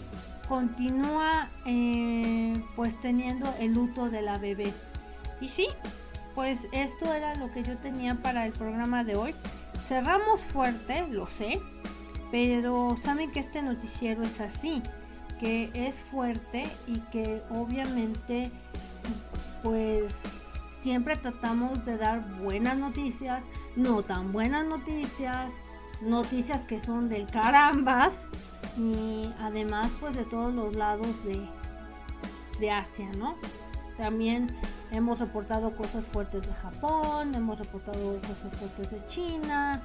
continúa 0.48 1.50
eh, 1.66 2.62
pues 2.76 3.00
teniendo 3.00 3.54
el 3.60 3.74
luto 3.74 4.10
de 4.10 4.22
la 4.22 4.38
bebé. 4.38 4.74
Y 5.42 5.50
sí, 5.50 5.68
pues 6.40 6.70
esto 6.72 7.14
era 7.14 7.36
lo 7.36 7.52
que 7.52 7.64
yo 7.64 7.78
tenía 7.80 8.16
para 8.16 8.46
el 8.46 8.54
programa 8.54 9.04
de 9.04 9.18
hoy. 9.18 9.36
Cerramos 9.86 10.42
fuerte, 10.42 11.06
lo 11.10 11.28
sé, 11.28 11.60
pero 12.32 12.96
saben 12.96 13.30
que 13.34 13.42
este 13.42 13.62
noticiero 13.62 14.24
es 14.24 14.40
así, 14.40 14.82
que 15.42 15.70
es 15.74 16.02
fuerte 16.02 16.70
y 16.88 17.02
que 17.12 17.42
obviamente 17.50 18.52
pues 19.64 20.24
siempre 20.80 21.18
tratamos 21.18 21.84
de 21.84 21.98
dar 21.98 22.22
buenas 22.38 22.78
noticias, 22.78 23.44
no 23.76 24.02
tan 24.02 24.32
buenas 24.32 24.66
noticias, 24.66 25.58
noticias 26.00 26.64
que 26.64 26.80
son 26.80 27.10
del 27.10 27.28
carambas 27.28 28.30
y 28.78 29.30
además 29.42 29.92
pues 30.00 30.16
de 30.16 30.24
todos 30.24 30.54
los 30.54 30.74
lados 30.74 31.22
de, 31.26 31.46
de 32.62 32.72
Asia, 32.72 33.10
¿no? 33.18 33.36
También 34.00 34.48
hemos 34.92 35.20
reportado 35.20 35.76
cosas 35.76 36.08
fuertes 36.08 36.48
de 36.48 36.54
Japón, 36.54 37.36
hemos 37.36 37.60
reportado 37.60 38.18
cosas 38.22 38.56
fuertes 38.56 38.92
de 38.92 39.06
China 39.08 39.82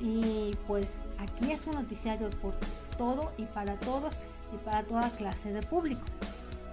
y 0.00 0.56
pues 0.68 1.08
aquí 1.18 1.50
es 1.50 1.66
un 1.66 1.74
noticiario 1.74 2.30
por 2.40 2.54
todo 2.96 3.32
y 3.36 3.42
para 3.46 3.74
todos 3.80 4.14
y 4.54 4.64
para 4.64 4.84
toda 4.84 5.10
clase 5.10 5.52
de 5.52 5.62
público. 5.62 6.02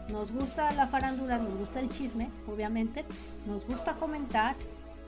Nos 0.10 0.32
gusta 0.32 0.72
la 0.74 0.86
farándula, 0.86 1.40
nos 1.40 1.58
gusta 1.58 1.80
el 1.80 1.90
chisme, 1.90 2.30
obviamente, 2.48 3.04
nos 3.48 3.66
gusta 3.66 3.96
comentar, 3.96 4.56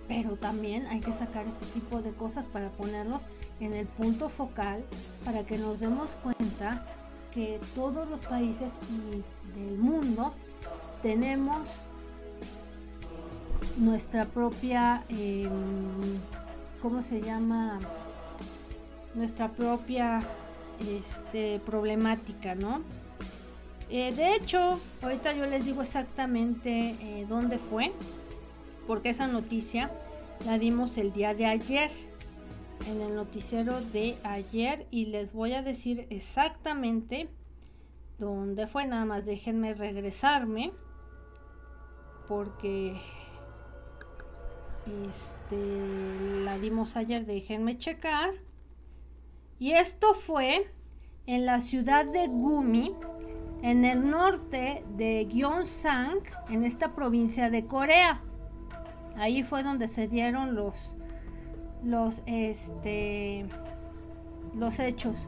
pero 0.08 0.36
también 0.36 0.88
hay 0.88 1.00
que 1.00 1.14
sacar 1.14 1.46
este 1.46 1.68
tipo 1.68 2.02
de 2.02 2.12
cosas 2.14 2.48
para 2.48 2.70
ponerlos 2.70 3.28
en 3.60 3.74
el 3.74 3.86
punto 3.86 4.30
focal, 4.30 4.84
para 5.24 5.46
que 5.46 5.60
nos 5.60 5.80
demos 5.80 6.18
cuenta 6.24 6.84
que 7.32 7.60
todos 7.76 8.10
los 8.10 8.22
países 8.22 8.72
del 9.56 9.78
mundo 9.78 10.34
tenemos 11.02 11.70
nuestra 13.78 14.26
propia, 14.26 15.04
em, 15.10 15.50
¿cómo 16.82 17.02
se 17.02 17.22
llama? 17.22 17.80
Nuestra 19.14 19.50
propia 19.50 20.22
este, 20.80 21.60
problemática, 21.66 22.56
¿no? 22.56 22.82
Eh, 23.90 24.14
de 24.14 24.36
hecho, 24.36 24.80
ahorita 25.02 25.34
yo 25.34 25.46
les 25.46 25.66
digo 25.66 25.82
exactamente 25.82 26.96
eh, 27.00 27.26
dónde 27.30 27.58
fue, 27.58 27.94
porque 28.86 29.10
esa 29.10 29.28
noticia 29.28 29.90
la 30.46 30.58
dimos 30.60 30.98
el 30.98 31.14
día 31.14 31.34
de 31.34 31.46
ayer, 31.46 31.90
en 32.86 33.02
el 33.02 33.16
noticiero 33.16 33.82
de 33.94 34.18
ayer, 34.24 34.86
y 34.92 35.06
les 35.06 35.34
voy 35.34 35.54
a 35.54 35.62
decir 35.62 36.06
exactamente 36.10 37.30
dónde 38.20 38.68
fue. 38.68 38.86
Nada 38.86 39.06
más 39.06 39.26
déjenme 39.26 39.74
regresarme, 39.74 40.72
porque 42.28 43.00
este, 44.86 46.44
la 46.44 46.58
dimos 46.58 46.96
ayer, 46.96 47.26
déjenme 47.26 47.78
checar. 47.78 48.32
Y 49.60 49.74
esto 49.74 50.14
fue 50.14 50.72
en 51.26 51.46
la 51.46 51.60
ciudad 51.60 52.06
de 52.06 52.28
Gumi, 52.28 52.96
en 53.62 53.86
el 53.86 54.10
norte 54.10 54.84
de 54.96 55.26
Gyeongsang, 55.26 56.20
en 56.50 56.64
esta 56.64 56.94
provincia 56.94 57.50
de 57.50 57.66
Corea. 57.66 58.22
Ahí 59.16 59.44
fue 59.44 59.64
donde 59.64 59.88
se 59.88 60.08
dieron 60.08 60.56
los 60.56 60.96
los 61.84 62.22
este 62.26 63.46
los 64.56 64.80
hechos. 64.80 65.28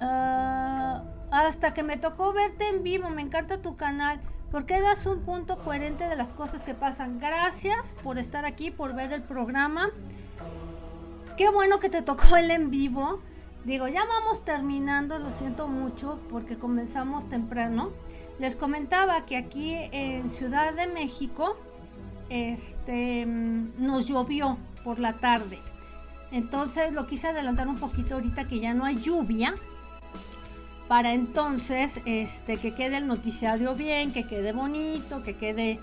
Ah, 0.00 1.04
hasta 1.30 1.72
que 1.72 1.82
me 1.82 1.96
tocó 1.96 2.32
verte 2.32 2.68
en 2.68 2.82
vivo, 2.82 3.08
me 3.08 3.22
encanta 3.22 3.62
tu 3.62 3.76
canal. 3.76 4.20
Porque 4.52 4.82
das 4.82 5.06
un 5.06 5.20
punto 5.20 5.58
coherente 5.64 6.06
de 6.08 6.14
las 6.14 6.34
cosas 6.34 6.62
que 6.62 6.74
pasan? 6.74 7.18
Gracias 7.18 7.96
por 8.04 8.18
estar 8.18 8.44
aquí, 8.44 8.70
por 8.70 8.94
ver 8.94 9.12
el 9.12 9.22
programa. 9.22 9.90
Qué 11.38 11.48
bueno 11.48 11.80
que 11.80 11.88
te 11.88 12.02
tocó 12.02 12.36
el 12.36 12.50
en 12.50 12.70
vivo. 12.70 13.18
Digo, 13.64 13.88
ya 13.88 14.04
vamos 14.04 14.44
terminando, 14.44 15.18
lo 15.18 15.32
siento 15.32 15.68
mucho 15.68 16.20
porque 16.30 16.58
comenzamos 16.58 17.28
temprano. 17.30 17.90
Les 18.38 18.54
comentaba 18.54 19.24
que 19.24 19.38
aquí 19.38 19.74
en 19.90 20.28
Ciudad 20.28 20.74
de 20.74 20.86
México 20.86 21.56
este, 22.28 23.24
nos 23.24 24.06
llovió 24.06 24.58
por 24.84 24.98
la 24.98 25.14
tarde. 25.14 25.58
Entonces 26.30 26.92
lo 26.92 27.06
quise 27.06 27.28
adelantar 27.28 27.68
un 27.68 27.78
poquito 27.78 28.16
ahorita 28.16 28.44
que 28.44 28.60
ya 28.60 28.74
no 28.74 28.84
hay 28.84 29.00
lluvia. 29.00 29.54
Para 30.92 31.14
entonces 31.14 32.02
este, 32.04 32.58
que 32.58 32.74
quede 32.74 32.98
el 32.98 33.06
noticiario 33.06 33.74
bien, 33.74 34.12
que 34.12 34.24
quede 34.24 34.52
bonito, 34.52 35.22
que 35.22 35.34
quede 35.36 35.80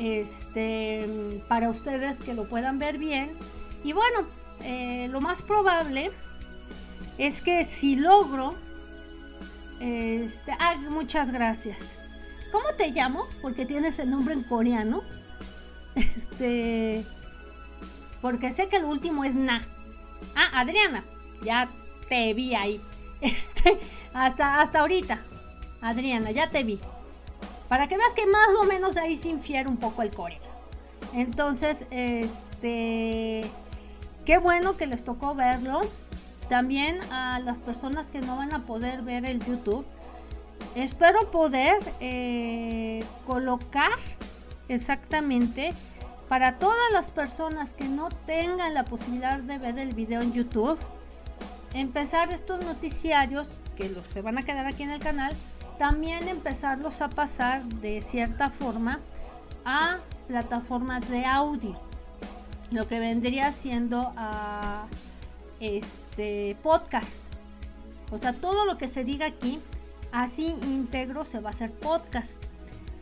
este, 0.00 1.40
para 1.46 1.68
ustedes 1.68 2.18
que 2.18 2.34
lo 2.34 2.42
puedan 2.48 2.80
ver 2.80 2.98
bien. 2.98 3.30
Y 3.84 3.92
bueno, 3.92 4.26
eh, 4.64 5.06
lo 5.12 5.20
más 5.20 5.42
probable 5.42 6.10
es 7.18 7.40
que 7.40 7.62
si 7.62 7.94
logro... 7.94 8.56
Este, 9.78 10.50
ah, 10.58 10.74
muchas 10.90 11.30
gracias. 11.30 11.94
¿Cómo 12.50 12.66
te 12.76 12.90
llamo? 12.90 13.28
Porque 13.40 13.64
tienes 13.64 14.00
el 14.00 14.10
nombre 14.10 14.34
en 14.34 14.42
coreano. 14.42 15.04
Este... 15.94 17.04
Porque 18.20 18.50
sé 18.50 18.68
que 18.68 18.78
el 18.78 18.86
último 18.86 19.24
es 19.24 19.36
Na. 19.36 19.64
Ah, 20.34 20.50
Adriana. 20.58 21.04
Ya 21.44 21.68
te 22.08 22.34
vi 22.34 22.56
ahí. 22.56 22.80
Este, 23.20 23.78
hasta, 24.24 24.60
hasta 24.60 24.80
ahorita. 24.80 25.18
Adriana, 25.80 26.30
ya 26.30 26.50
te 26.50 26.64
vi. 26.64 26.80
Para 27.68 27.86
que 27.86 27.96
veas 27.96 28.12
que 28.14 28.26
más 28.26 28.48
o 28.60 28.64
menos 28.64 28.96
ahí 28.96 29.16
se 29.16 29.28
infiere 29.28 29.68
un 29.68 29.76
poco 29.76 30.02
el 30.02 30.10
coreano. 30.10 30.44
Entonces, 31.14 31.84
este... 31.90 33.50
Qué 34.24 34.36
bueno 34.36 34.76
que 34.76 34.86
les 34.86 35.04
tocó 35.04 35.34
verlo. 35.34 35.80
También 36.48 37.00
a 37.12 37.38
las 37.40 37.58
personas 37.58 38.10
que 38.10 38.20
no 38.20 38.36
van 38.36 38.54
a 38.54 38.64
poder 38.64 39.02
ver 39.02 39.24
el 39.26 39.44
YouTube, 39.44 39.84
espero 40.74 41.30
poder 41.30 41.76
eh, 42.00 43.04
colocar 43.26 43.92
exactamente 44.68 45.72
para 46.28 46.58
todas 46.58 46.92
las 46.92 47.10
personas 47.10 47.72
que 47.72 47.84
no 47.84 48.08
tengan 48.26 48.74
la 48.74 48.84
posibilidad 48.84 49.38
de 49.38 49.58
ver 49.58 49.78
el 49.78 49.94
video 49.94 50.22
en 50.22 50.32
YouTube, 50.32 50.78
empezar 51.74 52.32
estos 52.32 52.64
noticiarios 52.64 53.50
que 53.78 53.88
los, 53.88 54.06
se 54.08 54.20
van 54.20 54.36
a 54.36 54.42
quedar 54.42 54.66
aquí 54.66 54.82
en 54.82 54.90
el 54.90 55.00
canal, 55.00 55.34
también 55.78 56.28
empezarlos 56.28 57.00
a 57.00 57.08
pasar 57.08 57.64
de 57.64 58.00
cierta 58.00 58.50
forma 58.50 58.98
a 59.64 59.98
plataformas 60.26 61.08
de 61.08 61.24
audio, 61.24 61.80
lo 62.72 62.88
que 62.88 62.98
vendría 62.98 63.52
siendo 63.52 64.12
a 64.16 64.86
este 65.60 66.56
podcast. 66.62 67.20
O 68.10 68.18
sea, 68.18 68.32
todo 68.32 68.64
lo 68.64 68.76
que 68.78 68.88
se 68.88 69.04
diga 69.04 69.26
aquí, 69.26 69.60
así 70.10 70.54
íntegro 70.62 71.24
se 71.24 71.38
va 71.38 71.50
a 71.50 71.52
hacer 71.52 71.70
podcast. 71.70 72.42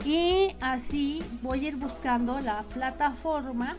Y 0.04 0.54
así 0.60 1.24
voy 1.42 1.64
a 1.64 1.68
ir 1.68 1.76
buscando 1.76 2.38
la 2.40 2.62
plataforma 2.74 3.76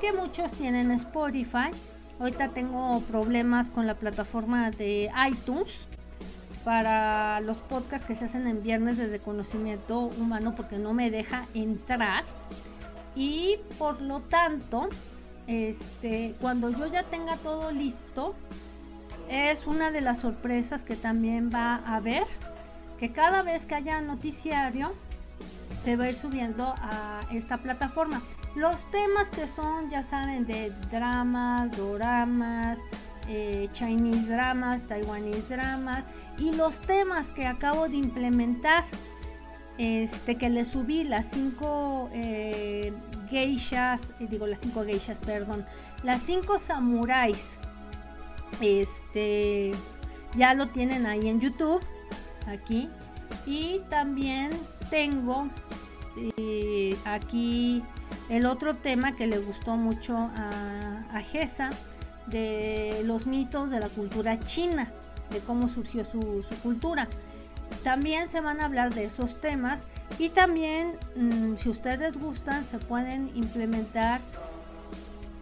que 0.00 0.12
muchos 0.12 0.52
tienen 0.52 0.90
Spotify. 0.92 1.70
Ahorita 2.18 2.48
tengo 2.48 3.00
problemas 3.02 3.70
con 3.70 3.86
la 3.86 3.94
plataforma 3.94 4.70
de 4.70 5.10
iTunes 5.30 5.86
para 6.68 7.40
los 7.40 7.56
podcasts 7.56 8.06
que 8.06 8.14
se 8.14 8.26
hacen 8.26 8.46
en 8.46 8.62
viernes 8.62 8.98
de 8.98 9.18
conocimiento 9.20 10.00
humano 10.00 10.54
porque 10.54 10.76
no 10.76 10.92
me 10.92 11.10
deja 11.10 11.46
entrar. 11.54 12.24
Y 13.16 13.56
por 13.78 14.02
lo 14.02 14.20
tanto, 14.20 14.90
este, 15.46 16.34
cuando 16.42 16.68
yo 16.68 16.86
ya 16.86 17.04
tenga 17.04 17.38
todo 17.38 17.70
listo, 17.70 18.34
es 19.30 19.66
una 19.66 19.90
de 19.90 20.02
las 20.02 20.18
sorpresas 20.18 20.82
que 20.82 20.94
también 20.94 21.50
va 21.50 21.76
a 21.76 21.96
haber, 21.96 22.26
que 23.00 23.12
cada 23.12 23.42
vez 23.42 23.64
que 23.64 23.74
haya 23.74 24.02
noticiario, 24.02 24.92
se 25.82 25.96
va 25.96 26.04
a 26.04 26.08
ir 26.10 26.16
subiendo 26.16 26.74
a 26.82 27.22
esta 27.32 27.56
plataforma. 27.56 28.20
Los 28.56 28.84
temas 28.90 29.30
que 29.30 29.48
son, 29.48 29.88
ya 29.88 30.02
saben, 30.02 30.44
de 30.44 30.70
dramas, 30.90 31.74
doramas, 31.74 32.78
eh, 33.26 33.70
Chinese 33.72 34.26
dramas, 34.26 34.82
Taiwanese 34.82 35.56
dramas 35.56 36.04
y 36.38 36.52
los 36.52 36.80
temas 36.80 37.32
que 37.32 37.46
acabo 37.46 37.88
de 37.88 37.96
implementar, 37.96 38.84
este 39.78 40.36
que 40.36 40.50
le 40.50 40.64
subí 40.64 41.04
las 41.04 41.30
cinco 41.30 42.10
eh, 42.12 42.92
geishas, 43.30 44.10
eh, 44.18 44.26
digo 44.28 44.46
las 44.46 44.60
cinco 44.60 44.84
geishas, 44.84 45.20
perdón, 45.20 45.64
las 46.02 46.22
cinco 46.22 46.58
samuráis, 46.58 47.58
este 48.60 49.72
ya 50.36 50.54
lo 50.54 50.68
tienen 50.68 51.06
ahí 51.06 51.28
en 51.28 51.40
YouTube, 51.40 51.80
aquí 52.46 52.88
y 53.46 53.80
también 53.88 54.50
tengo 54.90 55.48
aquí 57.04 57.82
el 58.28 58.46
otro 58.46 58.74
tema 58.74 59.14
que 59.14 59.26
le 59.26 59.38
gustó 59.38 59.76
mucho 59.76 60.16
a 60.16 61.20
Gesa 61.30 61.70
de 62.26 63.02
los 63.04 63.26
mitos 63.26 63.70
de 63.70 63.80
la 63.80 63.88
cultura 63.88 64.38
china, 64.40 64.90
de 65.30 65.40
cómo 65.40 65.68
surgió 65.68 66.04
su, 66.04 66.42
cultura. 66.62 67.08
También 67.84 68.28
se 68.28 68.40
van 68.40 68.60
a 68.60 68.64
hablar 68.64 68.94
de 68.94 69.04
esos 69.04 69.40
temas 69.40 69.86
y 70.18 70.30
también 70.30 70.92
mm, 71.16 71.56
si 71.56 71.68
ustedes 71.68 72.18
gustan 72.18 72.64
se 72.64 72.78
pueden 72.78 73.30
implementar 73.34 74.20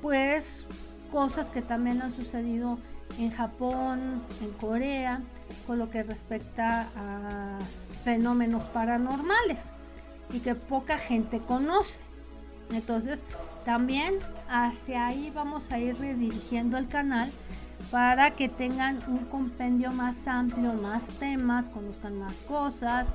pues 0.02 0.66
cosas 1.12 1.50
que 1.50 1.62
también 1.62 2.02
han 2.02 2.12
sucedido 2.12 2.78
en 3.18 3.30
Japón, 3.30 4.22
en 4.42 4.50
Corea, 4.52 5.22
con 5.66 5.78
lo 5.78 5.90
que 5.90 6.02
respecta 6.02 6.88
a 6.96 7.58
fenómenos 8.04 8.64
paranormales 8.70 9.72
y 10.32 10.40
que 10.40 10.54
poca 10.54 10.98
gente 10.98 11.40
conoce. 11.40 12.04
Entonces, 12.70 13.24
también 13.64 14.14
hacia 14.48 15.06
ahí 15.06 15.30
vamos 15.34 15.70
a 15.70 15.78
ir 15.78 15.96
redirigiendo 15.98 16.78
el 16.78 16.88
canal 16.88 17.30
para 17.90 18.32
que 18.32 18.48
tengan 18.48 19.02
un 19.06 19.26
compendio 19.26 19.92
más 19.92 20.26
amplio, 20.26 20.72
más 20.72 21.08
temas, 21.18 21.68
conozcan 21.68 22.18
más 22.18 22.36
cosas. 22.42 23.12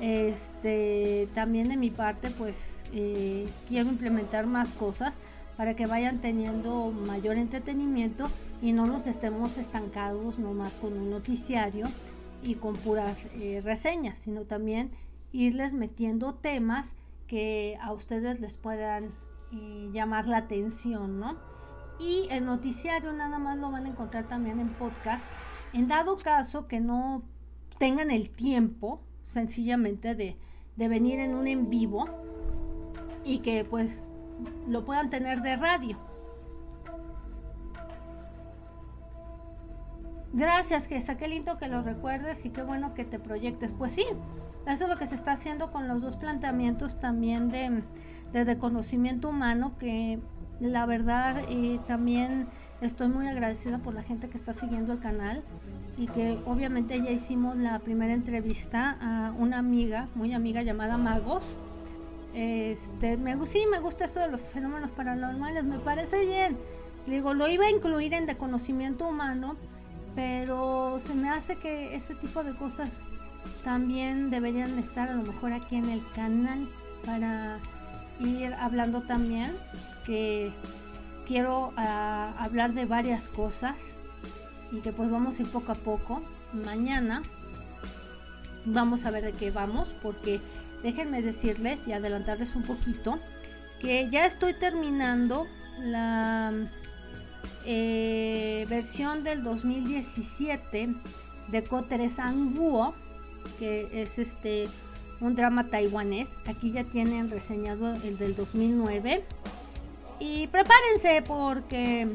Este, 0.00 1.28
también 1.34 1.68
de 1.68 1.76
mi 1.76 1.90
parte, 1.90 2.30
pues 2.30 2.84
eh, 2.92 3.48
quiero 3.68 3.88
implementar 3.88 4.46
más 4.46 4.72
cosas 4.72 5.18
para 5.56 5.74
que 5.74 5.86
vayan 5.86 6.20
teniendo 6.20 6.90
mayor 6.90 7.36
entretenimiento 7.36 8.28
y 8.60 8.72
no 8.72 8.86
nos 8.86 9.06
estemos 9.06 9.58
estancados 9.58 10.38
nomás 10.38 10.74
con 10.74 10.92
un 10.92 11.10
noticiario 11.10 11.88
y 12.42 12.54
con 12.54 12.74
puras 12.76 13.28
eh, 13.34 13.60
reseñas, 13.64 14.18
sino 14.18 14.42
también 14.42 14.92
irles 15.32 15.74
metiendo 15.74 16.34
temas 16.34 16.94
que 17.26 17.78
a 17.80 17.92
ustedes 17.92 18.40
les 18.40 18.56
puedan 18.56 19.04
eh, 19.52 19.90
llamar 19.92 20.26
la 20.26 20.38
atención, 20.38 21.18
¿no? 21.18 21.51
Y 22.02 22.26
el 22.30 22.44
noticiario 22.44 23.12
nada 23.12 23.38
más 23.38 23.58
lo 23.58 23.70
van 23.70 23.86
a 23.86 23.90
encontrar 23.90 24.24
también 24.24 24.58
en 24.58 24.74
podcast. 24.74 25.24
En 25.72 25.86
dado 25.86 26.18
caso 26.18 26.66
que 26.66 26.80
no 26.80 27.22
tengan 27.78 28.10
el 28.10 28.28
tiempo, 28.28 29.00
sencillamente, 29.24 30.16
de, 30.16 30.36
de 30.74 30.88
venir 30.88 31.20
en 31.20 31.36
un 31.36 31.46
en 31.46 31.70
vivo 31.70 32.08
y 33.24 33.38
que 33.38 33.64
pues 33.64 34.08
lo 34.66 34.84
puedan 34.84 35.10
tener 35.10 35.42
de 35.42 35.54
radio. 35.54 35.96
Gracias, 40.32 40.88
Gesa, 40.88 41.16
qué 41.16 41.28
lindo 41.28 41.56
que 41.56 41.68
lo 41.68 41.82
recuerdes 41.82 42.44
y 42.44 42.50
qué 42.50 42.64
bueno 42.64 42.94
que 42.94 43.04
te 43.04 43.20
proyectes. 43.20 43.72
Pues 43.72 43.92
sí, 43.92 44.04
eso 44.66 44.84
es 44.84 44.90
lo 44.90 44.96
que 44.96 45.06
se 45.06 45.14
está 45.14 45.32
haciendo 45.32 45.70
con 45.70 45.86
los 45.86 46.00
dos 46.00 46.16
planteamientos 46.16 46.98
también 46.98 47.48
de, 47.50 47.84
de 48.32 48.58
conocimiento 48.58 49.28
humano, 49.28 49.76
que 49.78 50.20
la 50.62 50.86
verdad 50.86 51.42
eh, 51.48 51.80
también 51.86 52.46
estoy 52.80 53.08
muy 53.08 53.26
agradecida 53.26 53.78
por 53.78 53.94
la 53.94 54.02
gente 54.02 54.28
que 54.28 54.36
está 54.36 54.52
siguiendo 54.52 54.92
el 54.92 55.00
canal 55.00 55.42
y 55.96 56.06
que 56.06 56.38
obviamente 56.46 57.00
ya 57.02 57.10
hicimos 57.10 57.56
la 57.56 57.78
primera 57.80 58.12
entrevista 58.12 58.96
a 59.00 59.32
una 59.32 59.58
amiga, 59.58 60.08
muy 60.14 60.32
amiga 60.32 60.62
llamada 60.62 60.96
Magos. 60.96 61.58
Este, 62.32 63.16
me, 63.16 63.44
sí, 63.44 63.64
me 63.70 63.80
gusta 63.80 64.06
esto 64.06 64.20
de 64.20 64.28
los 64.28 64.40
fenómenos 64.40 64.90
paranormales, 64.92 65.64
me 65.64 65.78
parece 65.78 66.24
bien. 66.24 66.56
Digo, 67.06 67.34
lo 67.34 67.48
iba 67.48 67.66
a 67.66 67.70
incluir 67.70 68.14
en 68.14 68.26
de 68.26 68.36
conocimiento 68.36 69.08
humano, 69.08 69.56
pero 70.14 70.98
se 70.98 71.14
me 71.14 71.28
hace 71.28 71.56
que 71.56 71.94
ese 71.94 72.14
tipo 72.14 72.42
de 72.44 72.54
cosas 72.54 73.02
también 73.64 74.30
deberían 74.30 74.78
estar 74.78 75.08
a 75.08 75.14
lo 75.14 75.24
mejor 75.24 75.52
aquí 75.52 75.76
en 75.76 75.88
el 75.88 76.00
canal 76.14 76.68
para 77.04 77.58
ir 78.20 78.54
hablando 78.54 79.02
también 79.02 79.50
que 80.04 80.52
quiero 81.26 81.72
ah, 81.76 82.34
hablar 82.38 82.72
de 82.72 82.84
varias 82.84 83.28
cosas 83.28 83.94
y 84.70 84.80
que 84.80 84.92
pues 84.92 85.10
vamos 85.10 85.38
a 85.38 85.42
ir 85.42 85.48
poco 85.48 85.72
a 85.72 85.76
poco. 85.76 86.22
Mañana 86.52 87.22
vamos 88.64 89.04
a 89.04 89.10
ver 89.10 89.24
de 89.24 89.32
qué 89.32 89.50
vamos 89.50 89.94
porque 90.02 90.40
déjenme 90.82 91.22
decirles 91.22 91.86
y 91.88 91.92
adelantarles 91.92 92.54
un 92.54 92.62
poquito 92.62 93.18
que 93.80 94.08
ya 94.10 94.26
estoy 94.26 94.54
terminando 94.54 95.46
la 95.80 96.52
eh, 97.64 98.66
versión 98.68 99.24
del 99.24 99.42
2017 99.42 100.94
de 101.48 101.64
Coteres 101.64 102.18
Anguo 102.18 102.94
que 103.58 103.88
es 103.92 104.18
este 104.18 104.68
un 105.20 105.34
drama 105.34 105.68
taiwanés. 105.68 106.36
Aquí 106.46 106.72
ya 106.72 106.84
tienen 106.84 107.30
reseñado 107.30 107.94
el 107.94 108.18
del 108.18 108.34
2009. 108.34 109.24
Y 110.22 110.46
prepárense 110.46 111.20
porque 111.26 112.06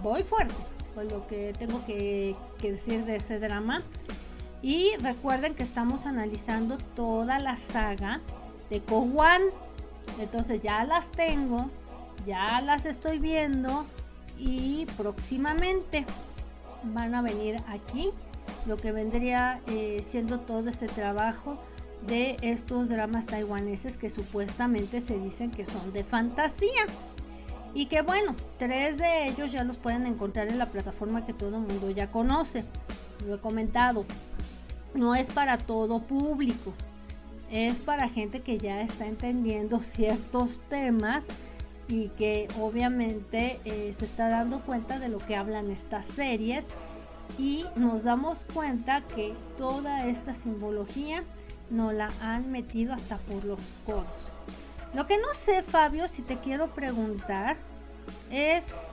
voy 0.00 0.22
fuerte 0.22 0.54
con 0.94 1.08
lo 1.08 1.26
que 1.26 1.52
tengo 1.58 1.84
que, 1.84 2.36
decir 2.62 3.04
de 3.04 3.16
ese 3.16 3.40
drama. 3.40 3.82
Y 4.62 4.92
recuerden 5.00 5.56
que 5.56 5.64
estamos 5.64 6.06
analizando 6.06 6.78
toda 6.94 7.40
la 7.40 7.56
saga 7.56 8.20
de 8.70 8.80
Kowan. 8.82 9.42
Entonces 10.20 10.60
ya 10.60 10.84
las 10.84 11.10
tengo, 11.10 11.68
ya 12.24 12.60
las 12.60 12.86
estoy 12.86 13.18
viendo 13.18 13.84
y 14.38 14.86
próximamente 14.96 16.06
van 16.84 17.16
a 17.16 17.22
venir 17.22 17.60
aquí 17.66 18.10
lo 18.66 18.76
que 18.76 18.92
vendría 18.92 19.60
eh, 19.66 20.02
siendo 20.04 20.38
todo 20.38 20.70
ese 20.70 20.86
trabajo 20.86 21.58
de 22.06 22.36
estos 22.42 22.88
dramas 22.88 23.26
taiwaneses 23.26 23.96
que 23.96 24.08
supuestamente 24.08 25.00
se 25.00 25.18
dicen 25.18 25.50
que 25.50 25.66
son 25.66 25.92
de 25.92 26.04
fantasía. 26.04 26.86
Y 27.76 27.88
que 27.88 28.00
bueno, 28.00 28.34
tres 28.58 28.96
de 28.96 29.28
ellos 29.28 29.52
ya 29.52 29.62
los 29.62 29.76
pueden 29.76 30.06
encontrar 30.06 30.48
en 30.48 30.56
la 30.56 30.64
plataforma 30.64 31.26
que 31.26 31.34
todo 31.34 31.56
el 31.56 31.60
mundo 31.60 31.90
ya 31.90 32.10
conoce. 32.10 32.64
Lo 33.26 33.34
he 33.34 33.38
comentado. 33.38 34.06
No 34.94 35.14
es 35.14 35.30
para 35.30 35.58
todo 35.58 36.00
público. 36.00 36.72
Es 37.50 37.78
para 37.78 38.08
gente 38.08 38.40
que 38.40 38.56
ya 38.56 38.80
está 38.80 39.06
entendiendo 39.06 39.78
ciertos 39.82 40.60
temas 40.70 41.26
y 41.86 42.08
que 42.16 42.48
obviamente 42.58 43.60
eh, 43.66 43.94
se 43.98 44.06
está 44.06 44.30
dando 44.30 44.60
cuenta 44.60 44.98
de 44.98 45.10
lo 45.10 45.18
que 45.18 45.36
hablan 45.36 45.70
estas 45.70 46.06
series 46.06 46.68
y 47.38 47.66
nos 47.76 48.04
damos 48.04 48.46
cuenta 48.54 49.02
que 49.02 49.34
toda 49.58 50.06
esta 50.06 50.32
simbología 50.32 51.24
nos 51.68 51.92
la 51.92 52.10
han 52.22 52.50
metido 52.50 52.94
hasta 52.94 53.18
por 53.18 53.44
los 53.44 53.60
codos. 53.84 54.35
Lo 54.96 55.06
que 55.06 55.18
no 55.18 55.34
sé, 55.34 55.62
Fabio, 55.62 56.08
si 56.08 56.22
te 56.22 56.38
quiero 56.38 56.68
preguntar, 56.68 57.58
es 58.30 58.92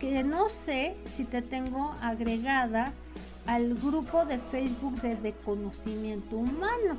que 0.00 0.24
no 0.24 0.48
sé 0.48 0.96
si 1.08 1.24
te 1.24 1.42
tengo 1.42 1.94
agregada 2.02 2.92
al 3.46 3.76
grupo 3.76 4.24
de 4.24 4.38
Facebook 4.38 5.00
de, 5.00 5.32
conocimiento 5.44 6.38
humano, 6.38 6.96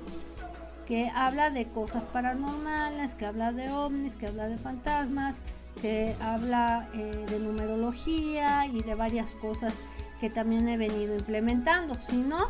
que 0.88 1.10
habla 1.14 1.50
de 1.50 1.68
cosas 1.68 2.06
paranormales, 2.06 3.14
que 3.16 3.26
habla 3.26 3.52
de 3.52 3.70
ovnis, 3.70 4.16
que 4.16 4.28
habla 4.28 4.48
de 4.48 4.58
fantasmas, 4.58 5.36
que 5.82 6.16
habla 6.22 6.88
eh, 6.94 7.26
de 7.30 7.40
numerología 7.40 8.68
y 8.68 8.84
de 8.84 8.96
varias 8.96 9.32
cosas 9.32 9.74
que 10.22 10.30
también 10.30 10.70
he 10.70 10.78
venido 10.78 11.14
implementando. 11.14 11.98
Si 12.08 12.16
no, 12.16 12.48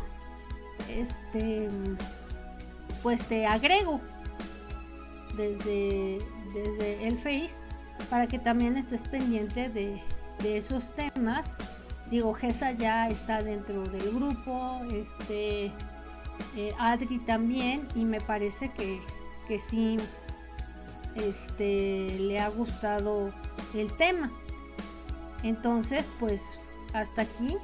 este 0.88 1.68
pues 3.02 3.24
te 3.24 3.46
agrego 3.46 4.00
desde, 5.36 6.18
desde 6.54 7.06
el 7.06 7.16
Face 7.16 7.60
para 8.10 8.26
que 8.26 8.38
también 8.38 8.76
estés 8.76 9.02
pendiente 9.04 9.68
de, 9.68 10.02
esos 10.44 10.94
temas. 10.94 11.56
Digo, 12.10 12.34
Gesa 12.34 12.72
ya 12.72 13.08
está 13.08 13.42
dentro 13.42 13.84
del 13.84 14.12
grupo, 14.12 14.80
este 14.92 15.72
eh, 16.56 16.72
Adri 16.78 17.18
también, 17.20 17.88
y 17.94 18.04
me 18.04 18.20
parece 18.20 18.70
que, 18.72 19.00
que 19.48 19.58
sí 19.58 19.96
este, 21.16 22.16
le 22.18 22.38
ha 22.38 22.48
gustado 22.48 23.30
el 23.74 23.90
tema. 23.96 24.30
Entonces, 25.42 26.08
pues 26.20 26.58
hasta 26.92 27.22
aquí 27.22 27.56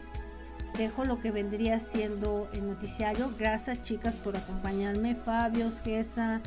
dejo 0.77 1.05
lo 1.05 1.21
que 1.21 1.31
vendría 1.31 1.79
siendo 1.79 2.49
el 2.53 2.67
noticiario. 2.67 3.31
Gracias 3.39 3.83
chicas 3.83 4.17
por 4.17 4.37
acompañarme, 4.37 5.15
Fabio, 5.15 5.71
Gesa, 5.85 6.41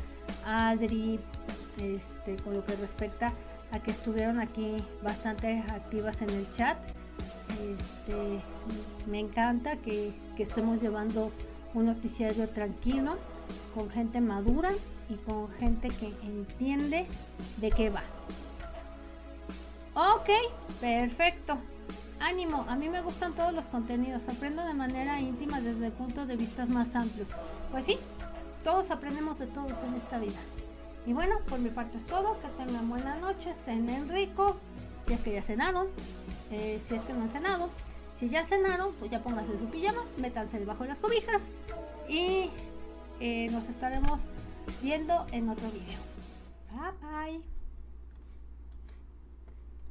Adri, 0.44 1.18
este, 1.78 2.36
con 2.36 2.54
lo 2.54 2.64
que 2.64 2.76
respecta 2.76 3.32
a 3.72 3.80
que 3.80 3.90
estuvieron 3.90 4.40
aquí 4.40 4.76
bastante 5.02 5.64
activas 5.68 6.22
en 6.22 6.30
el 6.30 6.50
chat. 6.52 6.76
Este, 7.78 8.40
me 9.10 9.20
encanta 9.20 9.76
que, 9.76 10.12
que 10.36 10.42
estemos 10.42 10.80
llevando 10.80 11.32
un 11.74 11.86
noticiario 11.86 12.48
tranquilo, 12.48 13.16
con 13.74 13.90
gente 13.90 14.20
madura 14.20 14.70
y 15.08 15.14
con 15.16 15.48
gente 15.52 15.88
que 15.88 16.12
entiende 16.22 17.06
de 17.58 17.70
qué 17.70 17.90
va. 17.90 18.02
Ok, 19.94 20.28
perfecto. 20.80 21.56
Ánimo, 22.20 22.64
a 22.68 22.76
mí 22.76 22.88
me 22.88 23.02
gustan 23.02 23.34
todos 23.34 23.52
los 23.52 23.66
contenidos, 23.66 24.28
aprendo 24.28 24.64
de 24.64 24.74
manera 24.74 25.20
íntima 25.20 25.60
desde 25.60 25.90
puntos 25.90 26.26
de 26.26 26.36
vista 26.36 26.66
más 26.66 26.94
amplios. 26.94 27.28
Pues 27.70 27.84
sí, 27.84 27.98
todos 28.66 28.90
aprendemos 28.90 29.38
de 29.38 29.46
todos 29.46 29.78
en 29.84 29.94
esta 29.94 30.18
vida. 30.18 30.40
Y 31.06 31.12
bueno, 31.12 31.38
por 31.48 31.60
mi 31.60 31.70
parte 31.70 31.98
es 31.98 32.04
todo, 32.04 32.36
que 32.40 32.48
tengan 32.60 32.88
buenas 32.88 33.20
noches, 33.20 33.56
cenen 33.64 34.08
rico, 34.08 34.56
si 35.06 35.14
es 35.14 35.20
que 35.20 35.34
ya 35.34 35.40
cenaron, 35.40 35.86
eh, 36.50 36.80
si 36.84 36.96
es 36.96 37.02
que 37.02 37.12
no 37.12 37.22
han 37.22 37.30
cenado. 37.30 37.70
Si 38.12 38.28
ya 38.28 38.44
cenaron, 38.44 38.92
pues 38.94 39.12
ya 39.12 39.22
pónganse 39.22 39.56
su 39.56 39.66
pijama, 39.66 40.02
métanse 40.16 40.58
debajo 40.58 40.82
de 40.82 40.88
las 40.88 40.98
cobijas 40.98 41.48
y 42.08 42.50
eh, 43.20 43.48
nos 43.52 43.68
estaremos 43.68 44.24
viendo 44.82 45.26
en 45.30 45.48
otro 45.48 45.70
video. 45.70 46.00
Bye 46.72 47.36
bye. 47.36 47.55